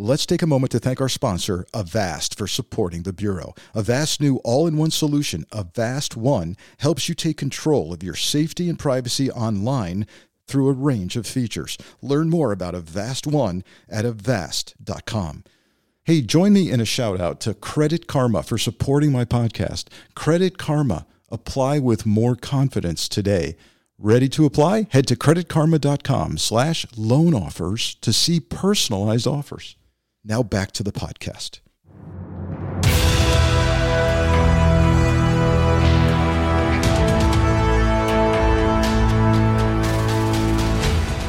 Let's 0.00 0.26
take 0.26 0.42
a 0.42 0.46
moment 0.46 0.70
to 0.70 0.78
thank 0.78 1.00
our 1.00 1.08
sponsor, 1.08 1.66
Avast, 1.74 2.38
for 2.38 2.46
supporting 2.46 3.02
the 3.02 3.12
Bureau. 3.12 3.56
Avast's 3.74 4.20
new 4.20 4.36
all 4.44 4.68
in 4.68 4.76
one 4.76 4.92
solution, 4.92 5.44
Avast 5.50 6.16
One, 6.16 6.56
helps 6.78 7.08
you 7.08 7.16
take 7.16 7.36
control 7.36 7.92
of 7.92 8.04
your 8.04 8.14
safety 8.14 8.68
and 8.68 8.78
privacy 8.78 9.28
online 9.28 10.06
through 10.46 10.68
a 10.68 10.72
range 10.72 11.16
of 11.16 11.26
features. 11.26 11.76
Learn 12.00 12.30
more 12.30 12.52
about 12.52 12.76
Avast 12.76 13.26
One 13.26 13.64
at 13.88 14.04
avast.com. 14.04 15.42
Hey, 16.04 16.22
join 16.22 16.52
me 16.52 16.70
in 16.70 16.80
a 16.80 16.84
shout 16.84 17.20
out 17.20 17.40
to 17.40 17.52
Credit 17.52 18.06
Karma 18.06 18.44
for 18.44 18.56
supporting 18.56 19.10
my 19.10 19.24
podcast. 19.24 19.88
Credit 20.14 20.58
Karma. 20.58 21.08
Apply 21.28 21.80
with 21.80 22.06
more 22.06 22.36
confidence 22.36 23.08
today. 23.08 23.56
Ready 23.98 24.28
to 24.28 24.46
apply? 24.46 24.86
Head 24.90 25.08
to 25.08 25.16
creditkarma.com 25.16 26.38
slash 26.38 26.86
loan 26.96 27.34
offers 27.34 27.96
to 27.96 28.12
see 28.12 28.38
personalized 28.38 29.26
offers. 29.26 29.74
Now 30.28 30.42
back 30.42 30.72
to 30.72 30.82
the 30.82 30.92
podcast. 30.92 31.60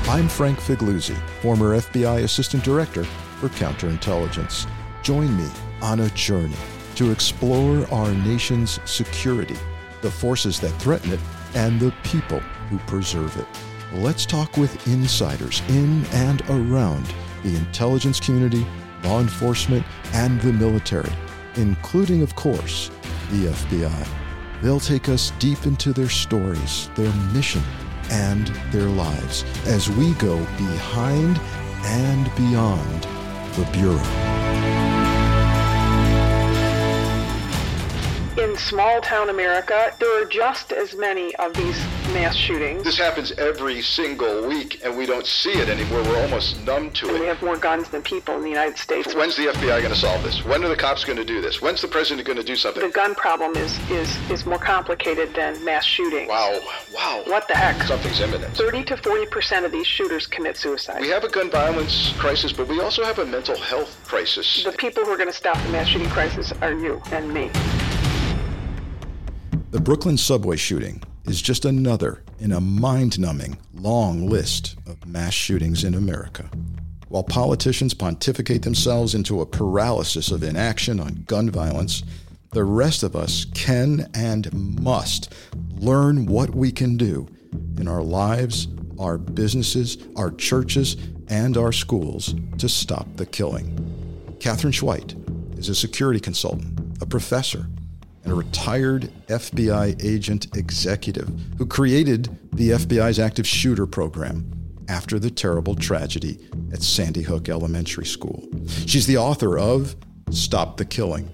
I'm 0.10 0.28
Frank 0.28 0.60
Figliuzzi, 0.60 1.16
former 1.42 1.78
FBI 1.78 2.24
Assistant 2.24 2.62
Director 2.62 3.06
for 3.40 3.48
Counterintelligence. 3.48 4.70
Join 5.02 5.38
me 5.38 5.50
on 5.82 6.02
a 6.02 6.10
journey 6.10 6.58
to 6.96 7.12
explore 7.12 7.88
our 7.94 8.12
nation's 8.12 8.82
security, 8.84 9.56
the 10.02 10.12
forces 10.12 10.60
that 10.60 10.72
threaten 10.72 11.14
it, 11.14 11.22
and 11.56 11.80
the 11.80 11.94
people 12.04 12.40
who 12.70 12.78
preserve 12.80 13.38
it. 13.38 13.48
Let's 13.94 14.26
talk 14.26 14.58
with 14.58 14.86
insiders 14.90 15.62
in 15.70 16.06
and 16.08 16.42
around 16.50 17.06
the 17.44 17.56
intelligence 17.56 18.20
community, 18.20 18.66
law 19.04 19.20
enforcement, 19.20 19.86
and 20.14 20.40
the 20.42 20.54
military, 20.54 21.12
including, 21.56 22.22
of 22.22 22.36
course, 22.36 22.90
the 23.32 23.48
FBI. 23.48 24.08
They'll 24.62 24.80
take 24.80 25.10
us 25.10 25.32
deep 25.40 25.66
into 25.66 25.94
their 25.94 26.10
stories, 26.10 26.90
their 26.96 27.14
mission, 27.34 27.64
and 28.10 28.48
their 28.72 28.90
lives 28.90 29.44
as 29.66 29.90
we 29.90 30.14
go 30.16 30.38
behind 30.58 31.40
and 31.84 32.26
beyond 32.36 33.04
the 33.56 33.70
Bureau. 33.72 34.39
In 38.40 38.56
small 38.56 39.02
town 39.02 39.30
America, 39.30 39.94
there 40.00 40.22
are 40.22 40.26
just 40.26 40.72
as 40.72 40.96
many 40.96 41.36
of 41.36 41.54
these 41.56 41.78
mass 42.14 42.38
shootings. 42.38 42.86
This 42.86 42.98
happens 42.98 43.34
every 43.34 43.82
single 43.82 44.48
week, 44.48 44.80
and 44.82 44.98
we 44.98 45.06
don't 45.06 45.28
see 45.28 45.52
it 45.52 45.68
anymore. 45.68 46.02
We're 46.04 46.22
almost 46.22 46.58
numb 46.66 46.92
to 46.92 47.08
and 47.10 47.18
it. 47.18 47.20
we 47.20 47.26
have 47.26 47.42
more 47.42 47.58
guns 47.58 47.90
than 47.90 48.02
people 48.02 48.36
in 48.36 48.44
the 48.44 48.50
United 48.50 48.78
States. 48.78 49.14
When's 49.14 49.36
the 49.36 49.48
FBI 49.48 49.82
going 49.82 49.94
to 49.94 49.96
solve 49.96 50.24
this? 50.24 50.46
When 50.46 50.64
are 50.64 50.70
the 50.70 50.78
cops 50.78 51.04
going 51.04 51.18
to 51.18 51.26
do 51.26 51.42
this? 51.42 51.62
When's 51.62 51.82
the 51.82 51.90
president 51.90 52.26
going 52.26 52.38
to 52.38 52.44
do 52.44 52.56
something? 52.56 52.82
The 52.82 52.88
gun 52.94 53.14
problem 53.14 53.58
is, 53.58 53.78
is, 53.90 54.18
is 54.32 54.46
more 54.46 54.58
complicated 54.58 55.36
than 55.36 55.62
mass 55.66 55.84
shooting. 55.84 56.30
Wow, 56.30 56.62
wow. 56.96 57.24
What 57.26 57.46
the 57.50 57.56
heck? 57.56 57.84
Something's 57.84 58.22
imminent. 58.22 58.56
30 58.56 58.86
to 58.86 58.96
40 58.96 59.26
percent 59.26 59.66
of 59.66 59.74
these 59.74 59.86
shooters 59.86 60.28
commit 60.28 60.56
suicide. 60.56 61.02
We 61.02 61.10
have 61.10 61.26
a 61.26 61.30
gun 61.30 61.52
violence 61.52 62.14
crisis, 62.18 62.54
but 62.54 62.70
we 62.70 62.80
also 62.80 63.04
have 63.04 63.20
a 63.20 63.26
mental 63.26 63.58
health 63.58 64.00
crisis. 64.06 64.64
the 64.64 64.72
people 64.72 65.04
who 65.04 65.12
are 65.12 65.18
going 65.18 65.30
to 65.30 65.36
stop 65.36 65.62
the 65.62 65.70
mass 65.74 65.88
shooting 65.90 66.10
crisis 66.10 66.54
are 66.62 66.74
you 66.74 67.02
and 67.12 67.34
me. 67.34 67.52
The 69.72 69.80
Brooklyn 69.80 70.18
subway 70.18 70.56
shooting 70.56 71.04
is 71.26 71.44
just 71.44 71.64
another 71.64 72.24
in 72.40 72.52
a 72.52 72.60
mind 72.60 73.20
numbing 73.20 73.56
long 73.76 74.28
list 74.28 74.76
of 74.88 75.06
mass 75.06 75.36
shootings 75.36 75.84
in 75.84 75.94
America. 75.94 76.50
While 77.08 77.22
politicians 77.22 77.94
pontificate 77.94 78.64
themselves 78.64 79.14
into 79.14 79.42
a 79.42 79.46
paralysis 79.46 80.32
of 80.32 80.42
inaction 80.42 81.00
on 81.00 81.24
gun 81.28 81.52
violence, 81.52 82.02
the 82.50 82.64
rest 82.64 83.04
of 83.04 83.16
us 83.16 83.46
can 83.54 84.10
and 84.16 84.52
must 84.82 85.36
learn 85.76 86.26
what 86.26 86.56
we 86.56 86.72
can 86.72 86.98
do 86.98 87.28
in 87.78 87.88
our 87.88 88.02
lives, 88.02 88.68
our 88.98 89.20
businesses, 89.20 90.00
our 90.16 90.32
churches, 90.32 90.98
and 91.28 91.58
our 91.58 91.72
schools 91.72 92.34
to 92.58 92.68
stop 92.68 93.06
the 93.18 93.26
killing. 93.28 94.36
Katherine 94.40 94.74
Schweit 94.74 95.60
is 95.60 95.70
a 95.70 95.76
security 95.76 96.20
consultant, 96.20 97.02
a 97.04 97.06
professor, 97.06 97.68
and 98.24 98.32
a 98.34 98.36
retired 98.36 99.12
FBI 99.28 100.04
agent 100.04 100.56
executive 100.56 101.30
who 101.58 101.66
created 101.66 102.38
the 102.54 102.72
FBI's 102.72 103.20
active 103.20 103.48
shooter 103.48 103.86
program 103.86 104.52
after 104.88 105.20
the 105.20 105.30
terrible 105.30 105.76
tragedy 105.76 106.40
at 106.74 106.82
Sandy 106.82 107.22
Hook 107.22 107.48
Elementary 107.48 108.06
School. 108.06 108.48
She's 108.86 109.06
the 109.06 109.18
author 109.18 109.58
of 109.58 109.96
Stop 110.32 110.78
the 110.78 110.86
Killing 110.86 111.32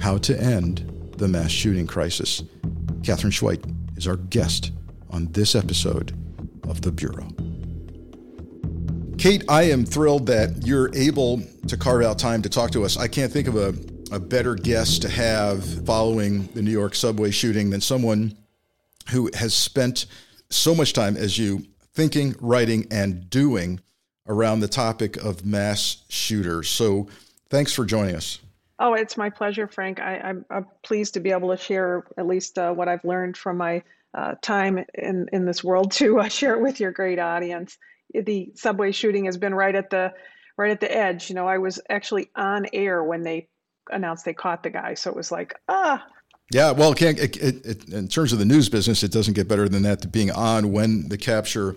How 0.00 0.18
to 0.18 0.38
End 0.40 1.12
the 1.16 1.28
Mass 1.28 1.50
Shooting 1.50 1.86
Crisis. 1.86 2.42
Katherine 3.02 3.32
Schweit 3.32 3.62
is 3.96 4.06
our 4.06 4.16
guest 4.16 4.72
on 5.10 5.26
this 5.32 5.54
episode 5.54 6.16
of 6.68 6.82
The 6.82 6.92
Bureau. 6.92 7.28
Kate, 9.18 9.44
I 9.48 9.64
am 9.64 9.84
thrilled 9.84 10.26
that 10.26 10.66
you're 10.66 10.94
able 10.94 11.42
to 11.68 11.76
carve 11.76 12.02
out 12.02 12.18
time 12.18 12.40
to 12.40 12.48
talk 12.48 12.70
to 12.70 12.84
us. 12.84 12.96
I 12.96 13.06
can't 13.06 13.30
think 13.30 13.48
of 13.48 13.56
a, 13.56 13.74
a 14.10 14.18
better 14.18 14.54
guest 14.54 15.02
to 15.02 15.08
have 15.08 15.64
following 15.84 16.46
the 16.48 16.62
New 16.62 16.70
York 16.70 16.94
subway 16.94 17.30
shooting 17.30 17.70
than 17.70 17.80
someone 17.80 18.36
who 19.10 19.30
has 19.34 19.54
spent 19.54 20.06
so 20.50 20.74
much 20.74 20.92
time 20.92 21.16
as 21.16 21.38
you 21.38 21.64
thinking, 21.94 22.34
writing, 22.40 22.86
and 22.90 23.28
doing 23.30 23.80
around 24.26 24.60
the 24.60 24.68
topic 24.68 25.16
of 25.16 25.44
mass 25.44 26.04
shooters. 26.08 26.68
So 26.68 27.08
thanks 27.48 27.72
for 27.72 27.84
joining 27.84 28.16
us. 28.16 28.38
Oh, 28.78 28.94
it's 28.94 29.16
my 29.16 29.30
pleasure, 29.30 29.68
Frank. 29.68 30.00
I, 30.00 30.18
I'm, 30.18 30.44
I'm 30.50 30.66
pleased 30.82 31.14
to 31.14 31.20
be 31.20 31.30
able 31.30 31.50
to 31.50 31.56
share 31.56 32.04
at 32.16 32.26
least 32.26 32.58
uh, 32.58 32.72
what 32.72 32.88
I've 32.88 33.04
learned 33.04 33.36
from 33.36 33.58
my 33.58 33.82
uh, 34.14 34.34
time 34.40 34.84
in, 34.94 35.28
in 35.32 35.44
this 35.44 35.62
world 35.62 35.92
to 35.92 36.20
uh, 36.20 36.28
share 36.28 36.54
it 36.54 36.62
with 36.62 36.80
your 36.80 36.90
great 36.90 37.18
audience. 37.18 37.76
The 38.12 38.50
subway 38.54 38.92
shooting 38.92 39.26
has 39.26 39.36
been 39.36 39.54
right 39.54 39.74
at 39.74 39.90
the 39.90 40.12
right 40.56 40.70
at 40.72 40.80
the 40.80 40.90
edge. 40.90 41.28
You 41.28 41.36
know, 41.36 41.46
I 41.46 41.58
was 41.58 41.80
actually 41.88 42.30
on 42.34 42.66
air 42.72 43.04
when 43.04 43.22
they 43.22 43.48
announced 43.92 44.24
they 44.24 44.34
caught 44.34 44.62
the 44.62 44.70
guy, 44.70 44.94
so 44.94 45.10
it 45.10 45.16
was 45.16 45.30
like, 45.32 45.54
ah, 45.68 46.04
Yeah, 46.52 46.72
well, 46.72 46.92
it 46.92 46.98
can't, 46.98 47.18
it, 47.18 47.36
it, 47.36 47.88
in 47.88 48.08
terms 48.08 48.32
of 48.32 48.38
the 48.38 48.44
news 48.44 48.68
business, 48.68 49.02
it 49.02 49.12
doesn't 49.12 49.34
get 49.34 49.48
better 49.48 49.68
than 49.68 49.82
that 49.82 50.02
to 50.02 50.08
being 50.08 50.30
on 50.32 50.72
when 50.72 51.08
the 51.08 51.18
capture 51.18 51.76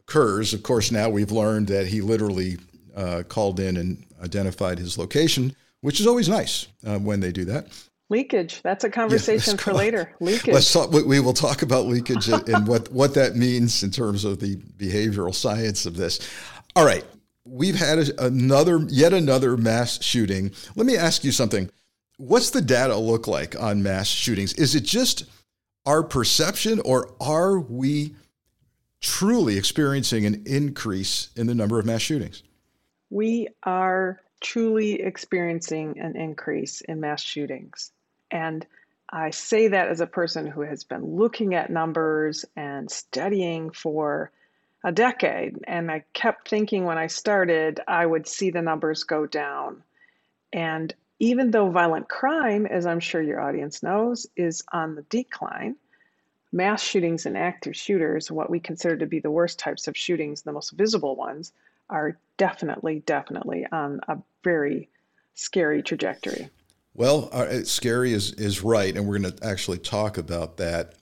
occurs. 0.00 0.54
Of 0.54 0.62
course, 0.62 0.90
now 0.90 1.08
we've 1.08 1.30
learned 1.30 1.68
that 1.68 1.86
he 1.86 2.00
literally 2.00 2.58
uh, 2.96 3.22
called 3.28 3.60
in 3.60 3.76
and 3.76 4.04
identified 4.22 4.78
his 4.78 4.98
location, 4.98 5.54
which 5.82 6.00
is 6.00 6.06
always 6.06 6.28
nice 6.28 6.66
uh, 6.84 6.98
when 6.98 7.20
they 7.20 7.30
do 7.30 7.44
that. 7.44 7.68
leakage. 8.10 8.60
That's 8.62 8.84
a 8.84 8.90
conversation 8.90 9.52
let's 9.52 9.62
for 9.62 9.72
later. 9.72 10.12
Leakage. 10.20 10.54
Let's 10.54 10.72
talk. 10.72 10.90
We 10.90 11.02
we 11.02 11.20
will 11.20 11.34
talk 11.34 11.62
about 11.62 11.86
leakage 11.86 12.28
and 12.28 12.48
and 12.48 12.66
what 12.66 12.90
what 12.90 13.14
that 13.14 13.36
means 13.36 13.82
in 13.82 13.90
terms 13.90 14.24
of 14.24 14.40
the 14.40 14.56
behavioral 14.56 15.34
science 15.34 15.86
of 15.86 15.96
this. 15.96 16.18
All 16.74 16.84
right, 16.84 17.04
we've 17.48 17.76
had 17.76 17.98
a, 17.98 18.26
another, 18.26 18.84
yet 18.88 19.12
another 19.12 19.56
mass 19.56 20.02
shooting. 20.02 20.52
Let 20.76 20.86
me 20.86 20.96
ask 20.96 21.24
you 21.24 21.32
something. 21.32 21.70
What's 22.16 22.50
the 22.50 22.60
data 22.60 22.96
look 22.96 23.26
like 23.26 23.60
on 23.60 23.82
mass 23.82 24.08
shootings? 24.08 24.52
Is 24.54 24.74
it 24.74 24.84
just 24.84 25.24
our 25.86 26.02
perception, 26.02 26.80
or 26.80 27.14
are 27.20 27.58
we 27.58 28.14
truly 29.00 29.56
experiencing 29.56 30.26
an 30.26 30.42
increase 30.44 31.30
in 31.36 31.46
the 31.46 31.54
number 31.54 31.78
of 31.78 31.86
mass 31.86 32.02
shootings? 32.02 32.42
we 33.10 33.48
are 33.62 34.20
truly 34.40 35.00
experiencing 35.00 35.98
an 35.98 36.16
increase 36.16 36.80
in 36.82 37.00
mass 37.00 37.22
shootings. 37.22 37.92
And 38.30 38.66
I 39.10 39.30
say 39.30 39.68
that 39.68 39.88
as 39.88 40.00
a 40.00 40.06
person 40.06 40.46
who 40.46 40.60
has 40.60 40.84
been 40.84 41.16
looking 41.16 41.54
at 41.54 41.70
numbers 41.70 42.44
and 42.56 42.90
studying 42.90 43.70
for 43.70 44.30
a 44.84 44.92
decade. 44.92 45.58
And 45.66 45.90
I 45.90 46.04
kept 46.12 46.48
thinking 46.48 46.84
when 46.84 46.98
I 46.98 47.06
started, 47.06 47.80
I 47.88 48.06
would 48.06 48.26
see 48.26 48.50
the 48.50 48.62
numbers 48.62 49.04
go 49.04 49.26
down. 49.26 49.82
And 50.52 50.94
even 51.18 51.50
though 51.50 51.70
violent 51.70 52.08
crime, 52.08 52.66
as 52.66 52.86
I'm 52.86 53.00
sure 53.00 53.20
your 53.20 53.40
audience 53.40 53.82
knows, 53.82 54.26
is 54.36 54.62
on 54.72 54.94
the 54.94 55.02
decline, 55.02 55.76
mass 56.52 56.82
shootings 56.82 57.26
and 57.26 57.36
active 57.36 57.76
shooters, 57.76 58.30
what 58.30 58.50
we 58.50 58.60
consider 58.60 58.96
to 58.96 59.06
be 59.06 59.18
the 59.18 59.30
worst 59.30 59.58
types 59.58 59.88
of 59.88 59.96
shootings, 59.96 60.42
the 60.42 60.52
most 60.52 60.70
visible 60.70 61.16
ones, 61.16 61.52
are 61.90 62.16
definitely, 62.36 63.02
definitely 63.06 63.66
on 63.72 64.00
a 64.08 64.18
very 64.44 64.88
scary 65.34 65.82
trajectory. 65.82 66.48
Well, 66.94 67.28
uh, 67.32 67.62
scary 67.62 68.12
is 68.12 68.32
is 68.32 68.62
right, 68.62 68.96
and 68.96 69.06
we're 69.06 69.18
going 69.18 69.32
to 69.32 69.46
actually 69.46 69.78
talk 69.78 70.18
about 70.18 70.56
that. 70.56 70.94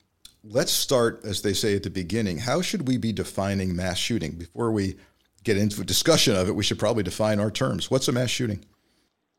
Let's 0.48 0.70
start, 0.70 1.22
as 1.25 1.43
they 1.43 1.52
say 1.52 1.75
at 1.75 1.82
the 1.82 1.90
beginning. 1.90 2.38
How 2.38 2.62
should 2.62 2.87
we 2.87 2.98
be 2.98 3.12
defining 3.12 3.75
mass 3.75 3.98
shooting 3.98 4.32
before 4.37 4.70
we 4.70 4.96
get 5.43 5.56
into 5.56 5.81
a 5.81 5.84
discussion 5.84 6.37
of 6.37 6.48
it? 6.48 6.54
We 6.54 6.62
should 6.62 6.78
probably 6.78 7.02
define 7.02 7.40
our 7.40 7.50
terms. 7.50 7.90
What's 7.90 8.06
a 8.06 8.12
mass 8.12 8.31
shooting? 8.31 8.64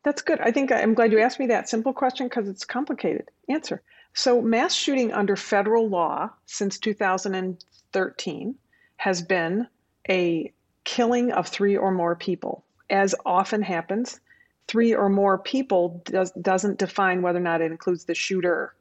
That's 0.04 0.20
good. 0.20 0.38
I 0.40 0.50
think 0.50 0.70
I'm 0.70 0.92
glad 0.92 1.12
you 1.12 1.18
asked 1.18 1.40
me 1.40 1.46
that 1.46 1.68
simple 1.68 1.94
question 1.94 2.28
because 2.28 2.46
it's 2.46 2.64
complicated. 2.64 3.30
Answer. 3.48 3.82
So, 4.12 4.42
mass 4.42 4.74
shooting 4.74 5.12
under 5.12 5.34
federal 5.34 5.88
law 5.88 6.30
since 6.44 6.78
2013 6.78 8.54
has 8.96 9.22
been 9.22 9.66
a 10.10 10.52
killing 10.84 11.32
of 11.32 11.48
three 11.48 11.76
or 11.76 11.90
more 11.90 12.16
people. 12.16 12.64
as 12.90 13.14
often 13.24 13.62
happens, 13.62 14.20
three 14.66 14.94
or 14.94 15.08
more 15.08 15.38
people 15.38 16.02
does, 16.04 16.30
doesn't 16.32 16.78
define 16.78 17.22
whether 17.22 17.38
or 17.38 17.42
not 17.42 17.60
it 17.60 17.70
includes 17.70 18.04
the 18.04 18.14
shooter. 18.14 18.74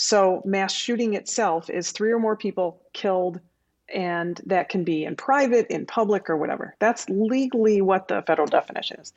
So, 0.00 0.42
mass 0.44 0.72
shooting 0.72 1.14
itself 1.14 1.68
is 1.68 1.90
three 1.90 2.12
or 2.12 2.20
more 2.20 2.36
people 2.36 2.80
killed, 2.92 3.40
and 3.92 4.40
that 4.46 4.68
can 4.68 4.84
be 4.84 5.04
in 5.04 5.16
private, 5.16 5.66
in 5.70 5.86
public, 5.86 6.30
or 6.30 6.36
whatever. 6.36 6.76
That's 6.78 7.08
legally 7.08 7.82
what 7.82 8.06
the 8.06 8.22
federal 8.22 8.46
definition 8.46 9.00
is. 9.00 9.12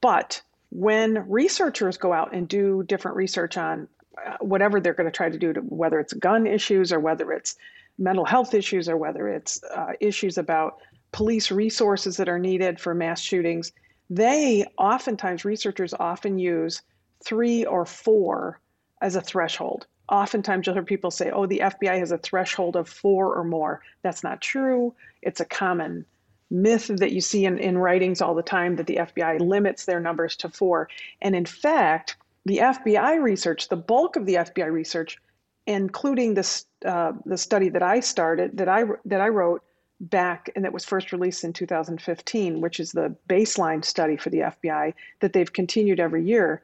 But 0.00 0.42
when 0.70 1.24
researchers 1.30 1.96
go 1.96 2.12
out 2.12 2.34
and 2.34 2.48
do 2.48 2.82
different 2.82 3.16
research 3.16 3.56
on 3.56 3.86
uh, 4.26 4.38
whatever 4.40 4.80
they're 4.80 4.92
going 4.92 5.06
to 5.06 5.16
try 5.16 5.30
to 5.30 5.38
do, 5.38 5.52
to, 5.52 5.60
whether 5.60 6.00
it's 6.00 6.12
gun 6.14 6.48
issues 6.48 6.92
or 6.92 6.98
whether 6.98 7.30
it's 7.32 7.54
mental 7.96 8.24
health 8.24 8.54
issues 8.54 8.88
or 8.88 8.96
whether 8.96 9.28
it's 9.28 9.62
uh, 9.62 9.92
issues 10.00 10.36
about 10.36 10.78
police 11.12 11.52
resources 11.52 12.16
that 12.16 12.28
are 12.28 12.40
needed 12.40 12.80
for 12.80 12.92
mass 12.92 13.20
shootings, 13.20 13.70
they 14.10 14.66
oftentimes, 14.78 15.44
researchers 15.44 15.94
often 15.94 16.40
use 16.40 16.82
three 17.24 17.64
or 17.64 17.86
four 17.86 18.58
as 19.00 19.14
a 19.14 19.20
threshold 19.20 19.86
oftentimes 20.08 20.66
you'll 20.66 20.74
hear 20.74 20.82
people 20.82 21.10
say, 21.10 21.30
oh, 21.30 21.46
the 21.46 21.60
FBI 21.64 21.98
has 21.98 22.12
a 22.12 22.18
threshold 22.18 22.76
of 22.76 22.88
four 22.88 23.34
or 23.34 23.44
more. 23.44 23.82
That's 24.02 24.22
not 24.22 24.40
true. 24.40 24.94
It's 25.22 25.40
a 25.40 25.44
common 25.44 26.04
myth 26.50 26.90
that 26.96 27.12
you 27.12 27.20
see 27.20 27.44
in, 27.44 27.58
in 27.58 27.76
writings 27.76 28.22
all 28.22 28.34
the 28.34 28.42
time 28.42 28.76
that 28.76 28.86
the 28.86 28.96
FBI 28.96 29.40
limits 29.40 29.84
their 29.84 30.00
numbers 30.00 30.36
to 30.36 30.48
four. 30.48 30.88
And 31.20 31.36
in 31.36 31.44
fact, 31.44 32.16
the 32.46 32.58
FBI 32.58 33.22
research, 33.22 33.68
the 33.68 33.76
bulk 33.76 34.16
of 34.16 34.24
the 34.24 34.34
FBI 34.34 34.70
research, 34.72 35.18
including 35.66 36.34
this 36.34 36.64
uh, 36.86 37.12
the 37.26 37.36
study 37.36 37.68
that 37.68 37.82
I 37.82 38.00
started, 38.00 38.56
that 38.56 38.68
I 38.68 38.84
that 39.04 39.20
I 39.20 39.28
wrote 39.28 39.62
back 40.00 40.50
and 40.54 40.64
that 40.64 40.72
was 40.72 40.84
first 40.84 41.12
released 41.12 41.44
in 41.44 41.52
2015, 41.52 42.60
which 42.60 42.80
is 42.80 42.92
the 42.92 43.14
baseline 43.28 43.84
study 43.84 44.16
for 44.16 44.30
the 44.30 44.38
FBI 44.38 44.94
that 45.20 45.32
they've 45.32 45.52
continued 45.52 46.00
every 46.00 46.24
year, 46.24 46.62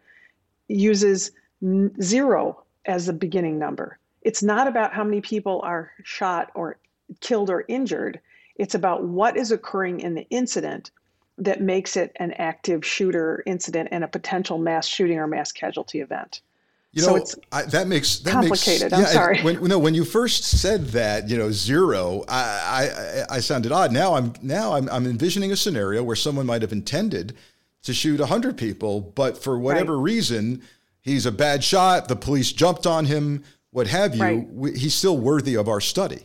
uses 0.69 1.33
zero 2.01 2.64
as 2.87 3.07
the 3.07 3.13
beginning 3.13 3.59
number. 3.59 3.99
It's 4.23 4.43
not 4.43 4.67
about 4.67 4.93
how 4.93 5.05
many 5.05 5.21
people 5.21 5.61
are 5.63 5.93
shot 6.03 6.51
or 6.55 6.79
killed 7.21 7.51
or 7.51 7.65
injured. 7.69 8.21
It's 8.57 8.75
about 8.75 9.05
what 9.05 9.37
is 9.37 9.51
occurring 9.51 10.01
in 10.01 10.15
the 10.15 10.27
incident 10.31 10.91
that 11.39 11.61
makes 11.61 11.97
it 11.97 12.13
an 12.17 12.33
active 12.33 12.87
shooter 12.87 13.43
incident 13.47 13.89
and 13.93 14.05
a 14.05 14.09
potential 14.09 14.59
mass 14.59 14.87
shooting 14.87 15.19
or 15.19 15.27
mass 15.27 15.53
casualty 15.53 16.01
event. 16.01 16.41
You 16.93 17.03
know, 17.03 17.09
so 17.09 17.17
it's 17.17 17.35
I, 17.51 17.63
that 17.63 17.89
makes 17.89 18.21
that 18.21 18.31
complicated. 18.31 18.93
Makes, 18.93 19.09
I'm 19.09 19.13
sorry. 19.13 19.43
When, 19.43 19.65
no, 19.65 19.81
when 19.81 19.95
you 19.95 20.05
first 20.05 20.45
said 20.45 20.87
that, 20.89 21.29
you 21.29 21.37
know, 21.37 21.51
zero, 21.51 22.23
I, 22.29 23.25
I, 23.29 23.37
I 23.37 23.41
sounded 23.41 23.73
odd. 23.73 23.91
Now 23.93 24.15
I'm 24.15 24.33
now 24.43 24.75
I'm, 24.75 24.89
I'm 24.89 25.05
envisioning 25.05 25.51
a 25.51 25.57
scenario 25.57 26.05
where 26.05 26.15
someone 26.15 26.47
might 26.47 26.63
have 26.63 26.71
intended 26.71 27.35
to 27.83 27.93
shoot 27.93 28.21
hundred 28.21 28.57
people, 28.57 29.01
but 29.01 29.37
for 29.37 29.59
whatever 29.59 29.97
right. 29.97 30.05
reason, 30.05 30.63
he's 31.05 31.27
a 31.27 31.33
bad 31.33 31.63
shot, 31.63 32.09
the 32.09 32.17
police 32.17 32.51
jumped 32.51 32.87
on 32.87 33.05
him, 33.05 33.45
what 33.71 33.87
have 33.87 34.17
you, 34.17 34.23
right. 34.23 34.49
we, 34.51 34.77
he's 34.77 34.95
still 34.95 35.19
worthy 35.19 35.55
of 35.55 35.69
our 35.69 35.81
study. 35.81 36.23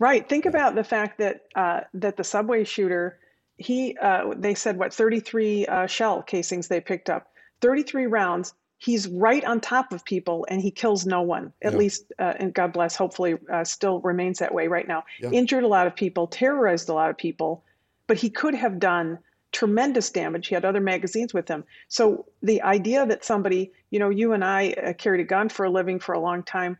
Right. 0.00 0.26
Think 0.28 0.46
about 0.46 0.74
the 0.74 0.82
fact 0.82 1.18
that 1.18 1.42
uh, 1.54 1.82
that 1.92 2.16
the 2.16 2.24
subway 2.24 2.64
shooter, 2.64 3.18
he 3.58 3.96
uh, 4.00 4.34
they 4.34 4.54
said 4.54 4.78
what 4.78 4.94
33 4.94 5.66
uh, 5.66 5.86
shell 5.86 6.22
casings 6.22 6.68
they 6.68 6.80
picked 6.80 7.10
up, 7.10 7.32
33 7.60 8.06
rounds. 8.06 8.54
He's 8.78 9.08
right 9.08 9.44
on 9.44 9.60
top 9.60 9.92
of 9.92 10.02
people 10.06 10.46
and 10.48 10.62
he 10.62 10.70
kills 10.70 11.04
no 11.04 11.20
one. 11.20 11.52
At 11.60 11.72
yeah. 11.72 11.78
least, 11.78 12.12
uh, 12.18 12.32
and 12.38 12.54
God 12.54 12.72
bless, 12.72 12.96
hopefully, 12.96 13.34
uh, 13.52 13.62
still 13.62 14.00
remains 14.00 14.38
that 14.38 14.54
way 14.54 14.68
right 14.68 14.88
now. 14.88 15.04
Yeah. 15.20 15.32
Injured 15.32 15.64
a 15.64 15.68
lot 15.68 15.86
of 15.86 15.94
people, 15.94 16.26
terrorized 16.26 16.88
a 16.88 16.94
lot 16.94 17.10
of 17.10 17.18
people, 17.18 17.62
but 18.06 18.16
he 18.16 18.30
could 18.30 18.54
have 18.54 18.78
done 18.78 19.18
tremendous 19.52 20.10
damage. 20.10 20.46
He 20.46 20.54
had 20.54 20.64
other 20.64 20.80
magazines 20.80 21.34
with 21.34 21.48
him. 21.48 21.64
So 21.88 22.26
the 22.42 22.62
idea 22.62 23.04
that 23.06 23.22
somebody, 23.22 23.72
you 23.90 23.98
know, 23.98 24.10
you 24.10 24.32
and 24.32 24.44
I 24.44 24.70
uh, 24.72 24.92
carried 24.92 25.20
a 25.20 25.24
gun 25.24 25.48
for 25.48 25.64
a 25.64 25.70
living 25.70 25.98
for 25.98 26.12
a 26.14 26.20
long 26.20 26.42
time, 26.42 26.78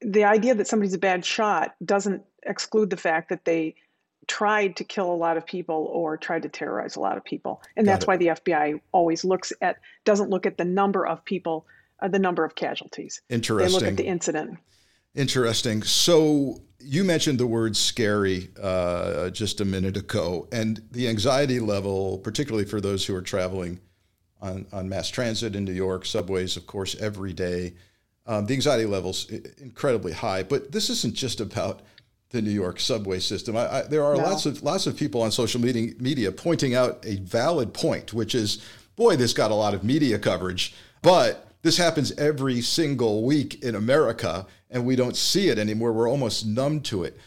the 0.00 0.24
idea 0.24 0.54
that 0.54 0.66
somebody's 0.66 0.94
a 0.94 0.98
bad 0.98 1.24
shot 1.24 1.74
doesn't 1.84 2.22
exclude 2.44 2.90
the 2.90 2.96
fact 2.96 3.28
that 3.28 3.44
they 3.44 3.74
tried 4.26 4.76
to 4.76 4.84
kill 4.84 5.12
a 5.12 5.14
lot 5.14 5.36
of 5.36 5.44
people 5.44 5.90
or 5.92 6.16
tried 6.16 6.42
to 6.42 6.48
terrorize 6.48 6.96
a 6.96 7.00
lot 7.00 7.16
of 7.16 7.24
people. 7.24 7.62
And 7.76 7.84
Got 7.84 7.92
that's 7.92 8.04
it. 8.04 8.08
why 8.08 8.16
the 8.16 8.26
FBI 8.28 8.80
always 8.92 9.24
looks 9.24 9.52
at 9.60 9.78
doesn't 10.04 10.30
look 10.30 10.46
at 10.46 10.56
the 10.56 10.64
number 10.64 11.06
of 11.06 11.24
people, 11.24 11.66
uh, 12.00 12.08
the 12.08 12.18
number 12.18 12.44
of 12.44 12.54
casualties. 12.54 13.20
Interesting. 13.28 13.68
They 13.68 13.74
look 13.74 13.90
at 13.90 13.96
the 13.96 14.06
incident. 14.06 14.58
Interesting. 15.14 15.82
So 15.82 16.60
you 16.78 17.02
mentioned 17.02 17.38
the 17.38 17.46
word 17.46 17.76
scary 17.76 18.50
uh, 18.62 19.30
just 19.30 19.60
a 19.60 19.64
minute 19.64 19.96
ago, 19.96 20.48
and 20.52 20.80
the 20.92 21.08
anxiety 21.08 21.58
level, 21.58 22.18
particularly 22.18 22.64
for 22.64 22.80
those 22.80 23.04
who 23.04 23.14
are 23.14 23.22
traveling 23.22 23.80
on, 24.42 24.66
on 24.72 24.88
mass 24.88 25.08
transit 25.08 25.54
in 25.54 25.64
New 25.64 25.72
York, 25.72 26.06
subways, 26.06 26.56
of 26.56 26.66
course, 26.66 26.94
every 26.96 27.32
day, 27.32 27.74
um, 28.26 28.46
the 28.46 28.54
anxiety 28.54 28.86
level's 28.86 29.28
incredibly 29.58 30.12
high. 30.12 30.42
But 30.42 30.72
this 30.72 30.90
isn't 30.90 31.14
just 31.14 31.40
about 31.40 31.82
the 32.30 32.40
New 32.40 32.50
York 32.50 32.78
subway 32.78 33.18
system. 33.18 33.56
I, 33.56 33.78
I, 33.78 33.82
there 33.82 34.04
are 34.04 34.16
no. 34.16 34.22
lots 34.22 34.46
of 34.46 34.62
lots 34.62 34.86
of 34.86 34.96
people 34.96 35.22
on 35.22 35.32
social 35.32 35.60
media, 35.60 35.92
media 35.98 36.30
pointing 36.30 36.74
out 36.74 37.04
a 37.04 37.16
valid 37.16 37.74
point, 37.74 38.12
which 38.12 38.34
is, 38.34 38.64
boy, 38.96 39.16
this 39.16 39.32
got 39.32 39.50
a 39.50 39.54
lot 39.54 39.74
of 39.74 39.84
media 39.84 40.18
coverage, 40.18 40.74
but 41.02 41.48
this 41.62 41.76
happens 41.76 42.12
every 42.12 42.60
single 42.62 43.24
week 43.24 43.62
in 43.62 43.74
America, 43.74 44.46
and 44.70 44.86
we 44.86 44.96
don't 44.96 45.16
see 45.16 45.48
it 45.48 45.58
anymore. 45.58 45.92
We're 45.92 46.08
almost 46.08 46.46
numb 46.46 46.80
to 46.82 47.04
it. 47.04 47.18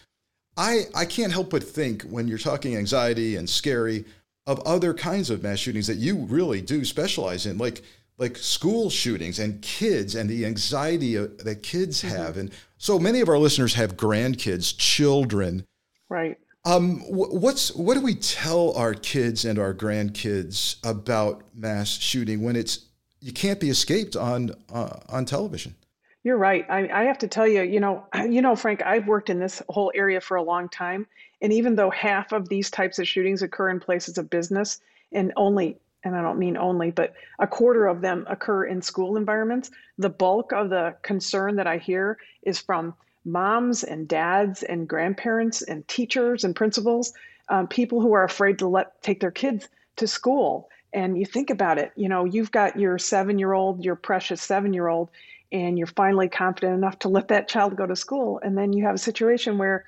I, 0.55 0.83
I 0.95 1.05
can't 1.05 1.31
help 1.31 1.49
but 1.49 1.63
think 1.63 2.03
when 2.03 2.27
you're 2.27 2.37
talking 2.37 2.75
anxiety 2.77 3.35
and 3.35 3.49
scary 3.49 4.05
of 4.45 4.59
other 4.61 4.93
kinds 4.93 5.29
of 5.29 5.43
mass 5.43 5.59
shootings 5.59 5.87
that 5.87 5.97
you 5.97 6.15
really 6.15 6.61
do 6.61 6.83
specialize 6.85 7.45
in, 7.45 7.57
like 7.57 7.81
like 8.17 8.37
school 8.37 8.89
shootings 8.89 9.39
and 9.39 9.61
kids 9.61 10.15
and 10.15 10.29
the 10.29 10.45
anxiety 10.45 11.15
that 11.15 11.63
kids 11.63 12.03
mm-hmm. 12.03 12.15
have. 12.15 12.37
And 12.37 12.51
so 12.77 12.99
many 12.99 13.21
of 13.21 13.29
our 13.29 13.39
listeners 13.39 13.73
have 13.73 13.97
grandkids, 13.97 14.77
children. 14.77 15.65
Right. 16.09 16.37
Um, 16.65 17.01
what's 17.07 17.73
what 17.75 17.95
do 17.95 18.01
we 18.01 18.15
tell 18.15 18.71
our 18.77 18.93
kids 18.93 19.43
and 19.43 19.59
our 19.59 19.73
grandkids 19.73 20.77
about 20.87 21.43
mass 21.53 21.89
shooting 21.89 22.41
when 22.41 22.55
it's 22.55 22.85
you 23.19 23.31
can't 23.31 23.59
be 23.59 23.69
escaped 23.69 24.15
on 24.15 24.51
uh, 24.71 24.99
on 25.09 25.25
television. 25.25 25.75
You're 26.23 26.37
right. 26.37 26.65
I, 26.69 26.87
I 26.87 27.03
have 27.03 27.17
to 27.19 27.27
tell 27.27 27.47
you, 27.47 27.63
you 27.63 27.79
know, 27.79 28.05
you 28.29 28.41
know, 28.41 28.55
Frank, 28.55 28.81
I've 28.83 29.07
worked 29.07 29.29
in 29.29 29.39
this 29.39 29.61
whole 29.69 29.91
area 29.93 30.21
for 30.21 30.37
a 30.37 30.43
long 30.43 30.69
time, 30.69 31.05
and 31.41 31.51
even 31.51 31.75
though 31.75 31.89
half 31.89 32.31
of 32.31 32.49
these 32.49 32.69
types 32.69 32.99
of 32.99 33.07
shootings 33.07 33.41
occur 33.41 33.69
in 33.69 33.79
places 33.79 34.17
of 34.17 34.29
business, 34.29 34.79
and 35.11 35.33
only, 35.35 35.77
and 36.03 36.15
I 36.15 36.21
don't 36.21 36.39
mean 36.39 36.57
only, 36.57 36.91
but 36.91 37.13
a 37.39 37.47
quarter 37.47 37.87
of 37.87 38.01
them 38.01 38.25
occur 38.29 38.65
in 38.65 38.81
school 38.81 39.17
environments, 39.17 39.69
the 39.97 40.09
bulk 40.09 40.53
of 40.53 40.69
the 40.69 40.95
concern 41.01 41.57
that 41.57 41.67
I 41.67 41.77
hear 41.77 42.17
is 42.43 42.57
from 42.59 42.93
moms 43.25 43.83
and 43.83 44.07
dads 44.07 44.63
and 44.63 44.87
grandparents 44.87 45.61
and 45.61 45.87
teachers 45.87 46.43
and 46.43 46.55
principals, 46.55 47.13
um, 47.49 47.67
people 47.67 48.01
who 48.01 48.13
are 48.13 48.23
afraid 48.23 48.59
to 48.59 48.67
let 48.67 49.01
take 49.01 49.19
their 49.19 49.31
kids 49.31 49.67
to 49.97 50.07
school 50.07 50.69
and 50.93 51.17
you 51.17 51.25
think 51.25 51.49
about 51.49 51.77
it, 51.79 51.91
you 51.95 52.07
know, 52.07 52.23
you've 52.23 52.51
got 52.51 52.79
your 52.79 52.97
seven 52.99 53.39
year 53.39 53.53
old, 53.53 53.83
your 53.83 53.95
precious 53.95 54.41
seven 54.41 54.73
year 54.73 54.87
old, 54.87 55.09
and 55.53 55.77
you're 55.77 55.87
finally 55.87 56.27
confident 56.27 56.73
enough 56.73 56.97
to 56.99 57.07
let 57.07 57.27
that 57.27 57.47
child 57.47 57.75
go 57.77 57.85
to 57.85 57.95
school. 57.95 58.41
And 58.43 58.57
then 58.57 58.73
you 58.73 58.83
have 58.85 58.95
a 58.95 58.99
situation 58.99 59.59
where 59.59 59.85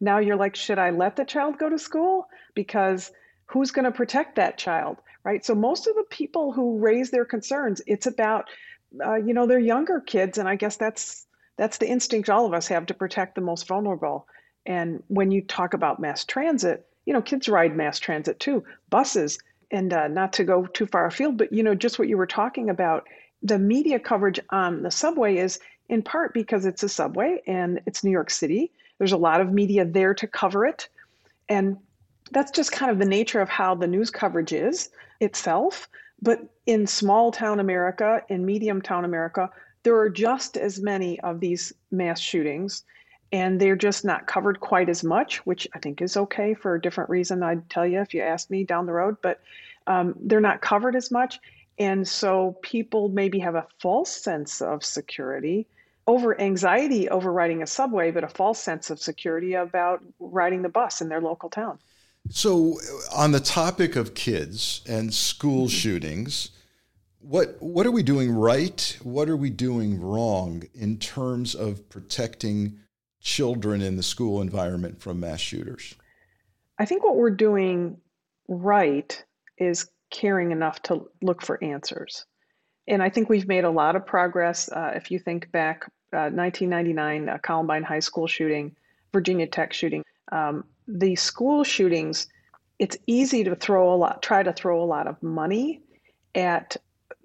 now 0.00 0.18
you're 0.18 0.36
like, 0.36 0.56
should 0.56 0.78
I 0.78 0.90
let 0.90 1.16
the 1.16 1.24
child 1.24 1.58
go 1.58 1.68
to 1.68 1.78
school? 1.78 2.26
Because 2.54 3.12
who's 3.46 3.70
going 3.70 3.84
to 3.84 3.92
protect 3.92 4.36
that 4.36 4.56
child? 4.56 4.96
Right. 5.22 5.44
So 5.44 5.54
most 5.54 5.86
of 5.86 5.94
the 5.94 6.06
people 6.10 6.50
who 6.50 6.78
raise 6.78 7.10
their 7.10 7.26
concerns, 7.26 7.80
it's 7.86 8.06
about, 8.06 8.48
uh, 9.04 9.14
you 9.14 9.34
know, 9.34 9.46
they're 9.46 9.60
younger 9.60 10.00
kids. 10.00 10.38
And 10.38 10.48
I 10.48 10.56
guess 10.56 10.76
that's 10.76 11.26
that's 11.58 11.78
the 11.78 11.88
instinct 11.88 12.30
all 12.30 12.46
of 12.46 12.54
us 12.54 12.66
have 12.68 12.86
to 12.86 12.94
protect 12.94 13.34
the 13.34 13.40
most 13.40 13.68
vulnerable. 13.68 14.26
And 14.66 15.02
when 15.08 15.30
you 15.30 15.42
talk 15.42 15.74
about 15.74 16.00
mass 16.00 16.24
transit, 16.24 16.88
you 17.04 17.12
know, 17.12 17.22
kids 17.22 17.48
ride 17.48 17.76
mass 17.76 18.00
transit 18.00 18.40
too, 18.40 18.64
buses 18.90 19.38
and 19.70 19.92
uh, 19.92 20.08
not 20.08 20.32
to 20.34 20.44
go 20.44 20.66
too 20.66 20.86
far 20.86 21.06
afield, 21.06 21.36
but 21.36 21.52
you 21.52 21.62
know, 21.62 21.74
just 21.74 21.98
what 21.98 22.08
you 22.08 22.16
were 22.16 22.26
talking 22.26 22.70
about, 22.70 23.06
the 23.42 23.58
media 23.58 23.98
coverage 23.98 24.40
on 24.50 24.82
the 24.82 24.90
subway 24.90 25.36
is 25.36 25.58
in 25.88 26.02
part 26.02 26.32
because 26.32 26.64
it's 26.64 26.82
a 26.82 26.88
subway 26.88 27.40
and 27.46 27.80
it's 27.86 28.04
New 28.04 28.10
York 28.10 28.30
City. 28.30 28.70
There's 28.98 29.12
a 29.12 29.16
lot 29.16 29.40
of 29.40 29.52
media 29.52 29.84
there 29.84 30.14
to 30.14 30.26
cover 30.26 30.64
it, 30.64 30.88
and 31.48 31.76
that's 32.30 32.52
just 32.52 32.72
kind 32.72 32.90
of 32.90 32.98
the 32.98 33.04
nature 33.04 33.40
of 33.40 33.48
how 33.48 33.74
the 33.74 33.86
news 33.86 34.10
coverage 34.10 34.52
is 34.52 34.90
itself. 35.20 35.88
But 36.20 36.40
in 36.66 36.86
small 36.86 37.32
town 37.32 37.58
America, 37.58 38.22
in 38.28 38.46
medium 38.46 38.80
town 38.80 39.04
America, 39.04 39.50
there 39.82 39.96
are 39.96 40.08
just 40.08 40.56
as 40.56 40.80
many 40.80 41.18
of 41.20 41.40
these 41.40 41.72
mass 41.90 42.20
shootings 42.20 42.84
and 43.32 43.58
they're 43.58 43.76
just 43.76 44.04
not 44.04 44.26
covered 44.26 44.60
quite 44.60 44.90
as 44.90 45.02
much, 45.02 45.38
which 45.46 45.66
I 45.74 45.78
think 45.78 46.02
is 46.02 46.16
okay 46.16 46.52
for 46.52 46.74
a 46.74 46.80
different 46.80 47.08
reason. 47.08 47.42
I'd 47.42 47.68
tell 47.70 47.86
you 47.86 48.00
if 48.00 48.12
you 48.12 48.20
asked 48.20 48.50
me 48.50 48.62
down 48.62 48.84
the 48.84 48.92
road, 48.92 49.16
but 49.22 49.40
um, 49.86 50.14
they're 50.20 50.40
not 50.40 50.60
covered 50.60 50.94
as 50.94 51.10
much. 51.10 51.40
And 51.78 52.06
so 52.06 52.56
people 52.62 53.08
maybe 53.08 53.38
have 53.40 53.54
a 53.54 53.66
false 53.80 54.10
sense 54.10 54.60
of 54.60 54.84
security 54.84 55.66
over 56.06 56.38
anxiety 56.40 57.08
over 57.08 57.32
riding 57.32 57.62
a 57.62 57.66
subway, 57.66 58.10
but 58.10 58.24
a 58.24 58.28
false 58.28 58.60
sense 58.60 58.90
of 58.90 59.00
security 59.00 59.54
about 59.54 60.02
riding 60.18 60.62
the 60.62 60.68
bus 60.68 61.00
in 61.00 61.08
their 61.08 61.20
local 61.20 61.48
town. 61.48 61.78
So, 62.30 62.78
on 63.14 63.32
the 63.32 63.40
topic 63.40 63.96
of 63.96 64.14
kids 64.14 64.82
and 64.88 65.12
school 65.12 65.66
mm-hmm. 65.66 65.76
shootings, 65.76 66.50
what 67.20 67.56
what 67.60 67.86
are 67.86 67.90
we 67.90 68.02
doing 68.02 68.32
right? 68.32 68.98
What 69.02 69.28
are 69.28 69.36
we 69.36 69.50
doing 69.50 70.00
wrong 70.00 70.64
in 70.74 70.98
terms 70.98 71.54
of 71.54 71.88
protecting 71.88 72.78
children 73.20 73.80
in 73.80 73.96
the 73.96 74.02
school 74.02 74.40
environment 74.40 75.00
from 75.00 75.20
mass 75.20 75.40
shooters? 75.40 75.94
I 76.78 76.84
think 76.84 77.04
what 77.04 77.16
we're 77.16 77.30
doing 77.30 77.98
right 78.48 79.24
is 79.58 79.88
caring 80.12 80.52
enough 80.52 80.80
to 80.82 81.08
look 81.20 81.42
for 81.42 81.62
answers. 81.64 82.24
And 82.86 83.02
I 83.02 83.10
think 83.10 83.28
we've 83.28 83.48
made 83.48 83.64
a 83.64 83.70
lot 83.70 83.96
of 83.96 84.06
progress. 84.06 84.68
Uh, 84.70 84.92
if 84.94 85.10
you 85.10 85.18
think 85.18 85.50
back, 85.50 85.84
uh, 86.12 86.30
1999, 86.30 87.28
uh, 87.28 87.38
Columbine 87.38 87.82
High 87.82 88.00
School 88.00 88.28
shooting, 88.28 88.76
Virginia 89.12 89.46
Tech 89.46 89.72
shooting, 89.72 90.04
um, 90.30 90.64
the 90.86 91.16
school 91.16 91.64
shootings, 91.64 92.28
it's 92.78 92.96
easy 93.06 93.42
to 93.44 93.56
throw 93.56 93.92
a 93.92 93.96
lot, 93.96 94.22
try 94.22 94.42
to 94.42 94.52
throw 94.52 94.82
a 94.82 94.86
lot 94.86 95.06
of 95.06 95.20
money 95.22 95.80
at 96.34 96.76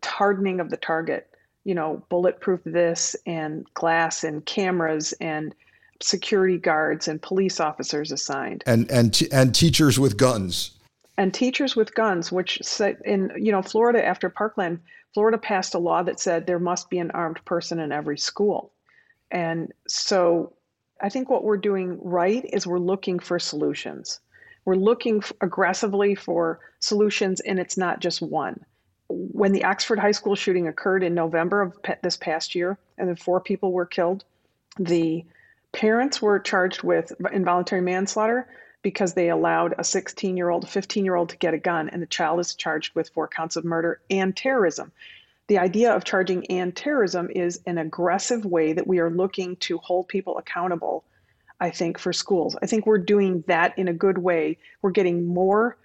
hardening 0.04 0.60
of 0.60 0.70
the 0.70 0.78
target. 0.78 1.28
You 1.64 1.76
know, 1.76 2.02
bulletproof 2.10 2.62
this 2.64 3.16
and 3.26 3.66
glass 3.74 4.24
and 4.24 4.46
cameras 4.46 5.14
and 5.20 5.54
security 6.02 6.58
guards 6.58 7.08
and 7.08 7.22
police 7.22 7.60
officers 7.60 8.12
assigned 8.12 8.64
and 8.68 8.90
and 8.92 9.14
t- 9.14 9.28
and 9.32 9.54
teachers 9.54 10.00
with 10.00 10.16
guns 10.16 10.77
and 11.18 11.34
teachers 11.34 11.76
with 11.76 11.96
guns 11.96 12.32
which 12.32 12.62
in 13.06 13.32
you 13.38 13.52
know 13.52 13.62
Florida 13.62 14.04
after 14.04 14.30
Parkland 14.30 14.80
Florida 15.14 15.38
passed 15.38 15.74
a 15.74 15.80
law 15.80 16.04
that 16.04 16.20
said 16.20 16.46
there 16.46 16.60
must 16.60 16.90
be 16.90 17.00
an 17.00 17.12
armed 17.12 17.44
person 17.46 17.80
in 17.80 17.92
every 17.92 18.18
school 18.18 18.72
and 19.32 19.72
so 19.88 20.54
I 21.02 21.10
think 21.10 21.30
what 21.30 21.44
we're 21.44 21.58
doing 21.58 22.00
right 22.02 22.44
is 22.52 22.66
we're 22.66 22.80
looking 22.80 23.20
for 23.20 23.40
solutions. 23.40 24.20
We're 24.66 24.76
looking 24.76 25.24
aggressively 25.42 26.16
for 26.16 26.60
solutions, 26.80 27.40
and 27.42 27.60
it's 27.60 27.78
not 27.78 28.00
just 28.00 28.22
one. 28.22 28.66
When 29.10 29.54
the 29.54 29.64
Oxford 29.64 30.00
High 30.00 30.12
School 30.12 30.36
shooting 30.36 30.68
occurred 30.68 31.04
in 31.04 31.14
November 31.14 31.62
of 31.62 31.78
this 32.04 32.18
past 32.18 32.56
year, 32.56 32.78
and 32.98 33.08
then 33.08 33.16
four 33.16 33.40
people 33.40 33.72
were 33.72 33.86
killed, 33.86 34.26
the 34.78 35.24
parents 35.72 36.22
were 36.22 36.40
charged 36.40 36.84
with 36.84 37.12
involuntary 37.32 37.82
manslaughter 37.82 38.48
because 38.90 39.14
they 39.14 39.30
allowed 39.30 39.76
a 39.78 39.84
16 39.84 40.38
year 40.38 40.50
old, 40.50 40.64
a 40.64 40.68
15 40.68 41.04
year 41.04 41.16
old 41.16 41.30
to 41.30 41.38
get 41.38 41.54
a 41.54 41.58
gun, 41.58 41.90
and 41.90 42.02
the 42.02 42.08
child 42.08 42.40
is 42.40 42.56
charged 42.56 42.96
with 42.96 43.10
four 43.10 43.28
counts 43.28 43.56
of 43.56 43.66
murder 43.66 44.00
and 44.10 44.36
terrorism 44.36 44.92
the 45.48 45.58
idea 45.58 45.94
of 45.94 46.04
charging 46.04 46.46
and 46.48 46.76
terrorism 46.76 47.30
is 47.34 47.62
an 47.66 47.78
aggressive 47.78 48.46
way 48.46 48.74
that 48.74 48.88
we 48.88 49.00
are 49.00 49.10
looking 49.10 49.56
to 49.58 49.78
hold 49.78 50.08
people 50.08 50.38
accountable, 50.38 51.06
I 51.60 51.70
think, 51.70 51.98
for 51.98 52.12
schools. 52.12 52.58
I 52.62 52.66
think 52.66 52.86
we're 52.86 52.98
doing 52.98 53.44
that 53.48 53.78
in 53.78 53.88
a 53.88 53.94
good 53.94 54.18
way. 54.18 54.58
We're 54.82 54.92
getting 54.92 55.26
more 55.26 55.78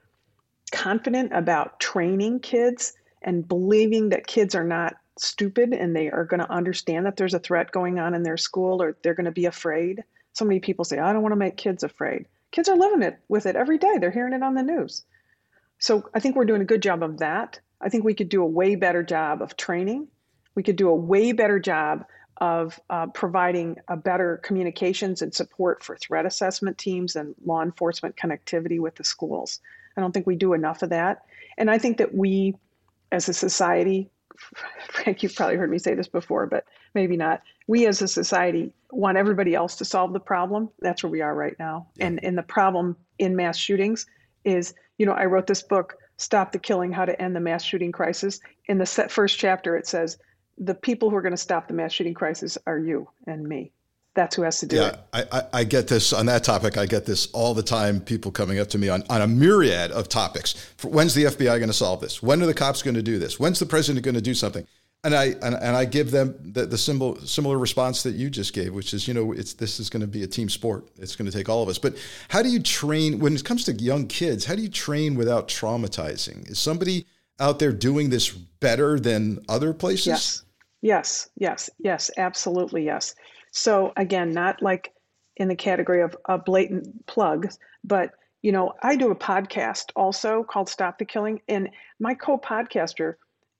confident 0.72 1.32
about 1.32 1.78
training 1.78 2.40
kids 2.40 2.94
and 3.22 3.46
believing 3.46 4.08
that 4.08 4.26
kids 4.26 4.54
are 4.54 4.64
not 4.64 4.96
stupid 5.18 5.72
and 5.72 5.94
they 5.94 6.10
are 6.10 6.24
going 6.24 6.40
to 6.40 6.50
understand 6.50 7.06
that 7.06 7.16
there's 7.16 7.34
a 7.34 7.38
threat 7.38 7.70
going 7.70 8.00
on 8.00 8.14
in 8.14 8.24
their 8.24 8.36
school 8.36 8.82
or 8.82 8.96
they're 9.02 9.14
going 9.14 9.26
to 9.26 9.30
be 9.30 9.46
afraid. 9.46 10.02
So 10.32 10.44
many 10.44 10.58
people 10.58 10.84
say, 10.84 10.98
I 10.98 11.12
don't 11.12 11.22
want 11.22 11.32
to 11.32 11.36
make 11.36 11.56
kids 11.56 11.84
afraid. 11.84 12.26
Kids 12.52 12.68
are 12.68 12.76
living 12.76 13.02
it 13.02 13.18
with 13.28 13.46
it 13.46 13.56
every 13.56 13.78
day. 13.78 13.98
They're 13.98 14.10
hearing 14.10 14.34
it 14.34 14.42
on 14.42 14.54
the 14.54 14.62
news. 14.62 15.04
So 15.78 16.08
I 16.14 16.20
think 16.20 16.36
we're 16.36 16.44
doing 16.44 16.62
a 16.62 16.66
good 16.66 16.82
job 16.82 17.02
of 17.02 17.18
that. 17.18 17.58
I 17.80 17.88
think 17.88 18.04
we 18.04 18.14
could 18.14 18.28
do 18.28 18.42
a 18.42 18.46
way 18.46 18.76
better 18.76 19.02
job 19.02 19.42
of 19.42 19.56
training. 19.56 20.06
We 20.54 20.62
could 20.62 20.76
do 20.76 20.88
a 20.88 20.94
way 20.94 21.32
better 21.32 21.58
job 21.58 22.04
of 22.36 22.78
uh, 22.90 23.06
providing 23.08 23.76
a 23.88 23.96
better 23.96 24.38
communications 24.38 25.22
and 25.22 25.34
support 25.34 25.82
for 25.82 25.96
threat 25.96 26.26
assessment 26.26 26.78
teams 26.78 27.16
and 27.16 27.34
law 27.44 27.62
enforcement 27.62 28.16
connectivity 28.16 28.80
with 28.80 28.94
the 28.96 29.04
schools. 29.04 29.60
I 29.96 30.00
don't 30.00 30.12
think 30.12 30.26
we 30.26 30.36
do 30.36 30.52
enough 30.52 30.82
of 30.82 30.90
that. 30.90 31.22
And 31.58 31.70
I 31.70 31.78
think 31.78 31.98
that 31.98 32.14
we, 32.14 32.54
as 33.10 33.28
a 33.28 33.34
society, 33.34 34.10
Frank, 34.90 35.22
you've 35.22 35.34
probably 35.34 35.56
heard 35.56 35.70
me 35.70 35.78
say 35.78 35.94
this 35.94 36.08
before, 36.08 36.46
but 36.46 36.64
maybe 36.94 37.16
not. 37.16 37.42
We 37.72 37.86
as 37.86 38.02
a 38.02 38.08
society 38.08 38.70
want 38.90 39.16
everybody 39.16 39.54
else 39.54 39.76
to 39.76 39.86
solve 39.86 40.12
the 40.12 40.20
problem. 40.20 40.68
That's 40.80 41.02
where 41.02 41.10
we 41.10 41.22
are 41.22 41.34
right 41.34 41.56
now. 41.58 41.86
Yeah. 41.96 42.08
And, 42.08 42.22
and 42.22 42.36
the 42.36 42.42
problem 42.42 42.98
in 43.18 43.34
mass 43.34 43.56
shootings 43.56 44.04
is, 44.44 44.74
you 44.98 45.06
know, 45.06 45.12
I 45.12 45.24
wrote 45.24 45.46
this 45.46 45.62
book 45.62 45.96
Stop 46.18 46.52
the 46.52 46.58
Killing 46.58 46.92
How 46.92 47.06
to 47.06 47.18
End 47.18 47.34
the 47.34 47.40
Mass 47.40 47.64
Shooting 47.64 47.90
Crisis. 47.90 48.40
In 48.66 48.76
the 48.76 48.84
first 48.84 49.38
chapter, 49.38 49.74
it 49.74 49.86
says, 49.86 50.18
the 50.58 50.74
people 50.74 51.08
who 51.08 51.16
are 51.16 51.22
going 51.22 51.32
to 51.32 51.38
stop 51.38 51.66
the 51.66 51.72
mass 51.72 51.94
shooting 51.94 52.12
crisis 52.12 52.58
are 52.66 52.78
you 52.78 53.08
and 53.26 53.48
me. 53.48 53.72
That's 54.14 54.36
who 54.36 54.42
has 54.42 54.58
to 54.60 54.66
do 54.66 54.76
yeah, 54.76 54.88
it. 54.88 54.98
I, 55.14 55.24
I, 55.32 55.42
I 55.60 55.64
get 55.64 55.88
this 55.88 56.12
on 56.12 56.26
that 56.26 56.44
topic. 56.44 56.76
I 56.76 56.84
get 56.84 57.06
this 57.06 57.28
all 57.32 57.54
the 57.54 57.62
time. 57.62 58.00
People 58.00 58.30
coming 58.30 58.58
up 58.58 58.68
to 58.68 58.78
me 58.78 58.90
on, 58.90 59.02
on 59.08 59.22
a 59.22 59.26
myriad 59.26 59.90
of 59.92 60.10
topics. 60.10 60.52
For, 60.76 60.90
when's 60.90 61.14
the 61.14 61.24
FBI 61.24 61.56
going 61.58 61.68
to 61.68 61.72
solve 61.72 62.02
this? 62.02 62.22
When 62.22 62.42
are 62.42 62.46
the 62.46 62.52
cops 62.52 62.82
going 62.82 62.96
to 62.96 63.02
do 63.02 63.18
this? 63.18 63.40
When's 63.40 63.58
the 63.58 63.64
president 63.64 64.04
going 64.04 64.14
to 64.14 64.20
do 64.20 64.34
something? 64.34 64.66
And 65.04 65.14
I 65.14 65.24
and, 65.42 65.54
and 65.54 65.76
I 65.76 65.84
give 65.84 66.10
them 66.10 66.34
the, 66.40 66.66
the 66.66 66.78
symbol, 66.78 67.16
similar 67.16 67.58
response 67.58 68.02
that 68.04 68.14
you 68.14 68.30
just 68.30 68.52
gave, 68.52 68.72
which 68.72 68.94
is 68.94 69.08
you 69.08 69.14
know 69.14 69.32
it's 69.32 69.54
this 69.54 69.80
is 69.80 69.90
going 69.90 70.02
to 70.02 70.06
be 70.06 70.22
a 70.22 70.26
team 70.26 70.48
sport. 70.48 70.88
It's 70.98 71.16
going 71.16 71.30
to 71.30 71.36
take 71.36 71.48
all 71.48 71.62
of 71.62 71.68
us. 71.68 71.78
But 71.78 71.96
how 72.28 72.42
do 72.42 72.48
you 72.48 72.60
train 72.60 73.18
when 73.18 73.34
it 73.34 73.44
comes 73.44 73.64
to 73.64 73.72
young 73.72 74.06
kids? 74.06 74.44
How 74.44 74.54
do 74.54 74.62
you 74.62 74.68
train 74.68 75.16
without 75.16 75.48
traumatizing? 75.48 76.48
Is 76.48 76.58
somebody 76.58 77.06
out 77.40 77.58
there 77.58 77.72
doing 77.72 78.10
this 78.10 78.30
better 78.30 79.00
than 79.00 79.44
other 79.48 79.72
places? 79.72 80.06
Yes, 80.06 80.44
yes, 80.82 81.30
yes, 81.36 81.70
yes, 81.78 82.10
absolutely 82.16 82.84
yes. 82.84 83.14
So 83.50 83.92
again, 83.96 84.30
not 84.30 84.62
like 84.62 84.92
in 85.36 85.48
the 85.48 85.56
category 85.56 86.02
of 86.02 86.16
a 86.26 86.38
blatant 86.38 87.06
plug, 87.06 87.48
but 87.82 88.12
you 88.42 88.52
know, 88.52 88.72
I 88.82 88.96
do 88.96 89.10
a 89.10 89.16
podcast 89.16 89.90
also 89.96 90.44
called 90.44 90.68
Stop 90.68 90.98
the 90.98 91.04
Killing, 91.04 91.40
and 91.48 91.70
my 92.00 92.14
co-podcaster 92.14 93.14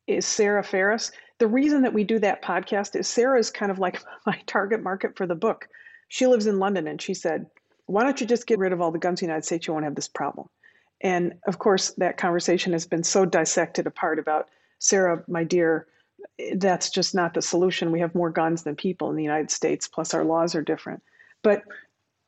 is 0.09 0.27
Sarah 0.27 0.65
Ferris 0.65 1.13
the 1.43 1.49
reason 1.49 1.83
that 1.83 1.93
we 1.93 2.05
do 2.05 2.21
that 2.21 2.41
podcast 2.41 2.95
is 2.95 3.09
Sarah 3.09 3.37
is 3.37 3.51
kind 3.51 3.73
of 3.73 3.81
like 3.81 4.01
my 4.27 4.41
target 4.47 4.81
market 4.81 5.17
for 5.17 5.27
the 5.27 5.35
book. 5.35 5.69
She 6.07 6.29
lives 6.29 6.47
in 6.47 6.61
London 6.61 6.87
and 6.87 7.03
she 7.03 7.15
said, 7.15 7.47
Why 7.87 8.05
don't 8.05 8.21
you 8.21 8.29
just 8.29 8.47
get 8.47 8.61
rid 8.61 8.73
of 8.73 8.81
all 8.81 8.93
the 8.93 9.01
guns 9.01 9.21
in 9.21 9.27
the 9.27 9.31
United 9.33 9.45
States? 9.45 9.67
You 9.67 9.73
won't 9.73 9.85
have 9.85 9.97
this 9.97 10.07
problem. 10.07 10.49
And 11.01 11.35
of 11.49 11.59
course, 11.59 11.91
that 11.99 12.17
conversation 12.17 12.73
has 12.75 12.87
been 12.87 13.03
so 13.03 13.25
dissected 13.25 13.89
apart 13.89 14.21
about 14.21 14.51
Sarah, 14.79 15.25
my 15.27 15.43
dear, 15.43 15.89
that's 16.55 16.91
just 16.91 17.13
not 17.13 17.35
the 17.35 17.43
solution. 17.43 17.91
We 17.91 17.99
have 17.99 18.15
more 18.15 18.31
guns 18.31 18.63
than 18.63 18.77
people 18.77 19.11
in 19.11 19.17
the 19.17 19.25
United 19.25 19.51
States, 19.51 19.89
plus 19.89 20.15
our 20.15 20.23
laws 20.23 20.55
are 20.55 20.63
different. 20.63 21.03
But 21.43 21.65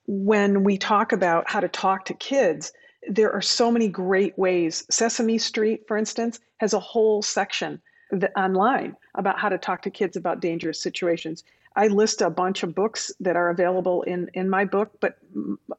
when 0.08 0.64
we 0.64 0.76
talk 0.76 1.12
about 1.12 1.48
how 1.48 1.60
to 1.60 1.68
talk 1.68 2.06
to 2.06 2.14
kids, 2.14 2.72
there 3.08 3.32
are 3.32 3.42
so 3.42 3.70
many 3.70 3.86
great 3.86 4.36
ways. 4.36 4.84
Sesame 4.90 5.38
Street, 5.38 5.86
for 5.86 5.96
instance, 5.96 6.40
has 6.56 6.74
a 6.74 6.80
whole 6.80 7.22
section 7.22 7.80
the, 8.20 8.38
online 8.38 8.96
about 9.14 9.38
how 9.38 9.48
to 9.48 9.58
talk 9.58 9.82
to 9.82 9.90
kids 9.90 10.16
about 10.16 10.40
dangerous 10.40 10.80
situations. 10.80 11.44
I 11.76 11.88
list 11.88 12.20
a 12.20 12.30
bunch 12.30 12.62
of 12.62 12.74
books 12.74 13.10
that 13.20 13.34
are 13.36 13.50
available 13.50 14.02
in 14.02 14.30
in 14.34 14.48
my 14.48 14.64
book, 14.64 14.92
but 15.00 15.18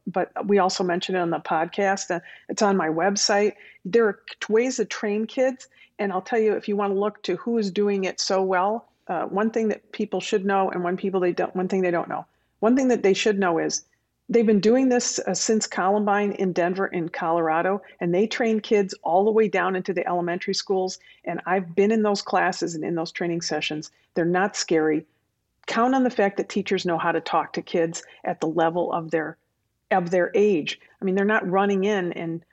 but 0.06 0.30
we 0.46 0.58
also 0.58 0.84
mention 0.84 1.16
it 1.16 1.20
on 1.20 1.30
the 1.30 1.38
podcast. 1.38 2.14
Uh, 2.14 2.20
it's 2.48 2.62
on 2.62 2.76
my 2.76 2.88
website. 2.88 3.54
There 3.84 4.06
are 4.06 4.20
ways 4.48 4.76
to 4.76 4.84
train 4.84 5.26
kids, 5.26 5.68
and 5.98 6.12
I'll 6.12 6.20
tell 6.20 6.38
you 6.38 6.52
if 6.52 6.68
you 6.68 6.76
want 6.76 6.92
to 6.92 6.98
look 6.98 7.22
to 7.22 7.36
who 7.36 7.56
is 7.58 7.70
doing 7.70 8.04
it 8.04 8.20
so 8.20 8.42
well. 8.42 8.88
Uh, 9.08 9.24
one 9.24 9.50
thing 9.50 9.68
that 9.68 9.92
people 9.92 10.20
should 10.20 10.44
know, 10.44 10.70
and 10.70 10.84
one 10.84 10.96
people 10.96 11.20
they 11.20 11.32
don't. 11.32 11.54
One 11.56 11.68
thing 11.68 11.80
they 11.80 11.90
don't 11.90 12.08
know. 12.08 12.26
One 12.60 12.76
thing 12.76 12.88
that 12.88 13.02
they 13.02 13.14
should 13.14 13.38
know 13.38 13.58
is 13.58 13.84
They've 14.28 14.46
been 14.46 14.60
doing 14.60 14.88
this 14.88 15.20
uh, 15.20 15.34
since 15.34 15.66
Columbine 15.68 16.32
in 16.32 16.52
Denver 16.52 16.88
in 16.88 17.08
Colorado, 17.08 17.80
and 18.00 18.12
they 18.12 18.26
train 18.26 18.58
kids 18.60 18.94
all 19.02 19.24
the 19.24 19.30
way 19.30 19.46
down 19.46 19.76
into 19.76 19.92
the 19.92 20.06
elementary 20.08 20.54
schools. 20.54 20.98
And 21.24 21.40
I've 21.46 21.76
been 21.76 21.92
in 21.92 22.02
those 22.02 22.22
classes 22.22 22.74
and 22.74 22.84
in 22.84 22.96
those 22.96 23.12
training 23.12 23.42
sessions. 23.42 23.92
They're 24.14 24.24
not 24.24 24.56
scary. 24.56 25.06
Count 25.66 25.94
on 25.94 26.02
the 26.02 26.10
fact 26.10 26.36
that 26.38 26.48
teachers 26.48 26.84
know 26.84 26.98
how 26.98 27.12
to 27.12 27.20
talk 27.20 27.52
to 27.52 27.62
kids 27.62 28.02
at 28.24 28.40
the 28.40 28.48
level 28.48 28.92
of 28.92 29.10
their 29.10 29.36
of 29.92 30.10
their 30.10 30.32
age. 30.34 30.80
I 31.00 31.04
mean, 31.04 31.14
they're 31.14 31.24
not 31.24 31.48
running 31.48 31.84
in 31.84 32.12
and 32.14 32.44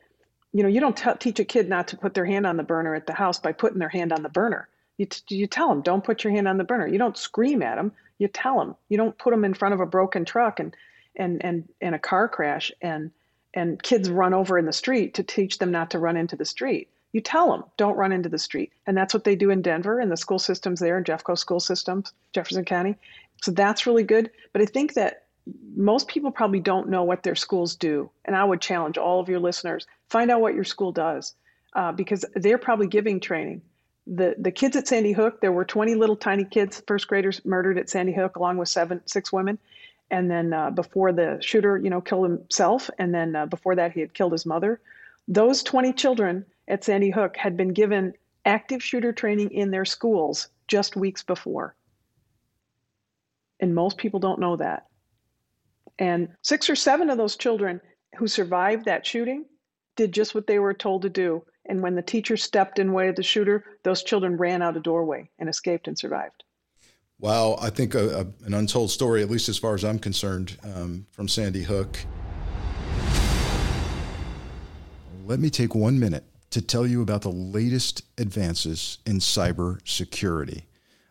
you 0.53 0.61
know, 0.61 0.69
you 0.69 0.79
don't 0.79 0.95
t- 0.95 1.09
teach 1.19 1.39
a 1.39 1.45
kid 1.45 1.67
not 1.67 1.87
to 1.87 1.97
put 1.97 2.13
their 2.13 2.25
hand 2.25 2.45
on 2.45 2.57
the 2.57 2.63
burner 2.63 2.93
at 2.93 3.07
the 3.07 3.13
house 3.13 3.39
by 3.39 3.51
putting 3.51 3.79
their 3.79 3.89
hand 3.89 4.13
on 4.13 4.21
the 4.21 4.29
burner. 4.29 4.69
You, 4.97 5.07
t- 5.07 5.35
you 5.35 5.47
tell 5.47 5.67
them, 5.67 5.81
don't 5.81 6.03
put 6.03 6.23
your 6.23 6.31
hand 6.31 6.47
on 6.47 6.57
the 6.57 6.63
burner. 6.63 6.87
You 6.87 6.99
don't 6.99 7.17
scream 7.17 7.63
at 7.63 7.75
them. 7.75 7.91
You 8.19 8.27
tell 8.27 8.59
them. 8.59 8.75
You 8.89 8.97
don't 8.97 9.17
put 9.17 9.31
them 9.31 9.43
in 9.43 9.55
front 9.55 9.73
of 9.73 9.79
a 9.79 9.87
broken 9.87 10.25
truck 10.25 10.59
and 10.59 10.75
and 11.15 11.43
and 11.43 11.67
and 11.81 11.95
a 11.95 11.99
car 11.99 12.27
crash 12.27 12.71
and 12.81 13.11
and 13.53 13.81
kids 13.81 14.09
run 14.09 14.33
over 14.33 14.57
in 14.57 14.65
the 14.65 14.73
street 14.73 15.13
to 15.13 15.23
teach 15.23 15.59
them 15.59 15.71
not 15.71 15.91
to 15.91 15.99
run 15.99 16.17
into 16.17 16.35
the 16.35 16.45
street. 16.45 16.89
You 17.11 17.21
tell 17.21 17.51
them, 17.51 17.63
don't 17.77 17.95
run 17.95 18.11
into 18.11 18.29
the 18.29 18.39
street. 18.39 18.71
And 18.87 18.97
that's 18.97 19.13
what 19.13 19.23
they 19.23 19.35
do 19.35 19.51
in 19.51 19.61
Denver 19.61 19.99
and 19.99 20.11
the 20.11 20.17
school 20.17 20.39
systems 20.39 20.79
there 20.79 20.97
in 20.97 21.03
Jeffco 21.03 21.37
school 21.37 21.59
systems, 21.59 22.11
Jefferson 22.33 22.65
County. 22.65 22.95
So 23.43 23.51
that's 23.51 23.85
really 23.85 24.03
good. 24.03 24.31
But 24.51 24.63
I 24.63 24.65
think 24.65 24.95
that 24.95 25.25
most 25.75 26.07
people 26.07 26.31
probably 26.31 26.59
don't 26.59 26.89
know 26.89 27.03
what 27.03 27.21
their 27.21 27.35
schools 27.35 27.75
do. 27.75 28.09
And 28.25 28.35
I 28.35 28.43
would 28.43 28.61
challenge 28.61 28.97
all 28.97 29.19
of 29.19 29.29
your 29.29 29.39
listeners 29.39 29.85
find 30.09 30.31
out 30.31 30.41
what 30.41 30.55
your 30.55 30.63
school 30.63 30.91
does 30.91 31.35
uh, 31.75 31.91
because 31.91 32.25
they're 32.35 32.57
probably 32.57 32.87
giving 32.87 33.19
training. 33.19 33.61
The, 34.07 34.35
the 34.37 34.51
kids 34.51 34.75
at 34.75 34.87
Sandy 34.87 35.11
Hook, 35.11 35.39
there 35.39 35.51
were 35.51 35.65
20 35.65 35.95
little 35.95 36.15
tiny 36.15 36.43
kids, 36.45 36.81
first 36.87 37.07
graders 37.07 37.45
murdered 37.45 37.77
at 37.77 37.89
Sandy 37.89 38.13
Hook, 38.13 38.35
along 38.35 38.57
with 38.57 38.69
seven, 38.69 39.01
six 39.05 39.31
women 39.31 39.59
and 40.11 40.29
then 40.29 40.53
uh, 40.53 40.69
before 40.69 41.11
the 41.11 41.37
shooter, 41.41 41.77
you 41.77 41.89
know, 41.89 42.01
killed 42.01 42.29
himself, 42.29 42.89
and 42.99 43.13
then 43.13 43.35
uh, 43.35 43.45
before 43.45 43.75
that 43.75 43.91
he 43.91 43.99
had 43.99 44.13
killed 44.13 44.31
his 44.31 44.45
mother. 44.45 44.79
Those 45.27 45.63
20 45.63 45.93
children 45.93 46.45
at 46.67 46.83
Sandy 46.83 47.09
Hook 47.09 47.37
had 47.37 47.57
been 47.57 47.73
given 47.73 48.13
active 48.45 48.83
shooter 48.83 49.13
training 49.13 49.51
in 49.51 49.71
their 49.71 49.85
schools 49.85 50.49
just 50.67 50.95
weeks 50.95 51.23
before. 51.23 51.75
And 53.59 53.73
most 53.73 53.97
people 53.97 54.19
don't 54.19 54.39
know 54.39 54.57
that. 54.57 54.87
And 55.99 56.29
six 56.41 56.69
or 56.69 56.75
seven 56.75 57.09
of 57.09 57.17
those 57.17 57.37
children 57.37 57.79
who 58.17 58.27
survived 58.27 58.85
that 58.85 59.05
shooting 59.05 59.45
did 59.95 60.11
just 60.11 60.35
what 60.35 60.47
they 60.47 60.59
were 60.59 60.73
told 60.73 61.03
to 61.03 61.09
do. 61.09 61.43
And 61.65 61.81
when 61.81 61.95
the 61.95 62.01
teacher 62.01 62.35
stepped 62.35 62.79
in 62.79 62.93
way 62.93 63.07
of 63.07 63.15
the 63.15 63.23
shooter, 63.23 63.63
those 63.83 64.03
children 64.03 64.37
ran 64.37 64.61
out 64.61 64.75
a 64.75 64.81
doorway 64.81 65.29
and 65.39 65.47
escaped 65.47 65.87
and 65.87 65.97
survived. 65.97 66.43
Wow, 67.23 67.57
I 67.61 67.69
think 67.69 67.95
a, 67.95 68.19
a, 68.19 68.45
an 68.45 68.53
untold 68.53 68.91
story, 68.91 69.21
at 69.21 69.29
least 69.29 69.47
as 69.47 69.57
far 69.57 69.75
as 69.75 69.85
I'm 69.85 69.97
concerned, 69.97 70.57
um, 70.61 71.05
from 71.13 71.29
Sandy 71.29 71.63
Hook. 71.63 71.97
Let 75.25 75.39
me 75.39 75.49
take 75.49 75.73
one 75.73 75.97
minute 75.97 76.25
to 76.49 76.61
tell 76.61 76.85
you 76.85 77.01
about 77.01 77.21
the 77.21 77.31
latest 77.31 78.03
advances 78.17 78.97
in 79.05 79.19
cybersecurity. 79.19 80.63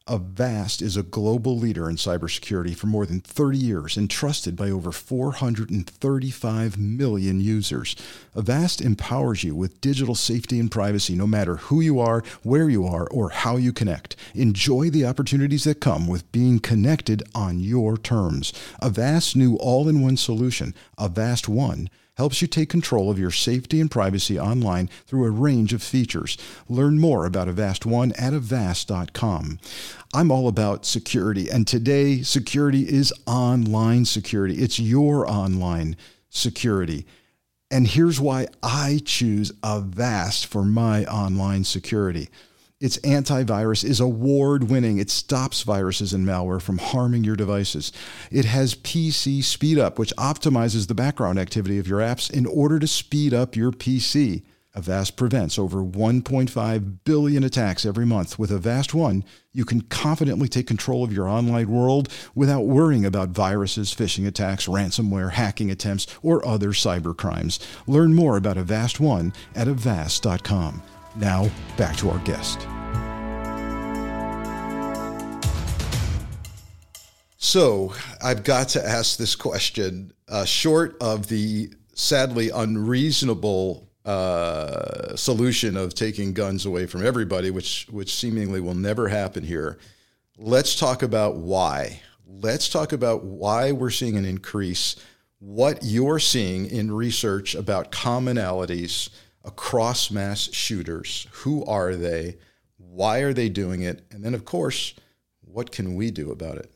Avast 0.08 0.82
is 0.82 0.96
a 0.96 1.04
global 1.04 1.56
leader 1.56 1.88
in 1.88 1.94
cybersecurity 1.94 2.74
for 2.74 2.88
more 2.88 3.06
than 3.06 3.20
30 3.20 3.56
years 3.56 3.96
and 3.96 4.10
trusted 4.10 4.56
by 4.56 4.68
over 4.68 4.90
435 4.90 6.76
million 6.76 7.40
users. 7.40 7.94
Avast 8.34 8.80
empowers 8.80 9.44
you 9.44 9.54
with 9.54 9.80
digital 9.80 10.16
safety 10.16 10.58
and 10.58 10.72
privacy 10.72 11.14
no 11.14 11.26
matter 11.28 11.56
who 11.56 11.80
you 11.80 12.00
are, 12.00 12.24
where 12.42 12.68
you 12.68 12.84
are, 12.84 13.06
or 13.08 13.30
how 13.30 13.56
you 13.56 13.72
connect. 13.72 14.16
Enjoy 14.34 14.90
the 14.90 15.06
opportunities 15.06 15.64
that 15.64 15.80
come 15.80 16.08
with 16.08 16.30
being 16.32 16.58
connected 16.58 17.22
on 17.32 17.60
your 17.60 17.96
terms. 17.96 18.52
Avast's 18.80 19.36
new 19.36 19.56
all 19.56 19.88
in 19.88 20.02
one 20.02 20.16
solution, 20.16 20.74
Avast 20.98 21.48
One, 21.48 21.88
helps 22.16 22.42
you 22.42 22.48
take 22.48 22.68
control 22.68 23.10
of 23.10 23.18
your 23.18 23.30
safety 23.30 23.80
and 23.80 23.90
privacy 23.90 24.38
online 24.38 24.88
through 25.06 25.24
a 25.24 25.30
range 25.30 25.72
of 25.72 25.82
features. 25.82 26.36
Learn 26.68 26.98
more 26.98 27.24
about 27.24 27.48
Avast 27.48 27.86
One 27.86 28.12
at 28.12 28.34
avast.com. 28.34 29.58
I'm 30.14 30.30
all 30.30 30.48
about 30.48 30.84
security, 30.84 31.48
and 31.48 31.66
today, 31.66 32.22
security 32.22 32.82
is 32.88 33.12
online 33.26 34.04
security. 34.04 34.56
It's 34.56 34.78
your 34.78 35.28
online 35.30 35.96
security. 36.28 37.06
And 37.70 37.86
here's 37.86 38.20
why 38.20 38.48
I 38.62 39.00
choose 39.02 39.50
Avast 39.62 40.46
for 40.46 40.62
my 40.62 41.06
online 41.06 41.64
security. 41.64 42.28
Its 42.82 42.98
antivirus 42.98 43.84
is 43.84 44.00
award 44.00 44.64
winning. 44.64 44.98
It 44.98 45.08
stops 45.08 45.62
viruses 45.62 46.12
and 46.12 46.26
malware 46.26 46.60
from 46.60 46.78
harming 46.78 47.22
your 47.22 47.36
devices. 47.36 47.92
It 48.28 48.44
has 48.44 48.74
PC 48.74 49.44
Speed 49.44 49.78
Up, 49.78 50.00
which 50.00 50.12
optimizes 50.16 50.88
the 50.88 50.94
background 50.94 51.38
activity 51.38 51.78
of 51.78 51.86
your 51.86 52.00
apps 52.00 52.28
in 52.28 52.44
order 52.44 52.80
to 52.80 52.88
speed 52.88 53.32
up 53.32 53.54
your 53.54 53.70
PC. 53.70 54.42
Avast 54.74 55.16
prevents 55.16 55.60
over 55.60 55.84
1.5 55.84 56.98
billion 57.04 57.44
attacks 57.44 57.86
every 57.86 58.04
month. 58.04 58.36
With 58.36 58.50
Avast 58.50 58.94
One, 58.94 59.22
you 59.52 59.64
can 59.64 59.82
confidently 59.82 60.48
take 60.48 60.66
control 60.66 61.04
of 61.04 61.12
your 61.12 61.28
online 61.28 61.68
world 61.68 62.08
without 62.34 62.62
worrying 62.62 63.04
about 63.04 63.28
viruses, 63.28 63.94
phishing 63.94 64.26
attacks, 64.26 64.66
ransomware, 64.66 65.30
hacking 65.30 65.70
attempts, 65.70 66.08
or 66.20 66.44
other 66.44 66.70
cyber 66.70 67.16
crimes. 67.16 67.60
Learn 67.86 68.12
more 68.12 68.36
about 68.36 68.58
Avast 68.58 68.98
One 68.98 69.32
at 69.54 69.68
avast.com. 69.68 70.82
Now, 71.16 71.50
back 71.76 71.96
to 71.98 72.10
our 72.10 72.18
guest. 72.20 72.66
So, 77.38 77.92
I've 78.22 78.44
got 78.44 78.68
to 78.70 78.86
ask 78.86 79.18
this 79.18 79.34
question. 79.34 80.12
Uh, 80.28 80.44
short 80.44 80.96
of 81.02 81.28
the 81.28 81.70
sadly 81.94 82.50
unreasonable 82.50 83.90
uh, 84.04 85.14
solution 85.16 85.76
of 85.76 85.94
taking 85.94 86.32
guns 86.32 86.64
away 86.64 86.86
from 86.86 87.04
everybody, 87.04 87.50
which 87.50 87.86
which 87.90 88.14
seemingly 88.14 88.60
will 88.60 88.74
never 88.74 89.08
happen 89.08 89.44
here, 89.44 89.78
let's 90.38 90.74
talk 90.74 91.02
about 91.02 91.36
why. 91.36 92.00
Let's 92.26 92.68
talk 92.68 92.92
about 92.92 93.24
why 93.24 93.72
we're 93.72 93.90
seeing 93.90 94.16
an 94.16 94.24
increase. 94.24 94.96
What 95.38 95.80
you're 95.82 96.20
seeing 96.20 96.66
in 96.66 96.92
research 96.92 97.54
about 97.54 97.92
commonalities 97.92 99.10
across 99.44 100.10
mass 100.10 100.52
shooters. 100.52 101.26
Who 101.32 101.64
are 101.64 101.94
they? 101.94 102.36
Why 102.76 103.18
are 103.20 103.32
they 103.32 103.48
doing 103.48 103.82
it? 103.82 104.04
And 104.10 104.24
then, 104.24 104.34
of 104.34 104.44
course, 104.44 104.94
what 105.40 105.72
can 105.72 105.94
we 105.94 106.10
do 106.10 106.30
about 106.30 106.58
it? 106.58 106.72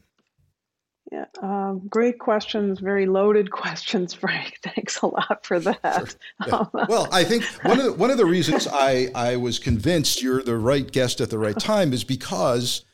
Yeah, 1.12 1.26
um, 1.40 1.86
great 1.88 2.18
questions, 2.18 2.80
very 2.80 3.06
loaded 3.06 3.50
questions, 3.52 4.12
Frank. 4.12 4.58
Thanks 4.62 5.00
a 5.02 5.06
lot 5.06 5.44
for 5.44 5.60
that. 5.60 6.16
Sure. 6.44 6.68
Yeah. 6.74 6.84
well, 6.88 7.08
I 7.12 7.22
think 7.24 7.44
one 7.62 7.78
of 7.78 7.84
the, 7.84 7.92
one 7.92 8.10
of 8.10 8.18
the 8.18 8.26
reasons 8.26 8.66
I 8.70 9.08
I 9.14 9.36
was 9.36 9.58
convinced 9.58 10.22
you're 10.22 10.42
the 10.42 10.56
right 10.56 10.90
guest 10.90 11.20
at 11.20 11.30
the 11.30 11.38
right 11.38 11.58
time 11.58 11.92
is 11.92 12.02
because 12.02 12.84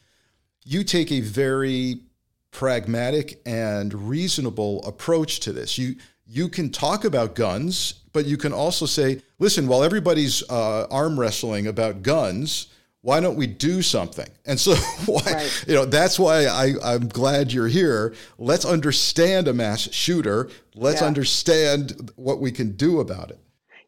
you 0.64 0.84
take 0.84 1.10
a 1.10 1.20
very 1.20 2.02
pragmatic 2.50 3.40
and 3.46 4.08
reasonable 4.08 4.84
approach 4.84 5.40
to 5.40 5.52
this. 5.52 5.78
You 5.78 5.96
you 6.26 6.48
can 6.48 6.70
talk 6.70 7.04
about 7.04 7.34
guns, 7.34 8.01
but 8.12 8.26
you 8.26 8.36
can 8.36 8.52
also 8.52 8.86
say, 8.86 9.22
listen, 9.38 9.66
while 9.66 9.82
everybody's 9.82 10.42
uh, 10.50 10.86
arm 10.90 11.18
wrestling 11.18 11.66
about 11.66 12.02
guns, 12.02 12.68
why 13.02 13.20
don't 13.20 13.36
we 13.36 13.46
do 13.46 13.82
something? 13.82 14.28
And 14.46 14.58
so, 14.58 14.74
why, 15.06 15.22
right. 15.24 15.64
you 15.66 15.74
know, 15.74 15.84
that's 15.84 16.18
why 16.18 16.46
I, 16.46 16.74
I'm 16.82 17.08
glad 17.08 17.52
you're 17.52 17.68
here. 17.68 18.14
Let's 18.38 18.64
understand 18.64 19.48
a 19.48 19.52
mass 19.52 19.92
shooter. 19.92 20.48
Let's 20.74 21.00
yeah. 21.00 21.08
understand 21.08 22.12
what 22.16 22.40
we 22.40 22.52
can 22.52 22.72
do 22.72 23.00
about 23.00 23.30
it. 23.30 23.38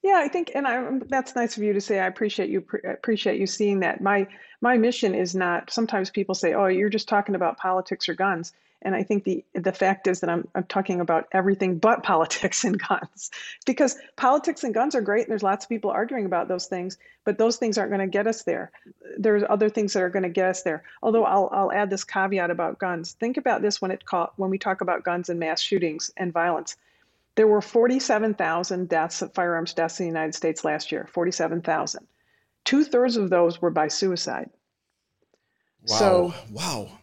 Yeah, 0.03 0.21
I 0.23 0.29
think, 0.29 0.51
and 0.55 0.67
I, 0.67 0.87
that's 1.09 1.35
nice 1.35 1.57
of 1.57 1.63
you 1.63 1.73
to 1.73 1.81
say. 1.81 1.99
I 1.99 2.07
appreciate 2.07 2.51
you 2.51 2.63
appreciate 2.87 3.41
you 3.41 3.47
seeing 3.47 3.81
that. 3.81 4.03
My 4.03 4.27
my 4.61 4.77
mission 4.77 5.15
is 5.15 5.35
not. 5.35 5.71
Sometimes 5.71 6.11
people 6.11 6.35
say, 6.35 6.53
"Oh, 6.53 6.67
you're 6.67 6.91
just 6.91 7.09
talking 7.09 7.35
about 7.35 7.57
politics 7.57 8.07
or 8.07 8.15
guns." 8.15 8.53
And 8.85 8.95
I 8.95 9.03
think 9.03 9.25
the 9.25 9.43
the 9.55 9.73
fact 9.73 10.07
is 10.07 10.21
that 10.21 10.29
I'm 10.29 10.47
I'm 10.55 10.65
talking 10.65 11.01
about 11.01 11.27
everything 11.33 11.79
but 11.79 12.03
politics 12.13 12.65
and 12.65 12.79
guns, 12.79 13.31
because 13.65 13.97
politics 14.17 14.63
and 14.63 14.75
guns 14.75 14.95
are 14.95 15.01
great, 15.01 15.23
and 15.23 15.31
there's 15.31 15.43
lots 15.43 15.65
of 15.65 15.69
people 15.71 15.91
arguing 15.91 16.27
about 16.27 16.49
those 16.49 16.67
things, 16.67 16.99
but 17.25 17.39
those 17.39 17.57
things 17.57 17.79
aren't 17.79 17.91
going 17.91 18.01
to 18.01 18.07
get 18.07 18.27
us 18.27 18.43
there. 18.43 18.71
There's 19.19 19.43
other 19.49 19.71
things 19.71 19.95
that 19.95 20.03
are 20.03 20.11
going 20.11 20.25
to 20.25 20.29
get 20.29 20.51
us 20.51 20.63
there. 20.63 20.85
Although 21.03 21.25
I'll 21.25 21.49
I'll 21.51 21.73
add 21.73 21.91
this 21.91 22.05
caveat 22.05 22.51
about 22.51 22.79
guns. 22.79 23.13
Think 23.13 23.39
about 23.39 23.63
this 23.63 23.81
when 23.81 23.91
it 23.91 24.05
call, 24.05 24.33
when 24.37 24.51
we 24.51 24.59
talk 24.59 24.83
about 24.83 25.03
guns 25.03 25.29
and 25.31 25.41
mass 25.41 25.61
shootings 25.61 26.11
and 26.17 26.33
violence. 26.33 26.77
There 27.37 27.49
were 27.49 27.61
47,000 27.61 28.89
deaths 28.89 29.21
of 29.21 29.35
firearms 29.35 29.75
deaths 29.75 29.99
in 29.99 30.05
the 30.05 30.09
United 30.09 30.37
States 30.37 30.65
last 30.65 30.93
year. 30.93 31.09
47,000. 31.13 32.07
Two 32.65 32.85
thirds 32.85 33.17
of 33.17 33.29
those 33.29 33.61
were 33.61 33.71
by 33.71 33.89
suicide. 33.89 34.51
Wow. 35.89 35.97
So 35.97 36.35
wow 36.53 36.99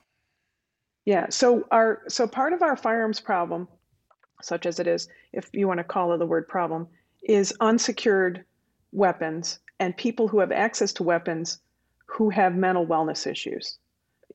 yeah. 1.06 1.28
So 1.30 1.68
our 1.72 2.02
so 2.08 2.28
part 2.28 2.54
of 2.54 2.62
our 2.62 2.76
firearms 2.76 3.20
problem, 3.20 3.68
such 4.42 4.66
as 4.66 4.80
it 4.80 4.88
is, 4.88 5.08
if 5.34 5.50
you 5.54 5.68
want 5.68 5.80
to 5.80 5.84
call 5.84 6.14
it 6.14 6.18
the 6.18 6.26
word 6.26 6.48
problem, 6.48 6.88
is 7.24 7.54
unsecured 7.60 8.44
weapons 8.92 9.60
and 9.80 9.96
people 9.98 10.28
who 10.28 10.40
have 10.40 10.52
access 10.52 10.94
to 10.94 11.04
weapons 11.04 11.60
who 12.06 12.30
have 12.30 12.56
mental 12.56 12.86
wellness 12.86 13.26
issues. 13.26 13.78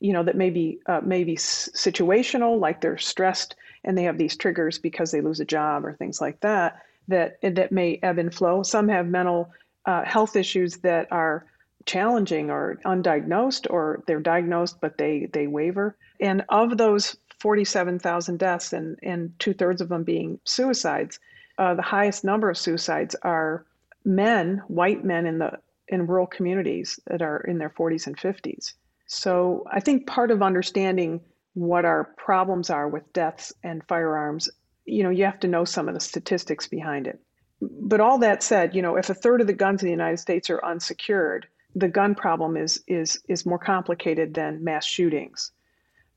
You 0.01 0.13
know 0.13 0.23
that 0.25 0.37
may 0.37 0.51
be 0.51 0.81
uh, 0.87 1.01
maybe 1.05 1.37
situational, 1.37 2.59
like 2.61 2.81
they're 2.81 2.99
stressed 2.99 3.55
and 3.85 3.97
they 3.97 4.03
have 4.03 4.19
these 4.19 4.37
triggers 4.37 4.79
because 4.79 5.11
they 5.11 5.21
lose 5.21 5.41
a 5.41 5.45
job 5.45 5.85
or 5.85 5.95
things 5.95 6.21
like 6.21 6.41
that. 6.41 6.83
That 7.09 7.39
that 7.43 7.71
may 7.71 8.01
ebb 8.03 8.19
and 8.19 8.35
flow. 8.35 8.63
Some 8.63 8.89
have 8.89 9.07
mental 9.07 9.53
uh, 9.87 10.05
health 10.05 10.35
issues 10.35 10.79
that 10.79 11.07
are 11.13 11.47
challenging 11.87 12.51
or 12.51 12.79
undiagnosed, 12.85 13.66
or 13.70 14.03
they're 14.07 14.20
diagnosed 14.20 14.81
but 14.81 14.99
they 14.99 15.29
they 15.33 15.46
waver. 15.46 15.96
And 16.20 16.44
of 16.49 16.77
those 16.77 17.16
47,000 17.38 18.38
deaths, 18.38 18.72
and, 18.72 18.99
and 19.03 19.33
two 19.38 19.55
thirds 19.55 19.81
of 19.81 19.88
them 19.88 20.05
being 20.05 20.40
suicides, 20.44 21.20
uh, 21.59 21.75
the 21.75 21.83
highest 21.83 22.25
number 22.25 22.51
of 22.51 22.59
suicides 22.59 23.14
are 23.22 23.64
men, 24.05 24.62
white 24.68 25.05
men 25.05 25.27
in 25.27 25.38
the 25.38 25.53
in 25.88 26.07
rural 26.07 26.27
communities 26.27 26.99
that 27.07 27.22
are 27.22 27.38
in 27.42 27.59
their 27.59 27.70
40s 27.70 28.09
and 28.09 28.16
50s. 28.16 28.72
So 29.07 29.64
I 29.70 29.79
think 29.79 30.07
part 30.07 30.33
of 30.33 30.42
understanding 30.42 31.20
what 31.55 31.85
our 31.85 32.12
problems 32.16 32.70
are 32.70 32.88
with 32.88 33.12
deaths 33.12 33.53
and 33.62 33.87
firearms, 33.87 34.49
you 34.85 35.05
know, 35.05 35.11
you 35.11 35.25
have 35.25 35.38
to 35.40 35.49
know 35.49 35.64
some 35.64 35.87
of 35.87 35.94
the 35.94 36.01
statistics 36.01 36.66
behind 36.66 37.07
it. 37.07 37.20
But 37.61 38.01
all 38.01 38.18
that 38.18 38.42
said, 38.42 38.75
you 38.75 38.83
know, 38.83 38.96
if 38.96 39.09
a 39.09 39.14
third 39.14 39.40
of 39.40 39.46
the 39.46 39.53
guns 39.53 39.81
in 39.81 39.87
the 39.87 39.92
United 39.92 40.18
States 40.18 40.51
are 40.51 40.64
unsecured, 40.64 41.46
the 41.77 41.89
gun 41.89 42.15
problem 42.15 42.57
is 42.57 42.83
is 42.89 43.21
is 43.29 43.47
more 43.47 43.59
complicated 43.59 44.35
than 44.35 44.65
mass 44.65 44.85
shootings. 44.85 45.53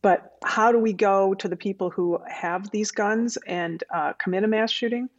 But 0.02 0.38
how 0.44 0.72
do 0.72 0.80
we 0.80 0.94
go 0.94 1.34
to 1.34 1.48
the 1.50 1.58
people 1.58 1.90
who 1.90 2.20
have 2.26 2.72
these 2.72 2.90
guns 2.90 3.38
and 3.46 3.84
uh, 3.94 4.14
commit 4.14 4.46
a 4.46 4.48
mass 4.48 4.72
shooting? 4.72 5.10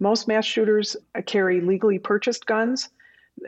Most 0.00 0.28
mass 0.28 0.44
shooters 0.44 0.96
carry 1.24 1.62
legally 1.62 1.98
purchased 1.98 2.44
guns, 2.44 2.90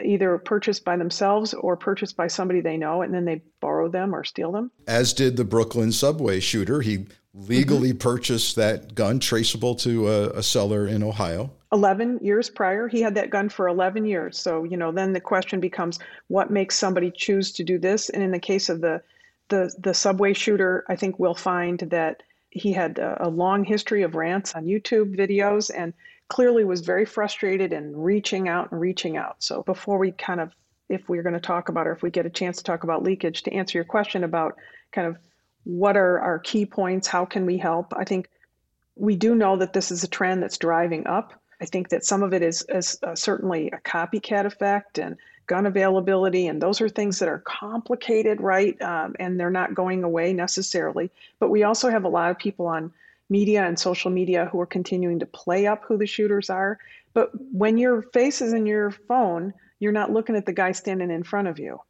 either 0.03 0.39
purchased 0.39 0.83
by 0.85 0.97
themselves 0.97 1.53
or 1.53 1.77
purchased 1.77 2.17
by 2.17 2.29
somebody 2.29 2.63
they 2.63 2.79
know, 2.79 3.03
and 3.03 3.13
then 3.13 3.27
they 3.27 3.43
borrow 3.61 3.89
them 3.89 4.15
or 4.15 4.25
steal 4.25 4.53
them. 4.53 4.71
As 4.87 5.13
did 5.13 5.37
the 5.37 5.45
Brooklyn 5.45 5.93
subway 5.93 6.41
shooter. 6.41 6.81
He 6.81 7.07
legally 7.35 7.91
mm-hmm. 7.91 7.99
purchased 7.99 8.57
that 8.57 8.95
gun, 8.95 9.21
traceable 9.21 9.75
to 9.77 10.09
a, 10.09 10.31
a, 10.31 10.43
seller 10.43 10.87
in 10.87 11.03
Ohio. 11.03 11.51
11 11.73 12.19
years 12.23 12.51
prior, 12.51 12.89
he 12.89 13.01
had 13.01 13.15
that 13.15 13.31
gun 13.31 13.49
for 13.49 13.69
11 13.69 14.05
years. 14.05 14.39
So, 14.39 14.65
you 14.65 14.77
know, 14.77 14.91
then 14.91 15.13
the 15.13 15.21
question 15.21 15.61
becomes 15.61 16.01
what 16.27 16.51
makes 16.51 16.77
somebody 16.77 17.13
choose 17.13 17.53
to 17.53 17.65
do 17.65 17.79
this? 17.79 18.09
And 18.09 18.23
in 18.23 18.33
the 18.33 18.41
case 18.41 18.69
of 18.69 18.81
the 18.81 19.03
the, 19.49 19.75
the 19.81 19.93
subway 19.95 20.33
shooter, 20.33 20.85
I 20.89 20.95
think 20.95 21.19
we'll 21.19 21.35
find 21.35 21.81
that 21.91 22.23
he 22.51 22.73
had 22.73 23.01
a, 23.01 23.27
a 23.27 23.29
long 23.29 23.65
history 23.65 24.03
of 24.03 24.15
rants 24.15 24.55
on 24.55 24.65
YouTube 24.65 25.17
videos 25.17 25.73
and 25.77 25.93
clearly 26.29 26.65
was 26.65 26.83
very 26.83 27.05
frustrated 27.05 27.73
and 27.73 28.05
reaching 28.05 28.49
out 28.49 28.71
and 28.71 28.81
reaching 28.81 29.17
out. 29.17 29.43
So, 29.43 29.63
before 29.65 29.99
we 29.99 30.13
kind 30.13 30.41
of 30.41 30.55
if 30.89 31.09
we're 31.09 31.23
going 31.23 31.35
to 31.35 31.41
talk 31.41 31.69
about 31.69 31.87
or 31.87 31.93
if 31.93 32.03
we 32.03 32.11
get 32.11 32.27
a 32.27 32.31
chance 32.31 32.59
to 32.59 32.65
talk 32.65 32.83
about 32.83 33.05
leakage 33.05 33.45
to 33.45 33.53
answer 33.53 33.79
your 33.79 33.85
question 33.85 34.25
about 34.25 34.57
kind 34.93 35.07
of 35.07 35.17
what 35.65 35.97
are 35.97 36.19
our 36.21 36.39
key 36.39 36.67
points? 36.67 37.07
How 37.07 37.25
can 37.25 37.47
we 37.47 37.59
help? 37.59 37.93
I 37.97 38.05
think 38.05 38.29
we 38.97 39.17
do 39.17 39.35
know 39.35 39.57
that 39.57 39.73
this 39.73 39.91
is 39.91 40.05
a 40.05 40.09
trend 40.09 40.43
that's 40.43 40.59
driving 40.59 41.07
up. 41.07 41.35
I 41.61 41.67
think 41.67 41.91
that 41.91 42.05
some 42.05 42.23
of 42.23 42.33
it 42.33 42.43
is, 42.43 42.65
is 42.69 42.99
uh, 43.03 43.15
certainly 43.15 43.71
a 43.71 43.79
copycat 43.79 44.47
effect 44.47 44.99
and 44.99 45.17
gun 45.47 45.67
availability 45.67 46.47
and 46.47 46.63
those 46.63 46.81
are 46.81 46.89
things 46.89 47.19
that 47.19 47.29
are 47.29 47.41
complicated 47.41 48.41
right? 48.41 48.81
Um, 48.81 49.17
and 49.19 49.39
they're 49.39 49.51
not 49.51 49.75
going 49.75 50.05
away 50.05 50.33
necessarily. 50.33 51.11
But 51.39 51.51
we 51.51 51.65
also 51.65 51.91
have 51.91 52.05
a 52.05 52.09
lot 52.09 52.31
of 52.31 52.39
people 52.39 52.67
on 52.67 52.93
media 53.29 53.65
and 53.65 53.79
social 53.79 54.11
media 54.11 54.49
who 54.51 54.61
are 54.61 54.67
continuing 54.67 55.19
to 55.19 55.27
play 55.27 55.67
up 55.67 55.85
who 55.85 55.97
the 55.97 56.07
shooters 56.07 56.51
are. 56.51 56.79
But 57.15 57.31
when 57.53 57.79
your 57.79 58.03
face 58.03 58.41
is 58.41 58.53
in 58.53 58.67
your 58.67 58.91
phone 58.91 59.53
you're 59.81 59.93
not 59.93 60.13
looking 60.13 60.37
at 60.37 60.47
the 60.47 60.53
guy 60.53 60.73
standing 60.73 61.11
in 61.11 61.25
front 61.25 61.49
of 61.49 61.59
you. 61.59 61.81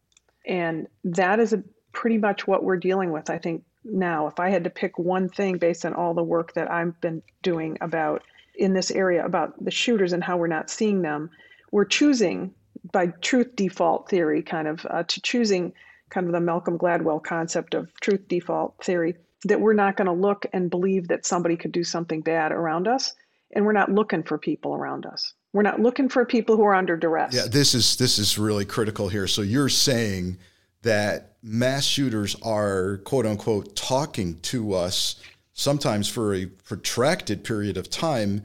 And 0.46 0.86
that 1.04 1.40
is 1.40 1.52
a, 1.52 1.62
pretty 1.92 2.18
much 2.18 2.46
what 2.46 2.64
we're 2.64 2.76
dealing 2.76 3.12
with, 3.12 3.30
I 3.30 3.38
think, 3.38 3.64
now. 3.84 4.26
If 4.26 4.38
I 4.38 4.50
had 4.50 4.64
to 4.64 4.70
pick 4.70 4.98
one 4.98 5.28
thing 5.28 5.58
based 5.58 5.84
on 5.84 5.94
all 5.94 6.14
the 6.14 6.22
work 6.22 6.54
that 6.54 6.70
I've 6.70 7.00
been 7.00 7.22
doing 7.42 7.78
about 7.80 8.22
in 8.54 8.74
this 8.74 8.90
area 8.90 9.24
about 9.24 9.64
the 9.64 9.70
shooters 9.70 10.12
and 10.12 10.22
how 10.22 10.36
we're 10.36 10.46
not 10.46 10.70
seeing 10.70 11.02
them, 11.02 11.30
we're 11.72 11.84
choosing 11.84 12.54
by 12.92 13.06
truth 13.06 13.56
default 13.56 14.08
theory, 14.08 14.42
kind 14.42 14.68
of 14.68 14.86
uh, 14.90 15.02
to 15.04 15.20
choosing 15.22 15.72
kind 16.10 16.26
of 16.26 16.32
the 16.32 16.40
Malcolm 16.40 16.78
Gladwell 16.78 17.22
concept 17.22 17.74
of 17.74 17.92
truth 18.00 18.26
default 18.28 18.74
theory, 18.84 19.14
that 19.44 19.60
we're 19.60 19.72
not 19.72 19.96
going 19.96 20.06
to 20.06 20.12
look 20.12 20.46
and 20.52 20.70
believe 20.70 21.08
that 21.08 21.24
somebody 21.24 21.56
could 21.56 21.72
do 21.72 21.84
something 21.84 22.20
bad 22.20 22.52
around 22.52 22.88
us, 22.88 23.14
and 23.54 23.64
we're 23.64 23.72
not 23.72 23.90
looking 23.90 24.22
for 24.22 24.38
people 24.38 24.74
around 24.74 25.06
us. 25.06 25.34
We're 25.52 25.62
not 25.62 25.80
looking 25.80 26.08
for 26.08 26.24
people 26.24 26.56
who 26.56 26.64
are 26.64 26.74
under 26.74 26.96
duress. 26.96 27.34
Yeah, 27.34 27.46
this 27.50 27.74
is 27.74 27.96
this 27.96 28.18
is 28.18 28.38
really 28.38 28.64
critical 28.64 29.08
here. 29.08 29.26
So 29.26 29.42
you're 29.42 29.68
saying 29.68 30.38
that 30.82 31.36
mass 31.42 31.84
shooters 31.84 32.36
are 32.42 32.98
quote 32.98 33.26
unquote 33.26 33.76
talking 33.76 34.38
to 34.40 34.74
us 34.74 35.22
sometimes 35.52 36.08
for 36.08 36.34
a 36.34 36.46
protracted 36.46 37.44
period 37.44 37.76
of 37.76 37.90
time 37.90 38.42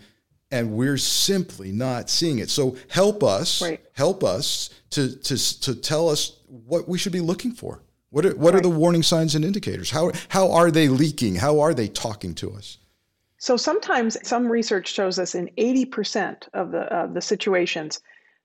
and 0.52 0.71
we're 0.71 0.98
simply 0.98 1.71
not 1.71 2.10
seeing 2.10 2.39
it. 2.39 2.50
So 2.50 2.78
help 2.88 3.24
us, 3.24 3.62
right. 3.62 3.82
help 3.93 4.24
us 4.24 4.69
to, 4.91 5.15
to, 5.17 5.62
to 5.62 5.76
tell 5.76 6.10
us 6.10 6.39
what 6.48 6.88
we 6.88 6.98
should 6.98 7.12
be 7.12 7.19
looking 7.19 7.52
for. 7.52 7.82
What 8.12 8.26
are, 8.26 8.36
what 8.36 8.54
right. 8.54 8.60
are 8.60 8.62
the 8.62 8.69
warning 8.69 9.04
signs 9.04 9.36
and 9.36 9.43
indicators? 9.43 9.89
How, 9.89 10.12
how 10.30 10.52
are 10.52 10.71
they 10.71 10.88
leaking? 10.88 11.36
How 11.36 11.60
are 11.60 11.74
they 11.74 11.88
talking 11.88 12.34
to 12.36 12.54
us? 12.54 12.78
So 13.38 13.58
sometimes 13.58 14.17
some 14.28 14.48
research 14.48 14.88
shows 14.88 15.19
us 15.19 15.36
in 15.36 15.50
80% 15.58 16.48
of 16.54 16.71
the 16.71 16.84
of 16.84 17.13
the 17.13 17.21
situations, 17.21 18.00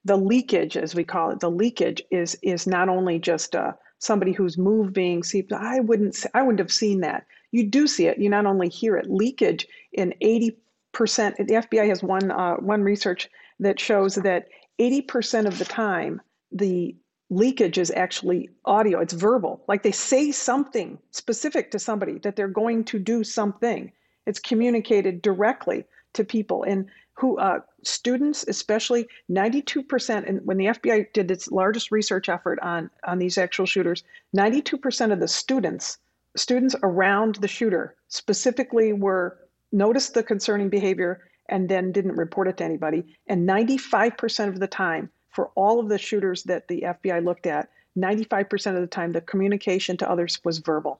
the 0.05 0.17
leakage, 0.17 0.77
as 0.77 0.95
we 0.95 1.03
call 1.03 1.31
it, 1.31 1.39
the 1.39 1.51
leakage 1.51 2.01
is 2.11 2.37
is 2.41 2.67
not 2.67 2.89
only 2.89 3.19
just 3.19 3.55
uh, 3.55 3.73
somebody 3.99 4.31
who's 4.31 4.57
moved 4.57 4.93
being 4.93 5.23
seen. 5.23 5.47
I 5.53 5.79
wouldn't 5.79 6.25
I 6.33 6.41
wouldn't 6.41 6.59
have 6.59 6.71
seen 6.71 7.01
that. 7.01 7.25
You 7.51 7.67
do 7.67 7.87
see 7.87 8.07
it. 8.07 8.17
You 8.17 8.29
not 8.29 8.45
only 8.45 8.69
hear 8.69 8.97
it. 8.97 9.09
Leakage 9.09 9.67
in 9.93 10.13
80%. 10.21 10.55
The 10.93 11.65
FBI 11.65 11.87
has 11.87 12.03
one 12.03 12.31
uh, 12.31 12.55
one 12.55 12.81
research 12.83 13.29
that 13.59 13.79
shows 13.79 14.15
that 14.15 14.47
80% 14.79 15.45
of 15.45 15.59
the 15.59 15.65
time 15.65 16.21
the 16.51 16.95
leakage 17.29 17.77
is 17.77 17.91
actually 17.91 18.49
audio. 18.65 18.99
It's 18.99 19.13
verbal. 19.13 19.63
Like 19.67 19.83
they 19.83 19.91
say 19.91 20.31
something 20.31 20.97
specific 21.11 21.71
to 21.71 21.79
somebody 21.79 22.17
that 22.19 22.35
they're 22.35 22.47
going 22.47 22.83
to 22.85 22.99
do 22.99 23.23
something 23.23 23.91
it's 24.25 24.39
communicated 24.39 25.21
directly 25.21 25.85
to 26.13 26.23
people 26.23 26.63
and 26.63 26.87
who 27.21 27.37
uh, 27.37 27.59
students 27.83 28.43
especially 28.47 29.07
92% 29.29 30.27
and 30.27 30.43
when 30.43 30.57
the 30.57 30.65
fbi 30.65 31.05
did 31.13 31.29
its 31.29 31.51
largest 31.51 31.91
research 31.91 32.27
effort 32.29 32.59
on 32.61 32.89
on 33.03 33.19
these 33.19 33.37
actual 33.37 33.67
shooters 33.67 34.03
92% 34.35 35.13
of 35.13 35.19
the 35.19 35.27
students 35.27 35.99
students 36.35 36.75
around 36.81 37.35
the 37.35 37.47
shooter 37.47 37.95
specifically 38.07 38.91
were 38.91 39.37
noticed 39.71 40.15
the 40.15 40.23
concerning 40.23 40.67
behavior 40.67 41.21
and 41.49 41.69
then 41.69 41.91
didn't 41.91 42.15
report 42.15 42.47
it 42.47 42.57
to 42.57 42.63
anybody 42.63 43.03
and 43.27 43.47
95% 43.47 44.47
of 44.47 44.59
the 44.59 44.67
time 44.67 45.09
for 45.29 45.51
all 45.55 45.79
of 45.79 45.89
the 45.89 45.99
shooters 45.99 46.41
that 46.43 46.67
the 46.67 46.81
fbi 46.81 47.23
looked 47.23 47.45
at 47.45 47.69
95% 47.97 48.75
of 48.75 48.81
the 48.81 48.87
time 48.87 49.11
the 49.11 49.21
communication 49.21 49.95
to 49.97 50.09
others 50.09 50.39
was 50.43 50.57
verbal 50.57 50.99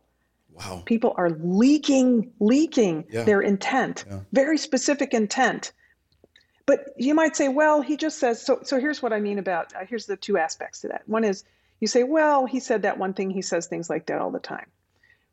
Wow. 0.54 0.84
People 0.86 1.14
are 1.16 1.30
leaking, 1.30 2.30
leaking 2.42 3.06
yeah. 3.10 3.24
their 3.24 3.40
intent, 3.40 4.04
yeah. 4.06 4.20
very 4.34 4.58
specific 4.58 5.14
intent. 5.14 5.72
But 6.72 6.94
you 6.96 7.14
might 7.14 7.36
say, 7.36 7.50
well, 7.50 7.82
he 7.82 7.98
just 7.98 8.18
says, 8.18 8.42
so, 8.42 8.62
so 8.64 8.80
here's 8.80 9.02
what 9.04 9.12
I 9.12 9.20
mean 9.20 9.40
about, 9.40 9.76
uh, 9.76 9.84
here's 9.86 10.06
the 10.06 10.16
two 10.16 10.38
aspects 10.38 10.80
to 10.80 10.88
that. 10.88 11.02
One 11.06 11.26
is 11.26 11.44
you 11.82 11.88
say, 11.90 12.04
well, 12.04 12.46
he 12.46 12.62
said 12.62 12.84
that 12.84 12.98
one 12.98 13.14
thing, 13.14 13.30
he 13.30 13.42
says 13.42 13.68
things 13.68 13.90
like 13.90 14.06
that 14.06 14.22
all 14.22 14.32
the 14.32 14.40
time. 14.40 14.68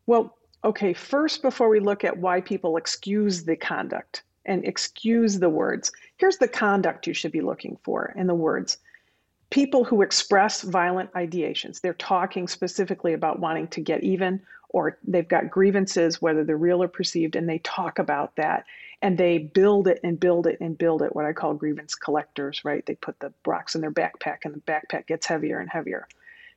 Well, 0.07 0.37
okay, 0.64 0.92
first, 0.92 1.40
before 1.40 1.68
we 1.68 1.79
look 1.79 2.03
at 2.03 2.18
why 2.18 2.40
people 2.40 2.77
excuse 2.77 3.44
the 3.44 3.55
conduct 3.55 4.24
and 4.46 4.64
excuse 4.64 5.38
the 5.38 5.48
words, 5.48 5.92
here's 6.16 6.38
the 6.38 6.48
conduct 6.48 7.07
you 7.07 7.14
should 7.14 7.31
be 7.31 7.40
looking 7.40 7.79
for 7.85 8.12
in 8.16 8.27
the 8.27 8.35
words. 8.35 8.79
People 9.51 9.85
who 9.85 10.03
express 10.03 10.62
violent 10.62 11.12
ideations, 11.12 11.81
they're 11.81 11.94
talking 11.94 12.48
specifically 12.48 13.12
about 13.12 13.38
wanting 13.38 13.68
to 13.68 13.81
get 13.81 14.03
even 14.03 14.42
or 14.70 14.98
they've 15.07 15.29
got 15.29 15.51
grievances, 15.51 16.20
whether 16.20 16.42
they're 16.42 16.57
real 16.57 16.83
or 16.83 16.88
perceived, 16.88 17.37
and 17.37 17.48
they 17.48 17.59
talk 17.59 18.01
about 18.01 18.35
that 18.35 18.66
and 19.03 19.17
they 19.17 19.39
build 19.39 19.87
it 19.87 20.01
and 20.03 20.19
build 20.19 20.47
it 20.47 20.59
and 20.61 20.77
build 20.77 21.03
it, 21.03 21.15
what 21.15 21.25
I 21.25 21.33
call 21.33 21.55
grievance 21.55 21.95
collectors, 21.95 22.65
right? 22.65 22.85
They 22.85 22.97
put 22.97 23.19
the 23.21 23.33
rocks 23.47 23.75
in 23.75 23.81
their 23.81 23.93
backpack 23.93 24.39
and 24.45 24.55
the 24.55 24.61
backpack 24.61 25.07
gets 25.07 25.27
heavier 25.27 25.59
and 25.59 25.71
heavier. 25.71 26.09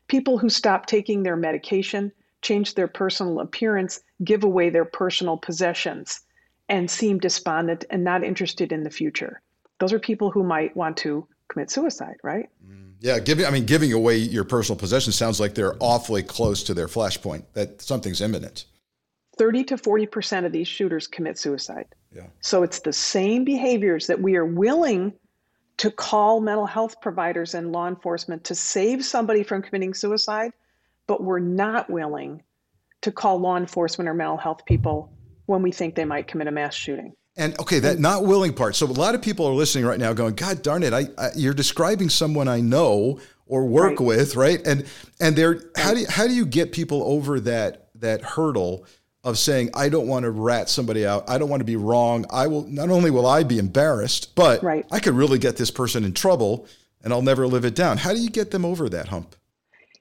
People 0.08 0.38
who 0.38 0.50
stop 0.50 0.88
taking 0.88 1.24
their 1.24 1.36
medication, 1.36 2.12
change 2.42 2.74
their 2.74 2.88
personal 2.88 3.40
appearance, 3.40 4.02
give 4.24 4.44
away 4.44 4.70
their 4.70 4.86
personal 4.86 5.38
possessions, 5.38 6.22
and 6.68 6.90
seem 6.90 7.20
despondent 7.20 7.86
and 7.90 8.04
not 8.04 8.24
interested 8.24 8.72
in 8.72 8.84
the 8.84 8.90
future. 8.90 9.42
Those 9.80 9.94
are 9.94 10.00
people 10.00 10.32
who 10.32 10.44
might 10.44 10.76
want 10.76 10.98
to 10.98 11.28
commit 11.48 11.70
suicide, 11.70 12.16
right? 12.24 12.50
Mm, 12.66 12.94
yeah, 13.00 13.20
giving 13.20 13.46
I 13.46 13.52
mean 13.52 13.66
giving 13.66 13.94
away 13.94 14.18
your 14.18 14.44
personal 14.44 14.80
possessions 14.80 15.16
sounds 15.16 15.40
like 15.40 15.54
they're 15.54 15.76
awfully 15.80 16.24
close 16.24 16.64
to 16.64 16.74
their 16.74 16.88
flashpoint 16.88 17.44
that 17.54 17.82
something's 17.82 18.22
imminent. 18.22 18.66
30 19.38 19.64
to 19.66 19.78
40% 19.78 20.46
of 20.46 20.52
these 20.52 20.68
shooters 20.68 21.08
commit 21.08 21.38
suicide. 21.38 21.88
Yeah. 22.14 22.28
So 22.42 22.64
it's 22.64 22.80
the 22.80 22.94
same 22.94 23.44
behaviors 23.44 24.08
that 24.08 24.22
we 24.22 24.36
are 24.36 24.46
willing 24.46 25.14
to 25.78 25.90
call 25.90 26.42
mental 26.42 26.66
health 26.66 27.02
providers 27.02 27.54
and 27.54 27.72
law 27.72 27.88
enforcement 27.88 28.44
to 28.46 28.56
save 28.56 29.04
somebody 29.04 29.44
from 29.44 29.62
committing 29.62 29.94
suicide, 29.94 30.52
but 31.08 31.24
we're 31.24 31.40
not 31.40 31.90
willing 31.90 32.44
to 33.02 33.12
call 33.12 33.40
law 33.40 33.58
enforcement 33.58 34.08
or 34.08 34.14
mental 34.14 34.38
health 34.38 34.66
people 34.66 35.12
when 35.48 35.62
we 35.62 35.72
think 35.72 35.96
they 35.96 36.06
might 36.06 36.28
commit 36.28 36.48
a 36.48 36.52
mass 36.52 36.76
shooting. 36.76 37.14
And 37.38 37.58
okay, 37.60 37.80
that 37.80 38.00
not 38.00 38.26
willing 38.26 38.54
part. 38.54 38.76
So 38.76 38.86
a 38.86 38.88
lot 38.88 39.16
of 39.16 39.22
people 39.22 39.48
are 39.48 39.54
listening 39.54 39.86
right 39.86 40.00
now, 40.00 40.12
going, 40.12 40.36
"God 40.36 40.62
darn 40.62 40.84
it! 40.84 40.94
I, 40.94 41.08
I 41.18 41.30
you're 41.36 41.54
describing 41.54 42.10
someone 42.10 42.50
I 42.50 42.60
know 42.60 43.20
or 43.46 43.66
work 43.66 44.00
right. 44.00 44.06
with, 44.06 44.36
right?" 44.36 44.62
And 44.68 44.86
and 45.22 45.36
they're 45.36 45.54
right. 45.54 45.62
how 45.78 45.94
do 45.94 46.02
you, 46.02 46.08
how 46.10 46.28
do 46.28 46.34
you 46.34 46.46
get 46.46 46.74
people 46.74 47.02
over 47.04 47.40
that 47.40 47.90
that 47.96 48.22
hurdle 48.22 48.86
of 49.24 49.38
saying, 49.38 49.70
"I 49.74 49.90
don't 49.90 50.08
want 50.08 50.24
to 50.24 50.32
rat 50.32 50.70
somebody 50.70 51.06
out. 51.06 51.30
I 51.30 51.38
don't 51.38 51.50
want 51.50 51.62
to 51.62 51.66
be 51.66 51.76
wrong. 51.76 52.26
I 52.30 52.48
will 52.48 52.66
not 52.68 52.90
only 52.90 53.12
will 53.12 53.28
I 53.28 53.44
be 53.44 53.60
embarrassed, 53.60 54.36
but 54.36 54.64
right. 54.64 54.86
I 54.92 55.00
could 55.00 55.14
really 55.14 55.40
get 55.40 55.58
this 55.58 55.72
person 55.72 56.04
in 56.04 56.14
trouble, 56.14 56.66
and 57.04 57.14
I'll 57.14 57.22
never 57.22 57.48
live 57.48 57.66
it 57.66 57.76
down." 57.76 57.98
How 57.98 58.14
do 58.14 58.20
you 58.20 58.30
get 58.30 58.52
them 58.52 58.66
over 58.66 58.90
that 58.90 59.10
hump? 59.10 59.36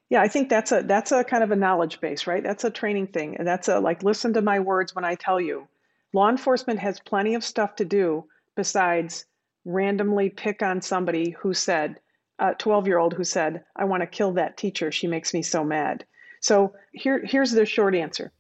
Yeah, 0.09 0.23
I 0.23 0.29
think 0.29 0.49
that's 0.49 0.73
a 0.73 0.83
that's 0.83 1.13
a 1.13 1.23
kind 1.23 1.45
of 1.45 1.51
a 1.51 1.57
knowledge 1.57 2.01
base, 2.01 2.27
right? 2.27 2.43
That's 2.43 2.65
a 2.65 2.71
training 2.71 3.09
thing, 3.09 3.37
and 3.37 3.47
that's 3.47 3.69
a 3.69 3.79
like 3.79 4.03
listen 4.03 4.33
to 4.35 4.43
my 4.43 4.59
words 4.59 4.95
when 4.95 5.05
I 5.05 5.15
tell 5.15 5.41
you 5.41 5.69
Law 6.13 6.29
enforcement 6.29 6.81
has 6.81 6.99
plenty 6.99 7.35
of 7.35 7.45
stuff 7.45 7.77
to 7.77 7.85
do 7.85 8.25
besides 8.57 9.27
randomly 9.65 10.29
pick 10.29 10.63
on 10.63 10.83
somebody 10.83 11.31
who 11.31 11.55
said, 11.55 12.01
a 12.39 12.55
12 12.55 12.87
year 12.87 12.99
old 12.99 13.15
who 13.15 13.25
said, 13.25 13.65
I 13.77 13.85
want 13.85 14.01
to 14.01 14.07
kill 14.07 14.33
that 14.33 14.57
teacher. 14.57 14.91
She 14.91 15.07
makes 15.07 15.33
me 15.33 15.43
so 15.43 15.63
mad. 15.63 16.05
So 16.41 16.75
here, 16.93 17.25
here's 17.25 17.53
the 17.53 17.67
short 17.67 17.95
answer 17.95 18.33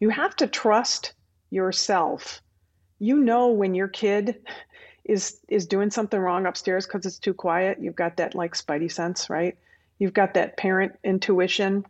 you 0.00 0.10
have 0.10 0.36
to 0.36 0.46
trust 0.46 1.14
yourself. 1.50 2.42
You 2.98 3.18
know 3.18 3.48
when 3.48 3.74
your 3.74 3.88
kid 3.88 4.42
is 5.04 5.40
is 5.48 5.66
doing 5.66 5.90
something 5.90 6.20
wrong 6.20 6.46
upstairs 6.46 6.86
because 6.86 7.06
it's 7.06 7.18
too 7.18 7.34
quiet. 7.34 7.78
You've 7.80 7.96
got 7.96 8.16
that 8.16 8.34
like 8.34 8.54
spidey 8.54 8.90
sense, 8.90 9.30
right? 9.30 9.56
You've 9.98 10.14
got 10.14 10.34
that 10.34 10.56
parent 10.56 10.98
intuition 11.04 11.84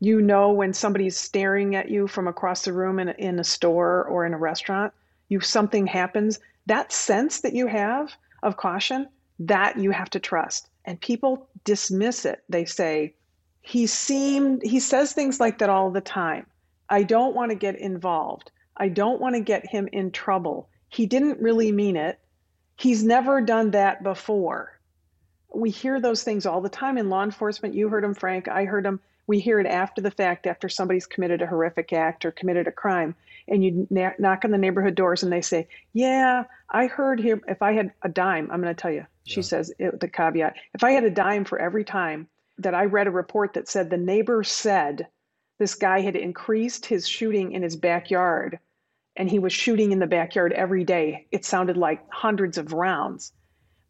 You 0.00 0.20
know 0.20 0.50
when 0.50 0.72
somebody's 0.72 1.16
staring 1.16 1.76
at 1.76 1.88
you 1.88 2.08
from 2.08 2.26
across 2.26 2.64
the 2.64 2.72
room 2.72 2.98
in 2.98 3.10
a, 3.10 3.12
in 3.18 3.38
a 3.38 3.44
store 3.44 4.04
or 4.06 4.26
in 4.26 4.34
a 4.34 4.38
restaurant. 4.38 4.92
You 5.28 5.38
something 5.40 5.86
happens. 5.86 6.40
That 6.66 6.92
sense 6.92 7.40
that 7.42 7.52
you 7.52 7.68
have 7.68 8.12
of 8.42 8.56
caution, 8.56 9.08
that 9.38 9.78
you 9.78 9.92
have 9.92 10.10
to 10.10 10.18
trust. 10.18 10.68
And 10.86 11.00
people 11.00 11.48
dismiss 11.64 12.24
it. 12.24 12.42
They 12.48 12.64
say, 12.64 13.14
he 13.60 13.86
seemed, 13.86 14.62
he 14.64 14.80
says 14.80 15.12
things 15.12 15.38
like 15.38 15.58
that 15.58 15.70
all 15.70 15.92
the 15.92 16.00
time. 16.00 16.46
I 16.92 17.04
don't 17.04 17.34
want 17.34 17.50
to 17.50 17.56
get 17.56 17.76
involved. 17.76 18.50
I 18.76 18.90
don't 18.90 19.18
want 19.18 19.34
to 19.34 19.40
get 19.40 19.66
him 19.66 19.88
in 19.92 20.10
trouble. 20.10 20.68
He 20.90 21.06
didn't 21.06 21.40
really 21.40 21.72
mean 21.72 21.96
it. 21.96 22.18
He's 22.76 23.02
never 23.02 23.40
done 23.40 23.70
that 23.70 24.02
before. 24.02 24.78
We 25.54 25.70
hear 25.70 26.00
those 26.00 26.22
things 26.22 26.44
all 26.44 26.60
the 26.60 26.68
time 26.68 26.98
in 26.98 27.08
law 27.08 27.24
enforcement. 27.24 27.74
You 27.74 27.88
heard 27.88 28.04
them, 28.04 28.12
Frank. 28.12 28.46
I 28.46 28.66
heard 28.66 28.84
them. 28.84 29.00
We 29.26 29.40
hear 29.40 29.58
it 29.58 29.66
after 29.66 30.02
the 30.02 30.10
fact, 30.10 30.46
after 30.46 30.68
somebody's 30.68 31.06
committed 31.06 31.40
a 31.40 31.46
horrific 31.46 31.94
act 31.94 32.26
or 32.26 32.30
committed 32.30 32.68
a 32.68 32.72
crime. 32.72 33.14
And 33.48 33.64
you 33.64 33.86
knock 33.90 34.44
on 34.44 34.50
the 34.50 34.58
neighborhood 34.58 34.94
doors 34.94 35.22
and 35.22 35.32
they 35.32 35.40
say, 35.40 35.68
Yeah, 35.94 36.44
I 36.68 36.88
heard 36.88 37.20
him. 37.20 37.40
If 37.48 37.62
I 37.62 37.72
had 37.72 37.90
a 38.02 38.10
dime, 38.10 38.50
I'm 38.50 38.60
going 38.60 38.74
to 38.74 38.78
tell 38.78 38.92
you, 38.92 39.06
she 39.24 39.40
yeah. 39.40 39.44
says 39.44 39.72
it, 39.78 39.98
the 39.98 40.08
caveat, 40.08 40.56
if 40.74 40.84
I 40.84 40.90
had 40.90 41.04
a 41.04 41.10
dime 41.10 41.46
for 41.46 41.58
every 41.58 41.84
time 41.84 42.28
that 42.58 42.74
I 42.74 42.84
read 42.84 43.06
a 43.06 43.10
report 43.10 43.54
that 43.54 43.66
said 43.66 43.88
the 43.88 43.96
neighbor 43.96 44.44
said 44.44 45.06
this 45.62 45.76
guy 45.76 46.00
had 46.00 46.16
increased 46.16 46.84
his 46.86 47.06
shooting 47.06 47.52
in 47.52 47.62
his 47.62 47.76
backyard 47.76 48.58
and 49.14 49.30
he 49.30 49.38
was 49.38 49.52
shooting 49.52 49.92
in 49.92 50.00
the 50.00 50.08
backyard 50.08 50.52
every 50.54 50.82
day. 50.82 51.28
It 51.30 51.44
sounded 51.44 51.76
like 51.76 52.00
hundreds 52.10 52.58
of 52.58 52.72
rounds. 52.72 53.32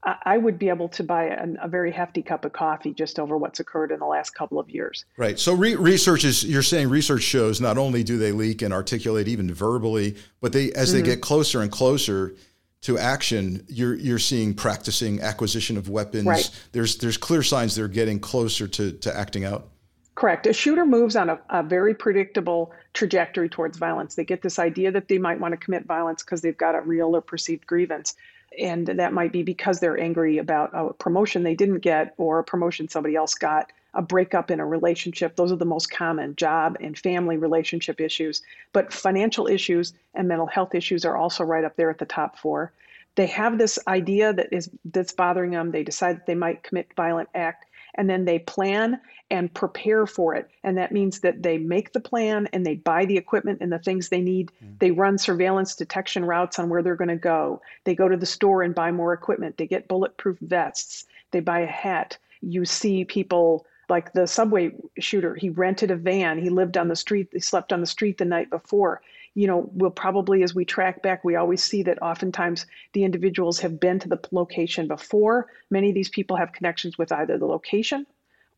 I 0.05 0.37
would 0.37 0.59
be 0.59 0.69
able 0.69 0.91
to 0.91 1.03
buy 1.03 1.29
a, 1.29 1.47
a, 1.63 1.69
very 1.69 1.91
hefty 1.91 2.21
cup 2.21 2.45
of 2.45 2.53
coffee 2.53 2.93
just 2.93 3.19
over 3.19 3.39
what's 3.39 3.59
occurred 3.59 3.91
in 3.91 4.01
the 4.01 4.05
last 4.05 4.35
couple 4.35 4.59
of 4.59 4.69
years. 4.69 5.07
Right. 5.17 5.39
So 5.39 5.55
re- 5.55 5.77
research 5.77 6.25
is 6.25 6.45
you're 6.45 6.61
saying 6.61 6.91
research 6.91 7.23
shows 7.23 7.59
not 7.59 7.79
only 7.79 8.03
do 8.03 8.19
they 8.19 8.33
leak 8.33 8.61
and 8.61 8.75
articulate 8.75 9.29
even 9.29 9.55
verbally, 9.55 10.17
but 10.43 10.53
they 10.53 10.73
as 10.73 10.89
mm-hmm. 10.89 10.99
they 10.99 11.07
get 11.07 11.23
closer 11.23 11.63
and 11.63 11.73
closer 11.73 12.35
to 12.83 12.99
action, 12.99 13.65
you're 13.69 13.95
you're 13.95 14.19
seeing 14.19 14.53
practicing 14.53 15.23
acquisition 15.23 15.79
of 15.79 15.89
weapons. 15.89 16.27
Right. 16.27 16.51
There's 16.73 16.99
there's 16.99 17.17
clear 17.17 17.43
signs 17.43 17.77
they're 17.77 17.89
getting 17.89 18.21
closer 18.21 18.69
to 18.69 18.93
to 18.93 19.17
acting 19.17 19.47
out. 19.47 19.69
Correct. 20.15 20.47
A 20.47 20.53
shooter 20.53 20.85
moves 20.85 21.17
on 21.17 21.31
a, 21.31 21.41
a, 21.49 21.63
very 21.63 21.95
predictable 21.95 22.71
trajectory 22.93 23.49
towards 23.49 23.79
violence. 23.79 24.15
They 24.15 24.25
get 24.25 24.43
this 24.43 24.59
idea 24.59 24.91
that 24.93 25.09
they 25.09 25.17
might 25.19 25.41
want 25.41 25.53
to 25.53 25.57
commit 25.57 25.87
violence 25.87 26.23
because 26.23 26.43
they've 26.43 26.57
got 26.57 26.75
a 26.75 26.83
real 26.83 27.17
or 27.17 27.23
perceived 27.23 27.67
grievance. 27.67 28.15
And 28.59 28.87
that 28.87 29.15
might 29.15 29.33
be 29.33 29.43
because 29.43 29.81
they're 29.81 29.99
angry 29.99 30.37
about 30.37 30.71
a 30.75 30.93
promotion 30.93 31.43
they 31.43 31.55
didn't 31.55 31.79
get 31.79 32.13
or 32.19 32.39
a 32.39 32.45
promotion 32.45 32.89
somebody 32.89 33.17
else 33.17 33.35
got, 33.35 33.73
a 33.95 34.03
breakup 34.03 34.51
in 34.51 34.61
a 34.61 34.67
relationship. 34.67 35.37
Those 35.37 35.51
are 35.51 35.57
the 35.57 35.65
most 35.65 35.91
common 35.91 36.37
job 36.37 36.77
and 36.81 36.99
family 36.99 37.39
relationship 37.39 37.99
issues. 37.99 38.43
But 38.75 38.93
financial 38.93 39.47
issues 39.47 39.95
and 40.15 40.29
mental 40.29 40.47
health 40.47 40.75
issues 40.75 41.07
are 41.07 41.17
also 41.17 41.45
right 41.45 41.65
up 41.65 41.77
there 41.77 41.89
at 41.89 41.99
the 41.99 42.05
top 42.05 42.39
four. 42.39 42.73
They 43.15 43.27
have 43.27 43.57
this 43.57 43.79
idea 43.89 44.35
that 44.35 44.53
is 44.53 44.71
that's 44.85 45.13
bothering 45.13 45.53
them. 45.53 45.71
They 45.71 45.85
decide 45.85 46.17
that 46.17 46.27
they 46.27 46.35
might 46.35 46.63
commit 46.63 46.93
violent 46.97 47.31
act 47.35 47.67
and 47.95 48.09
then 48.09 48.25
they 48.25 48.39
plan 48.39 49.01
and 49.31 49.53
prepare 49.53 50.07
for 50.07 50.35
it. 50.35 50.51
And 50.63 50.77
that 50.77 50.93
means 50.93 51.21
that 51.21 51.43
they 51.43 51.59
make 51.59 51.93
the 51.93 52.01
plan 52.01 52.49
and 52.53 52.65
they 52.65 52.75
buy 52.75 53.05
the 53.05 53.17
equipment 53.17 53.59
and 53.61 53.73
the 53.73 53.79
things 53.79 54.09
they 54.09 54.21
need. 54.21 54.53
Mm. 54.65 54.79
They 54.79 54.91
run 54.91 55.19
surveillance 55.19 55.75
detection 55.75 56.25
routes 56.25 56.59
on 56.59 56.69
where 56.69 56.83
they're 56.83 56.97
going 56.97 57.09
to 57.09 57.17
go. 57.17 57.61
They 57.85 57.95
go 57.95 58.09
to 58.09 58.17
the 58.17 58.27
store 58.27 58.63
and 58.63 58.75
buy 58.75 58.93
more 58.93 59.13
equipment. 59.13 59.57
They 59.57 59.67
get 59.67 59.89
bulletproof 59.89 60.39
vests. 60.41 61.07
They 61.31 61.41
buy 61.41 61.61
a 61.61 61.67
hat. 61.67 62.19
You 62.41 62.65
see 62.65 63.05
people 63.05 63.67
like 63.89 64.13
the 64.13 64.27
subway 64.27 64.73
shooter, 64.99 65.35
he 65.35 65.51
rented 65.51 65.91
a 65.91 65.97
van. 65.97 66.39
He 66.39 66.49
lived 66.49 66.79
on 66.79 66.89
the 66.89 66.97
street. 66.97 67.29
He 67.33 67.41
slept 67.41 67.73
on 67.73 67.81
the 67.81 67.87
street 67.87 68.19
the 68.19 68.25
night 68.25 68.49
before 68.49 69.03
you 69.35 69.47
know, 69.47 69.71
we'll 69.73 69.91
probably, 69.91 70.43
as 70.43 70.55
we 70.55 70.65
track 70.65 71.03
back, 71.03 71.25
we 71.25 71.37
always 71.37 71.63
see 71.63 71.83
that 71.85 72.03
oftentimes 72.03 72.67
the 72.93 73.05
individuals 73.05 73.61
have 73.61 73.81
been 73.81 73.99
to 74.01 74.09
the 74.09 74.21
location 74.31 74.89
before. 74.89 75.49
Many 75.71 75.89
of 75.89 75.95
these 75.95 76.11
people 76.11 76.37
have 76.37 76.53
connections 76.53 76.99
with 76.99 77.13
either 77.13 77.39
the 77.39 77.47
location 77.47 78.07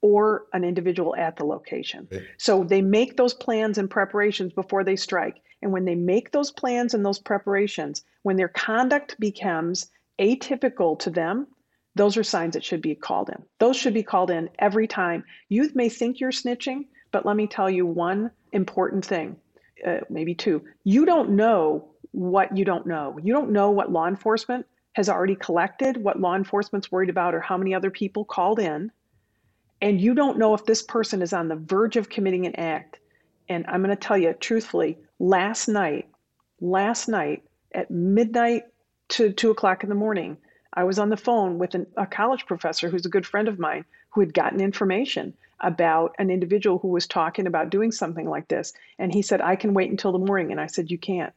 or 0.01 0.47
an 0.53 0.65
individual 0.65 1.15
at 1.17 1.37
the 1.37 1.45
location. 1.45 2.09
So 2.39 2.65
they 2.65 2.83
make 2.83 3.17
those 3.17 3.35
plans 3.35 3.79
and 3.79 3.89
preparations 3.89 4.53
before 4.53 4.85
they 4.85 4.97
strike. 4.97 5.41
And 5.63 5.73
when 5.73 5.85
they 5.85 5.95
make 5.95 6.31
those 6.31 6.51
plans 6.51 6.93
and 6.93 7.05
those 7.05 7.19
preparations, 7.19 8.05
when 8.23 8.37
their 8.37 8.49
conduct 8.49 9.19
becomes 9.19 9.91
atypical 10.19 10.99
to 10.99 11.11
them, 11.11 11.47
those 11.95 12.17
are 12.17 12.25
signs 12.25 12.55
that 12.55 12.65
should 12.65 12.83
be 12.83 12.95
called 12.97 13.31
in. 13.31 13.43
Those 13.61 13.77
should 13.77 13.95
be 13.95 14.03
called 14.03 14.31
in 14.31 14.51
every 14.59 14.89
time. 14.89 15.25
Youth 15.49 15.75
may 15.75 15.89
think 15.89 16.21
you're 16.21 16.33
snitching, 16.33 16.87
but 17.13 17.25
let 17.25 17.37
me 17.37 17.47
tell 17.47 17.71
you 17.71 17.87
one 17.87 18.31
important 18.53 19.07
thing 19.07 19.37
uh, 19.87 20.01
maybe 20.11 20.35
two. 20.35 20.63
You 20.85 21.05
don't 21.05 21.31
know 21.31 21.89
what 22.13 22.57
you 22.57 22.65
don't 22.65 22.87
know. 22.87 23.19
You 23.23 23.33
don't 23.33 23.51
know 23.51 23.71
what 23.71 23.91
law 23.91 24.07
enforcement 24.07 24.67
has 24.93 25.09
already 25.09 25.35
collected, 25.35 25.97
what 25.97 26.21
law 26.21 26.37
enforcement's 26.37 26.91
worried 26.91 27.11
about, 27.11 27.35
or 27.35 27.41
how 27.41 27.57
many 27.57 27.75
other 27.75 27.91
people 27.91 28.25
called 28.25 28.61
in. 28.61 28.91
And 29.81 30.01
you 30.01 30.15
don't 30.15 30.39
know 30.39 30.55
if 30.55 30.65
this 30.65 30.83
person 30.83 31.21
is 31.21 31.33
on 31.33 31.49
the 31.49 31.57
verge 31.57 31.97
of 31.97 32.09
committing 32.09 32.47
an 32.47 32.55
act. 32.57 32.99
And 33.49 33.67
I'm 33.67 33.83
going 33.83 33.95
to 33.95 33.97
tell 33.97 34.17
you 34.17 34.33
truthfully, 34.35 34.99
last 35.19 35.69
night, 35.69 36.09
last 36.61 37.09
night 37.09 37.43
at 37.75 37.91
midnight 37.91 38.63
to 39.11 39.33
two 39.33 39.51
o'clock 39.51 39.83
in 39.83 39.89
the 39.89 39.95
morning, 39.95 40.37
I 40.75 40.85
was 40.85 40.99
on 40.99 41.09
the 41.09 41.17
phone 41.17 41.59
with 41.59 41.75
an, 41.75 41.87
a 41.97 42.07
college 42.07 42.47
professor 42.47 42.89
who's 42.89 43.07
a 43.07 43.11
good 43.11 43.27
friend 43.27 43.49
of 43.49 43.59
mine 43.59 43.85
who 44.11 44.21
had 44.21 44.35
gotten 44.35 44.61
information 44.61 45.35
about 45.61 46.15
an 46.19 46.31
individual 46.31 46.79
who 46.79 46.89
was 46.89 47.07
talking 47.07 47.47
about 47.47 47.71
doing 47.71 47.93
something 47.93 48.29
like 48.29 48.49
this. 48.49 48.73
And 48.99 49.13
he 49.13 49.23
said, 49.23 49.41
I 49.41 49.57
can 49.57 49.73
wait 49.73 49.91
until 49.91 50.13
the 50.13 50.19
morning. 50.19 50.51
And 50.51 50.61
I 50.61 50.67
said, 50.67 50.91
You 50.91 50.99
can't. 50.99 51.33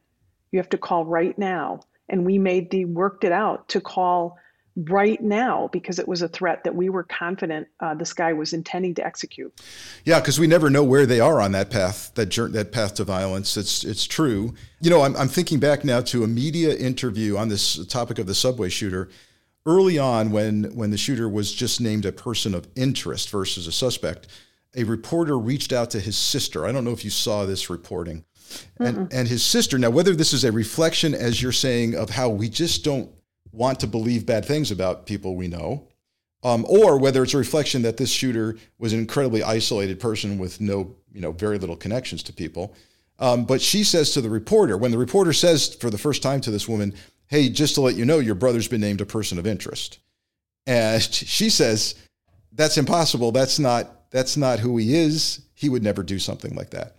You 0.50 0.58
have 0.58 0.68
to 0.70 0.78
call 0.78 1.04
right 1.04 1.38
now. 1.38 1.80
And 2.08 2.26
we 2.26 2.38
made 2.38 2.70
the 2.70 2.84
worked 2.84 3.24
it 3.24 3.32
out 3.32 3.68
to 3.68 3.80
call 3.80 4.38
right 4.86 5.20
now 5.20 5.68
because 5.72 5.98
it 5.98 6.06
was 6.06 6.22
a 6.22 6.28
threat 6.28 6.62
that 6.64 6.74
we 6.74 6.88
were 6.88 7.02
confident 7.02 7.66
uh, 7.80 7.94
this 7.94 8.12
guy 8.12 8.32
was 8.32 8.52
intending 8.52 8.94
to 8.94 9.04
execute. 9.04 9.52
Yeah, 10.04 10.20
because 10.20 10.38
we 10.38 10.46
never 10.46 10.70
know 10.70 10.84
where 10.84 11.04
they 11.04 11.20
are 11.20 11.40
on 11.40 11.52
that 11.52 11.70
path, 11.70 12.12
that 12.14 12.30
that 12.52 12.72
path 12.72 12.94
to 12.94 13.04
violence. 13.04 13.56
It's 13.56 13.84
it's 13.84 14.04
true. 14.04 14.54
You 14.80 14.90
know, 14.90 15.02
I'm 15.02 15.16
I'm 15.16 15.28
thinking 15.28 15.58
back 15.58 15.84
now 15.84 16.00
to 16.02 16.24
a 16.24 16.28
media 16.28 16.74
interview 16.74 17.36
on 17.36 17.48
this 17.48 17.84
topic 17.86 18.18
of 18.18 18.26
the 18.26 18.34
subway 18.34 18.68
shooter 18.68 19.08
early 19.68 19.98
on 19.98 20.30
when 20.30 20.64
when 20.74 20.90
the 20.90 20.96
shooter 20.96 21.28
was 21.28 21.52
just 21.52 21.80
named 21.80 22.06
a 22.06 22.12
person 22.12 22.54
of 22.54 22.66
interest 22.74 23.30
versus 23.30 23.66
a 23.66 23.72
suspect 23.72 24.26
a 24.74 24.84
reporter 24.84 25.38
reached 25.38 25.72
out 25.72 25.90
to 25.90 26.00
his 26.00 26.16
sister. 26.16 26.66
I 26.66 26.72
don't 26.72 26.84
know 26.84 26.92
if 26.92 27.04
you 27.04 27.10
saw 27.10 27.44
this 27.44 27.70
reporting. 27.70 28.24
And 28.78 29.12
and 29.12 29.28
his 29.28 29.44
sister 29.44 29.78
now 29.78 29.90
whether 29.90 30.14
this 30.14 30.32
is 30.32 30.44
a 30.44 30.50
reflection 30.50 31.14
as 31.14 31.42
you're 31.42 31.52
saying 31.52 31.94
of 31.94 32.08
how 32.08 32.30
we 32.30 32.48
just 32.48 32.82
don't 32.82 33.10
want 33.52 33.80
to 33.80 33.86
believe 33.86 34.24
bad 34.24 34.44
things 34.46 34.70
about 34.70 35.04
people 35.04 35.36
we 35.36 35.48
know 35.48 35.88
um, 36.44 36.64
or 36.68 36.98
whether 36.98 37.22
it's 37.22 37.34
a 37.34 37.38
reflection 37.38 37.82
that 37.82 37.96
this 37.96 38.10
shooter 38.10 38.56
was 38.78 38.92
an 38.92 39.00
incredibly 39.00 39.42
isolated 39.42 40.00
person 40.00 40.38
with 40.38 40.60
no 40.60 40.94
you 41.12 41.20
know 41.20 41.32
very 41.32 41.58
little 41.58 41.76
connections 41.76 42.22
to 42.24 42.32
people. 42.32 42.74
Um, 43.20 43.44
but 43.44 43.60
she 43.60 43.82
says 43.82 44.12
to 44.12 44.20
the 44.20 44.30
reporter 44.30 44.76
when 44.76 44.92
the 44.92 44.98
reporter 44.98 45.32
says 45.32 45.74
for 45.74 45.90
the 45.90 45.98
first 45.98 46.22
time 46.22 46.40
to 46.42 46.50
this 46.50 46.68
woman 46.68 46.94
hey, 47.28 47.48
just 47.48 47.74
to 47.76 47.80
let 47.80 47.94
you 47.94 48.04
know, 48.04 48.18
your 48.18 48.34
brother's 48.34 48.68
been 48.68 48.80
named 48.80 49.00
a 49.00 49.06
person 49.06 49.38
of 49.38 49.46
interest. 49.46 49.98
And 50.66 51.02
she 51.02 51.48
says, 51.48 51.94
that's 52.52 52.76
impossible. 52.76 53.32
That's 53.32 53.58
not, 53.58 54.10
that's 54.10 54.36
not 54.36 54.58
who 54.58 54.76
he 54.76 54.94
is. 54.94 55.42
He 55.54 55.68
would 55.68 55.82
never 55.82 56.02
do 56.02 56.18
something 56.18 56.54
like 56.54 56.70
that. 56.70 56.96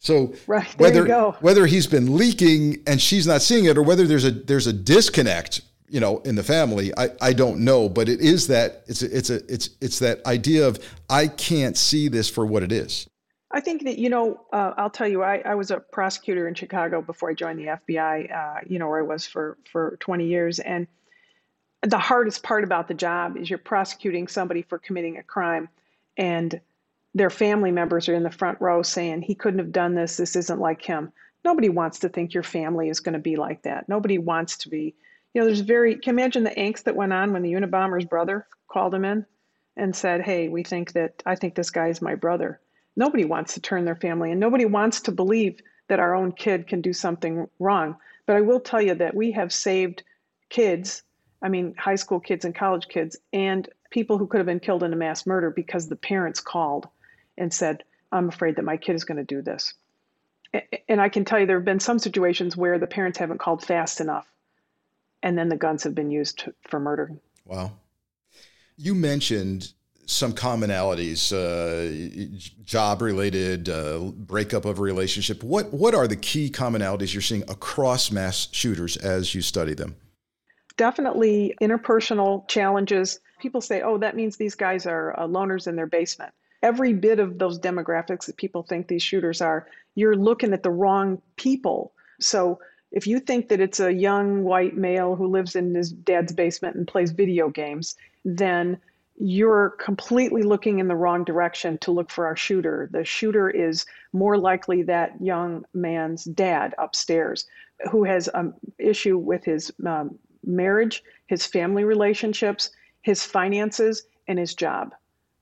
So 0.00 0.34
right, 0.48 0.66
whether, 0.78 1.06
whether 1.40 1.66
he's 1.66 1.86
been 1.86 2.16
leaking 2.16 2.82
and 2.88 3.00
she's 3.00 3.26
not 3.26 3.40
seeing 3.40 3.66
it 3.66 3.78
or 3.78 3.82
whether 3.82 4.06
there's 4.06 4.24
a, 4.24 4.32
there's 4.32 4.66
a 4.66 4.72
disconnect, 4.72 5.60
you 5.88 6.00
know, 6.00 6.18
in 6.20 6.34
the 6.34 6.42
family, 6.42 6.92
I, 6.96 7.10
I 7.20 7.32
don't 7.32 7.60
know, 7.60 7.88
but 7.88 8.08
it 8.08 8.20
is 8.20 8.48
that 8.48 8.82
it's 8.88 9.02
a, 9.02 9.16
it's 9.16 9.30
a, 9.30 9.52
it's, 9.52 9.70
it's 9.80 10.00
that 10.00 10.24
idea 10.26 10.66
of, 10.66 10.80
I 11.08 11.28
can't 11.28 11.76
see 11.76 12.08
this 12.08 12.28
for 12.28 12.44
what 12.44 12.64
it 12.64 12.72
is. 12.72 13.06
I 13.52 13.60
think 13.60 13.84
that, 13.84 13.98
you 13.98 14.08
know, 14.08 14.40
uh, 14.52 14.72
I'll 14.78 14.90
tell 14.90 15.06
you, 15.06 15.22
I, 15.22 15.42
I 15.44 15.54
was 15.54 15.70
a 15.70 15.78
prosecutor 15.78 16.48
in 16.48 16.54
Chicago 16.54 17.02
before 17.02 17.30
I 17.30 17.34
joined 17.34 17.58
the 17.58 17.66
FBI, 17.66 18.34
uh, 18.34 18.60
you 18.66 18.78
know, 18.78 18.88
where 18.88 19.00
I 19.00 19.02
was 19.02 19.26
for, 19.26 19.58
for 19.70 19.98
20 20.00 20.26
years. 20.26 20.58
And 20.58 20.86
the 21.82 21.98
hardest 21.98 22.42
part 22.42 22.64
about 22.64 22.88
the 22.88 22.94
job 22.94 23.36
is 23.36 23.50
you're 23.50 23.58
prosecuting 23.58 24.26
somebody 24.26 24.62
for 24.62 24.78
committing 24.78 25.18
a 25.18 25.22
crime 25.22 25.68
and 26.16 26.60
their 27.14 27.28
family 27.28 27.70
members 27.70 28.08
are 28.08 28.14
in 28.14 28.22
the 28.22 28.30
front 28.30 28.58
row 28.60 28.82
saying, 28.82 29.20
he 29.20 29.34
couldn't 29.34 29.58
have 29.58 29.72
done 29.72 29.94
this. 29.94 30.16
This 30.16 30.34
isn't 30.34 30.60
like 30.60 30.80
him. 30.80 31.12
Nobody 31.44 31.68
wants 31.68 31.98
to 32.00 32.08
think 32.08 32.32
your 32.32 32.42
family 32.42 32.88
is 32.88 33.00
going 33.00 33.12
to 33.12 33.18
be 33.18 33.36
like 33.36 33.62
that. 33.62 33.86
Nobody 33.86 34.16
wants 34.16 34.56
to 34.58 34.70
be, 34.70 34.94
you 35.34 35.40
know, 35.40 35.46
there's 35.46 35.60
very, 35.60 35.96
can 35.96 36.16
you 36.16 36.20
imagine 36.20 36.44
the 36.44 36.50
angst 36.50 36.84
that 36.84 36.96
went 36.96 37.12
on 37.12 37.34
when 37.34 37.42
the 37.42 37.52
Unabomber's 37.52 38.06
brother 38.06 38.46
called 38.68 38.94
him 38.94 39.04
in 39.04 39.26
and 39.76 39.94
said, 39.94 40.22
hey, 40.22 40.48
we 40.48 40.62
think 40.62 40.92
that, 40.92 41.22
I 41.26 41.34
think 41.34 41.54
this 41.54 41.70
guy 41.70 41.88
is 41.88 42.00
my 42.00 42.14
brother 42.14 42.60
Nobody 42.96 43.24
wants 43.24 43.54
to 43.54 43.60
turn 43.60 43.84
their 43.84 43.96
family, 43.96 44.30
and 44.30 44.40
nobody 44.40 44.64
wants 44.64 45.00
to 45.02 45.12
believe 45.12 45.60
that 45.88 46.00
our 46.00 46.14
own 46.14 46.32
kid 46.32 46.66
can 46.66 46.80
do 46.80 46.92
something 46.92 47.48
wrong. 47.58 47.96
But 48.26 48.36
I 48.36 48.40
will 48.40 48.60
tell 48.60 48.82
you 48.82 48.94
that 48.94 49.14
we 49.14 49.32
have 49.32 49.52
saved 49.52 50.02
kids, 50.48 51.02
I 51.42 51.48
mean, 51.48 51.74
high 51.76 51.96
school 51.96 52.20
kids 52.20 52.44
and 52.44 52.54
college 52.54 52.88
kids, 52.88 53.16
and 53.32 53.68
people 53.90 54.18
who 54.18 54.26
could 54.26 54.38
have 54.38 54.46
been 54.46 54.60
killed 54.60 54.82
in 54.82 54.92
a 54.92 54.96
mass 54.96 55.26
murder 55.26 55.50
because 55.50 55.88
the 55.88 55.96
parents 55.96 56.40
called 56.40 56.88
and 57.36 57.52
said, 57.52 57.82
I'm 58.10 58.28
afraid 58.28 58.56
that 58.56 58.64
my 58.64 58.76
kid 58.76 58.94
is 58.94 59.04
going 59.04 59.18
to 59.18 59.24
do 59.24 59.42
this. 59.42 59.74
And 60.88 61.00
I 61.00 61.08
can 61.08 61.24
tell 61.24 61.40
you 61.40 61.46
there 61.46 61.56
have 61.56 61.64
been 61.64 61.80
some 61.80 61.98
situations 61.98 62.56
where 62.56 62.78
the 62.78 62.86
parents 62.86 63.18
haven't 63.18 63.38
called 63.38 63.64
fast 63.64 64.00
enough 64.00 64.26
and 65.22 65.38
then 65.38 65.48
the 65.48 65.56
guns 65.56 65.84
have 65.84 65.94
been 65.94 66.10
used 66.10 66.44
for 66.68 66.80
murder. 66.80 67.12
Wow. 67.44 67.72
You 68.76 68.94
mentioned 68.94 69.72
some 70.06 70.32
commonalities, 70.32 71.32
uh, 71.32 72.38
job 72.64 73.02
related, 73.02 73.68
uh, 73.68 73.98
breakup 73.98 74.64
of 74.64 74.78
a 74.78 74.82
relationship. 74.82 75.42
What, 75.42 75.72
what 75.72 75.94
are 75.94 76.06
the 76.06 76.16
key 76.16 76.50
commonalities 76.50 77.14
you're 77.14 77.22
seeing 77.22 77.42
across 77.42 78.10
mass 78.10 78.48
shooters 78.52 78.96
as 78.96 79.34
you 79.34 79.42
study 79.42 79.74
them? 79.74 79.96
Definitely 80.76 81.54
interpersonal 81.60 82.48
challenges. 82.48 83.20
People 83.40 83.60
say, 83.60 83.82
oh, 83.82 83.98
that 83.98 84.16
means 84.16 84.36
these 84.36 84.54
guys 84.54 84.86
are 84.86 85.18
uh, 85.18 85.26
loners 85.26 85.66
in 85.66 85.76
their 85.76 85.86
basement 85.86 86.32
every 86.62 86.92
bit 86.92 87.18
of 87.18 87.38
those 87.38 87.58
demographics 87.58 88.26
that 88.26 88.36
people 88.36 88.62
think 88.62 88.86
these 88.86 89.02
shooters 89.02 89.40
are, 89.40 89.66
you're 89.94 90.16
looking 90.16 90.52
at 90.52 90.62
the 90.62 90.70
wrong 90.70 91.20
people. 91.36 91.92
So 92.20 92.60
if 92.92 93.06
you 93.06 93.20
think 93.20 93.48
that 93.48 93.60
it's 93.60 93.80
a 93.80 93.92
young 93.92 94.44
white 94.44 94.76
male 94.76 95.16
who 95.16 95.26
lives 95.26 95.56
in 95.56 95.74
his 95.74 95.92
dad's 95.92 96.32
basement 96.32 96.76
and 96.76 96.86
plays 96.86 97.10
video 97.10 97.48
games, 97.48 97.96
then 98.24 98.78
you're 99.16 99.70
completely 99.70 100.42
looking 100.42 100.78
in 100.78 100.88
the 100.88 100.96
wrong 100.96 101.24
direction 101.24 101.78
to 101.78 101.92
look 101.92 102.10
for 102.10 102.26
our 102.26 102.36
shooter. 102.36 102.88
The 102.92 103.04
shooter 103.04 103.50
is 103.50 103.86
more 104.12 104.36
likely 104.36 104.82
that 104.84 105.20
young 105.20 105.64
man's 105.74 106.24
dad 106.24 106.74
upstairs 106.78 107.46
who 107.90 108.04
has 108.04 108.28
an 108.34 108.54
issue 108.78 109.18
with 109.18 109.44
his 109.44 109.72
um, 109.86 110.18
marriage, 110.44 111.02
his 111.26 111.46
family 111.46 111.84
relationships, 111.84 112.70
his 113.02 113.24
finances, 113.24 114.04
and 114.28 114.38
his 114.38 114.54
job. 114.54 114.94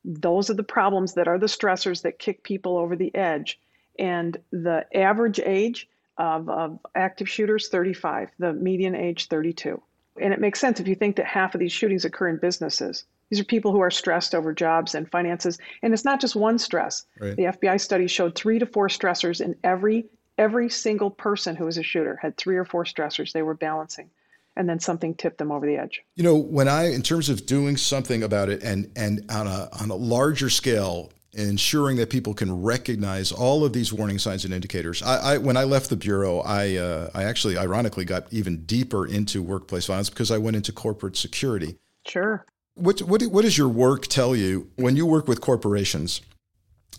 Those 0.04 0.50
are 0.50 0.54
the 0.54 0.62
problems 0.62 1.14
that 1.14 1.28
are 1.28 1.38
the 1.38 1.46
stressors 1.46 2.02
that 2.02 2.18
kick 2.18 2.42
people 2.42 2.76
over 2.78 2.96
the 2.96 3.14
edge. 3.14 3.60
And 3.98 4.38
the 4.50 4.86
average 4.96 5.40
age 5.40 5.88
of, 6.16 6.48
of 6.48 6.78
active 6.94 7.28
shooters, 7.28 7.68
35, 7.68 8.30
the 8.38 8.52
median 8.52 8.94
age, 8.94 9.28
32. 9.28 9.80
And 10.20 10.32
it 10.32 10.40
makes 10.40 10.60
sense 10.60 10.80
if 10.80 10.88
you 10.88 10.94
think 10.94 11.16
that 11.16 11.26
half 11.26 11.54
of 11.54 11.60
these 11.60 11.72
shootings 11.72 12.04
occur 12.04 12.28
in 12.28 12.38
businesses. 12.38 13.04
These 13.30 13.40
are 13.40 13.44
people 13.44 13.72
who 13.72 13.80
are 13.80 13.90
stressed 13.90 14.34
over 14.34 14.52
jobs 14.52 14.94
and 14.94 15.10
finances. 15.10 15.58
And 15.82 15.94
it's 15.94 16.04
not 16.04 16.20
just 16.20 16.36
one 16.36 16.58
stress. 16.58 17.04
Right. 17.20 17.36
The 17.36 17.44
FBI 17.44 17.80
study 17.80 18.06
showed 18.06 18.34
three 18.34 18.58
to 18.58 18.66
four 18.66 18.88
stressors 18.88 19.40
in 19.40 19.54
every 19.64 20.06
every 20.38 20.70
single 20.70 21.10
person 21.10 21.54
who 21.54 21.66
was 21.66 21.76
a 21.76 21.82
shooter 21.82 22.18
had 22.22 22.36
three 22.36 22.56
or 22.56 22.64
four 22.64 22.84
stressors 22.84 23.32
they 23.32 23.42
were 23.42 23.52
balancing 23.52 24.08
and 24.56 24.68
then 24.68 24.80
something 24.80 25.14
tipped 25.14 25.38
them 25.38 25.52
over 25.52 25.66
the 25.66 25.76
edge. 25.76 26.02
You 26.16 26.24
know, 26.24 26.36
when 26.36 26.66
I, 26.66 26.92
in 26.92 27.02
terms 27.02 27.28
of 27.28 27.46
doing 27.46 27.76
something 27.76 28.22
about 28.22 28.48
it, 28.48 28.62
and 28.62 28.90
and 28.96 29.24
on 29.30 29.46
a 29.46 29.68
on 29.80 29.90
a 29.90 29.94
larger 29.94 30.50
scale, 30.50 31.10
ensuring 31.32 31.96
that 31.96 32.10
people 32.10 32.34
can 32.34 32.62
recognize 32.62 33.32
all 33.32 33.64
of 33.64 33.72
these 33.72 33.92
warning 33.92 34.18
signs 34.18 34.44
and 34.44 34.52
indicators. 34.52 35.02
I, 35.02 35.34
I 35.34 35.38
when 35.38 35.56
I 35.56 35.64
left 35.64 35.90
the 35.90 35.96
bureau, 35.96 36.40
I 36.40 36.76
uh, 36.76 37.10
I 37.14 37.24
actually 37.24 37.56
ironically 37.56 38.04
got 38.04 38.32
even 38.32 38.64
deeper 38.64 39.06
into 39.06 39.42
workplace 39.42 39.86
violence 39.86 40.10
because 40.10 40.30
I 40.30 40.38
went 40.38 40.56
into 40.56 40.72
corporate 40.72 41.16
security. 41.16 41.78
Sure. 42.06 42.44
What 42.74 43.00
what 43.02 43.22
what 43.24 43.42
does 43.42 43.58
your 43.58 43.68
work 43.68 44.06
tell 44.06 44.34
you 44.34 44.70
when 44.76 44.96
you 44.96 45.06
work 45.06 45.28
with 45.28 45.40
corporations? 45.40 46.20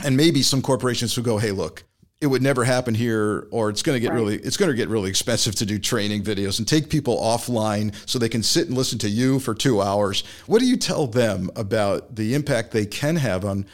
And 0.03 0.15
maybe 0.17 0.41
some 0.41 0.61
corporations 0.61 1.15
will 1.15 1.23
go, 1.23 1.37
"Hey, 1.37 1.51
look, 1.51 1.83
it 2.21 2.27
would 2.27 2.43
never 2.43 2.63
happen 2.63 2.93
here 2.93 3.47
or 3.49 3.69
it's 3.69 3.81
going 3.81 3.95
to 3.95 3.99
get 3.99 4.09
right. 4.09 4.15
really 4.15 4.35
it's 4.37 4.55
going 4.55 4.69
to 4.69 4.77
get 4.77 4.87
really 4.87 5.09
expensive 5.09 5.55
to 5.55 5.65
do 5.65 5.79
training 5.79 6.23
videos 6.23 6.59
and 6.59 6.67
take 6.67 6.89
people 6.89 7.17
offline 7.17 7.93
so 8.07 8.19
they 8.19 8.29
can 8.29 8.43
sit 8.43 8.67
and 8.67 8.77
listen 8.77 8.99
to 8.99 9.09
you 9.09 9.39
for 9.39 9.53
2 9.53 9.81
hours 9.81 10.23
what 10.45 10.59
do 10.59 10.67
you 10.67 10.77
tell 10.77 11.07
them 11.07 11.49
about 11.55 12.15
the 12.15 12.35
impact 12.35 12.71
they 12.71 12.85
can 12.85 13.15
have 13.15 13.43
on 13.43 13.65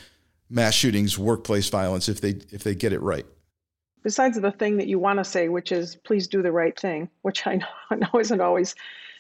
mass 0.50 0.74
shootings 0.74 1.20
workplace 1.20 1.70
violence 1.70 2.08
if 2.10 2.22
they 2.22 2.40
if 2.52 2.64
they 2.64 2.74
get 2.74 2.94
it 2.94 3.02
right 3.02 3.26
besides 4.02 4.40
the 4.40 4.52
thing 4.52 4.78
that 4.78 4.88
you 4.88 4.98
want 4.98 5.20
to 5.20 5.26
say 5.26 5.50
which 5.50 5.72
is 5.74 5.98
please 5.98 6.28
do 6.28 6.42
the 6.42 6.52
right 6.52 6.80
thing 6.80 7.10
which 7.22 7.46
i 7.46 7.56
know 7.92 8.20
isn't 8.20 8.42
always 8.42 8.74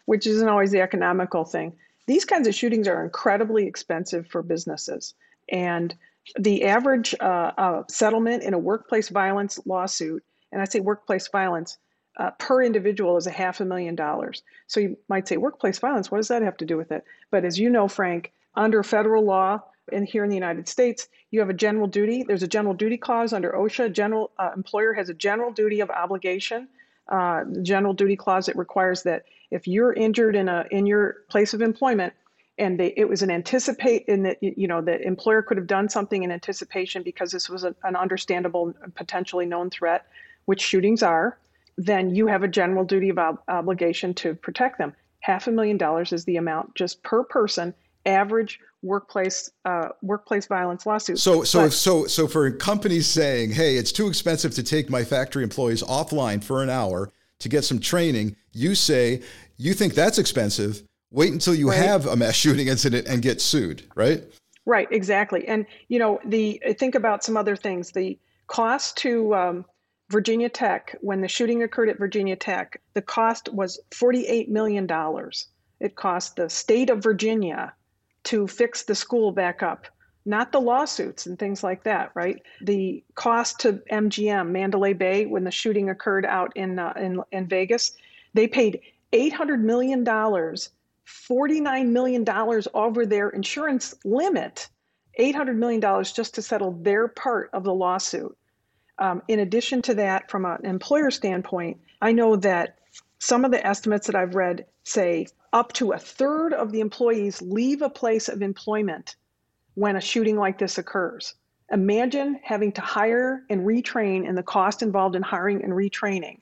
which 0.05 0.25
isn't 0.25 0.47
always 0.47 0.71
the 0.71 0.79
economical 0.79 1.43
thing 1.43 1.75
these 2.07 2.25
kinds 2.25 2.47
of 2.47 2.55
shootings 2.55 2.87
are 2.87 3.03
incredibly 3.03 3.67
expensive 3.67 4.27
for 4.27 4.41
businesses 4.41 5.13
and 5.49 5.95
the 6.37 6.65
average 6.65 7.15
uh, 7.19 7.51
uh, 7.57 7.83
settlement 7.89 8.43
in 8.43 8.53
a 8.53 8.59
workplace 8.59 9.09
violence 9.09 9.59
lawsuit, 9.65 10.23
and 10.51 10.61
I 10.61 10.65
say 10.65 10.79
workplace 10.79 11.27
violence, 11.27 11.77
uh, 12.17 12.31
per 12.31 12.63
individual 12.63 13.17
is 13.17 13.27
a 13.27 13.31
half 13.31 13.59
a 13.61 13.65
million 13.65 13.95
dollars. 13.95 14.41
So 14.67 14.79
you 14.79 14.97
might 15.07 15.27
say, 15.27 15.37
workplace 15.37 15.79
violence, 15.79 16.09
what 16.09 16.17
does 16.17 16.27
that 16.29 16.41
have 16.41 16.57
to 16.57 16.65
do 16.65 16.75
with 16.75 16.91
it? 16.91 17.03
But 17.31 17.45
as 17.45 17.59
you 17.59 17.69
know, 17.69 17.87
Frank, 17.87 18.33
under 18.55 18.83
federal 18.83 19.23
law 19.23 19.61
and 19.91 20.05
here 20.05 20.23
in 20.23 20.29
the 20.29 20.35
United 20.35 20.67
States, 20.67 21.07
you 21.29 21.39
have 21.39 21.49
a 21.49 21.53
general 21.53 21.87
duty. 21.87 22.23
There's 22.23 22.43
a 22.43 22.47
general 22.47 22.73
duty 22.73 22.97
clause 22.97 23.33
under 23.33 23.51
OSHA. 23.51 23.93
General 23.93 24.31
uh, 24.39 24.49
employer 24.55 24.93
has 24.93 25.09
a 25.09 25.13
general 25.13 25.51
duty 25.51 25.79
of 25.79 25.89
obligation. 25.91 26.67
Uh, 27.09 27.43
general 27.61 27.93
duty 27.93 28.15
clause 28.15 28.47
that 28.47 28.55
requires 28.55 29.03
that 29.03 29.23
if 29.51 29.67
you're 29.67 29.93
injured 29.93 30.35
in 30.35 30.49
a 30.49 30.65
in 30.71 30.85
your 30.85 31.17
place 31.29 31.53
of 31.53 31.61
employment, 31.61 32.13
and 32.57 32.79
they, 32.79 32.93
it 32.97 33.07
was 33.07 33.21
an 33.21 33.31
anticipate 33.31 34.05
in 34.07 34.23
that 34.23 34.37
you 34.41 34.67
know 34.67 34.81
the 34.81 35.01
employer 35.01 35.41
could 35.41 35.57
have 35.57 35.67
done 35.67 35.87
something 35.87 36.23
in 36.23 36.31
anticipation 36.31 37.03
because 37.03 37.31
this 37.31 37.49
was 37.49 37.63
a, 37.63 37.73
an 37.83 37.95
understandable 37.95 38.73
potentially 38.95 39.45
known 39.45 39.69
threat 39.69 40.05
which 40.45 40.61
shootings 40.61 41.03
are 41.03 41.37
then 41.77 42.13
you 42.13 42.27
have 42.27 42.43
a 42.43 42.47
general 42.47 42.83
duty 42.83 43.09
of 43.09 43.19
ob- 43.19 43.41
obligation 43.47 44.13
to 44.15 44.33
protect 44.33 44.77
them. 44.77 44.93
Half 45.19 45.47
a 45.47 45.51
million 45.51 45.77
dollars 45.77 46.11
is 46.11 46.25
the 46.25 46.37
amount 46.37 46.75
just 46.75 47.03
per 47.03 47.23
person 47.23 47.73
average 48.07 48.59
workplace 48.81 49.51
uh, 49.65 49.89
workplace 50.01 50.47
violence 50.47 50.85
lawsuit. 50.85 51.19
So 51.19 51.43
so 51.43 51.65
but, 51.65 51.73
so 51.73 52.07
so 52.07 52.27
for 52.27 52.49
companies 52.51 53.07
saying, 53.07 53.51
"Hey, 53.51 53.77
it's 53.77 53.91
too 53.91 54.07
expensive 54.07 54.53
to 54.55 54.63
take 54.63 54.89
my 54.89 55.03
factory 55.03 55.43
employees 55.43 55.83
offline 55.83 56.43
for 56.43 56.63
an 56.63 56.69
hour 56.69 57.11
to 57.39 57.49
get 57.49 57.63
some 57.63 57.79
training," 57.79 58.35
you 58.53 58.73
say 58.73 59.21
you 59.57 59.73
think 59.73 59.93
that's 59.93 60.17
expensive. 60.17 60.83
Wait 61.11 61.31
until 61.31 61.55
you 61.55 61.69
right. 61.69 61.77
have 61.77 62.05
a 62.05 62.15
mass 62.15 62.35
shooting 62.35 62.67
incident 62.67 63.07
and 63.07 63.21
get 63.21 63.39
sued, 63.41 63.83
right? 63.95 64.23
Right, 64.65 64.87
exactly. 64.91 65.47
And 65.47 65.65
you 65.87 65.99
know, 65.99 66.19
the 66.25 66.61
think 66.77 66.95
about 66.95 67.23
some 67.23 67.37
other 67.37 67.55
things. 67.55 67.91
The 67.91 68.17
cost 68.47 68.97
to 68.97 69.33
um, 69.35 69.65
Virginia 70.09 70.49
Tech 70.49 70.95
when 71.01 71.21
the 71.21 71.27
shooting 71.27 71.63
occurred 71.63 71.89
at 71.89 71.97
Virginia 71.97 72.35
Tech, 72.35 72.81
the 72.93 73.01
cost 73.01 73.49
was 73.53 73.79
forty-eight 73.93 74.49
million 74.49 74.85
dollars. 74.85 75.47
It 75.79 75.95
cost 75.95 76.35
the 76.35 76.49
state 76.49 76.89
of 76.89 77.03
Virginia 77.03 77.73
to 78.27 78.47
fix 78.47 78.83
the 78.83 78.95
school 78.95 79.31
back 79.31 79.63
up, 79.63 79.87
not 80.25 80.51
the 80.51 80.61
lawsuits 80.61 81.25
and 81.25 81.37
things 81.37 81.63
like 81.63 81.83
that, 81.83 82.11
right? 82.15 82.41
The 82.61 83.03
cost 83.15 83.59
to 83.61 83.81
MGM 83.91 84.49
Mandalay 84.49 84.93
Bay 84.93 85.25
when 85.25 85.43
the 85.43 85.51
shooting 85.51 85.89
occurred 85.89 86.25
out 86.25 86.51
in 86.55 86.79
uh, 86.79 86.93
in, 86.95 87.21
in 87.31 87.47
Vegas, 87.47 87.97
they 88.33 88.47
paid 88.47 88.81
eight 89.13 89.33
hundred 89.33 89.63
million 89.63 90.03
dollars 90.03 90.69
$49 91.07 91.87
million 91.87 92.25
over 92.73 93.05
their 93.05 93.29
insurance 93.29 93.95
limit, 94.03 94.67
$800 95.19 95.55
million 95.55 95.81
just 96.03 96.35
to 96.35 96.41
settle 96.41 96.71
their 96.81 97.07
part 97.07 97.49
of 97.53 97.63
the 97.63 97.73
lawsuit. 97.73 98.37
Um, 98.99 99.21
in 99.27 99.39
addition 99.39 99.81
to 99.83 99.93
that, 99.95 100.29
from 100.29 100.45
an 100.45 100.65
employer 100.65 101.11
standpoint, 101.11 101.77
I 102.01 102.11
know 102.11 102.35
that 102.37 102.79
some 103.19 103.45
of 103.45 103.51
the 103.51 103.65
estimates 103.65 104.07
that 104.07 104.15
I've 104.15 104.35
read 104.35 104.65
say 104.83 105.27
up 105.53 105.73
to 105.73 105.93
a 105.93 105.99
third 105.99 106.53
of 106.53 106.71
the 106.71 106.79
employees 106.79 107.41
leave 107.41 107.81
a 107.81 107.89
place 107.89 108.29
of 108.29 108.41
employment 108.41 109.15
when 109.75 109.95
a 109.95 110.01
shooting 110.01 110.37
like 110.37 110.57
this 110.57 110.77
occurs. 110.77 111.35
Imagine 111.71 112.39
having 112.43 112.71
to 112.73 112.81
hire 112.81 113.43
and 113.49 113.65
retrain 113.65 114.27
and 114.27 114.37
the 114.37 114.43
cost 114.43 114.81
involved 114.81 115.15
in 115.15 115.21
hiring 115.21 115.63
and 115.63 115.73
retraining. 115.73 116.39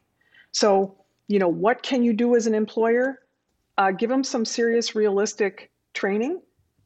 So, 0.52 0.96
you 1.28 1.40
know, 1.40 1.48
what 1.48 1.82
can 1.82 2.04
you 2.04 2.14
do 2.14 2.36
as 2.36 2.48
an 2.48 2.54
employer? 2.54 3.20
uh, 3.78 3.92
give 3.92 4.10
them 4.10 4.24
some 4.24 4.46
serious, 4.46 4.96
realistic 4.96 5.72
training. 5.94 6.42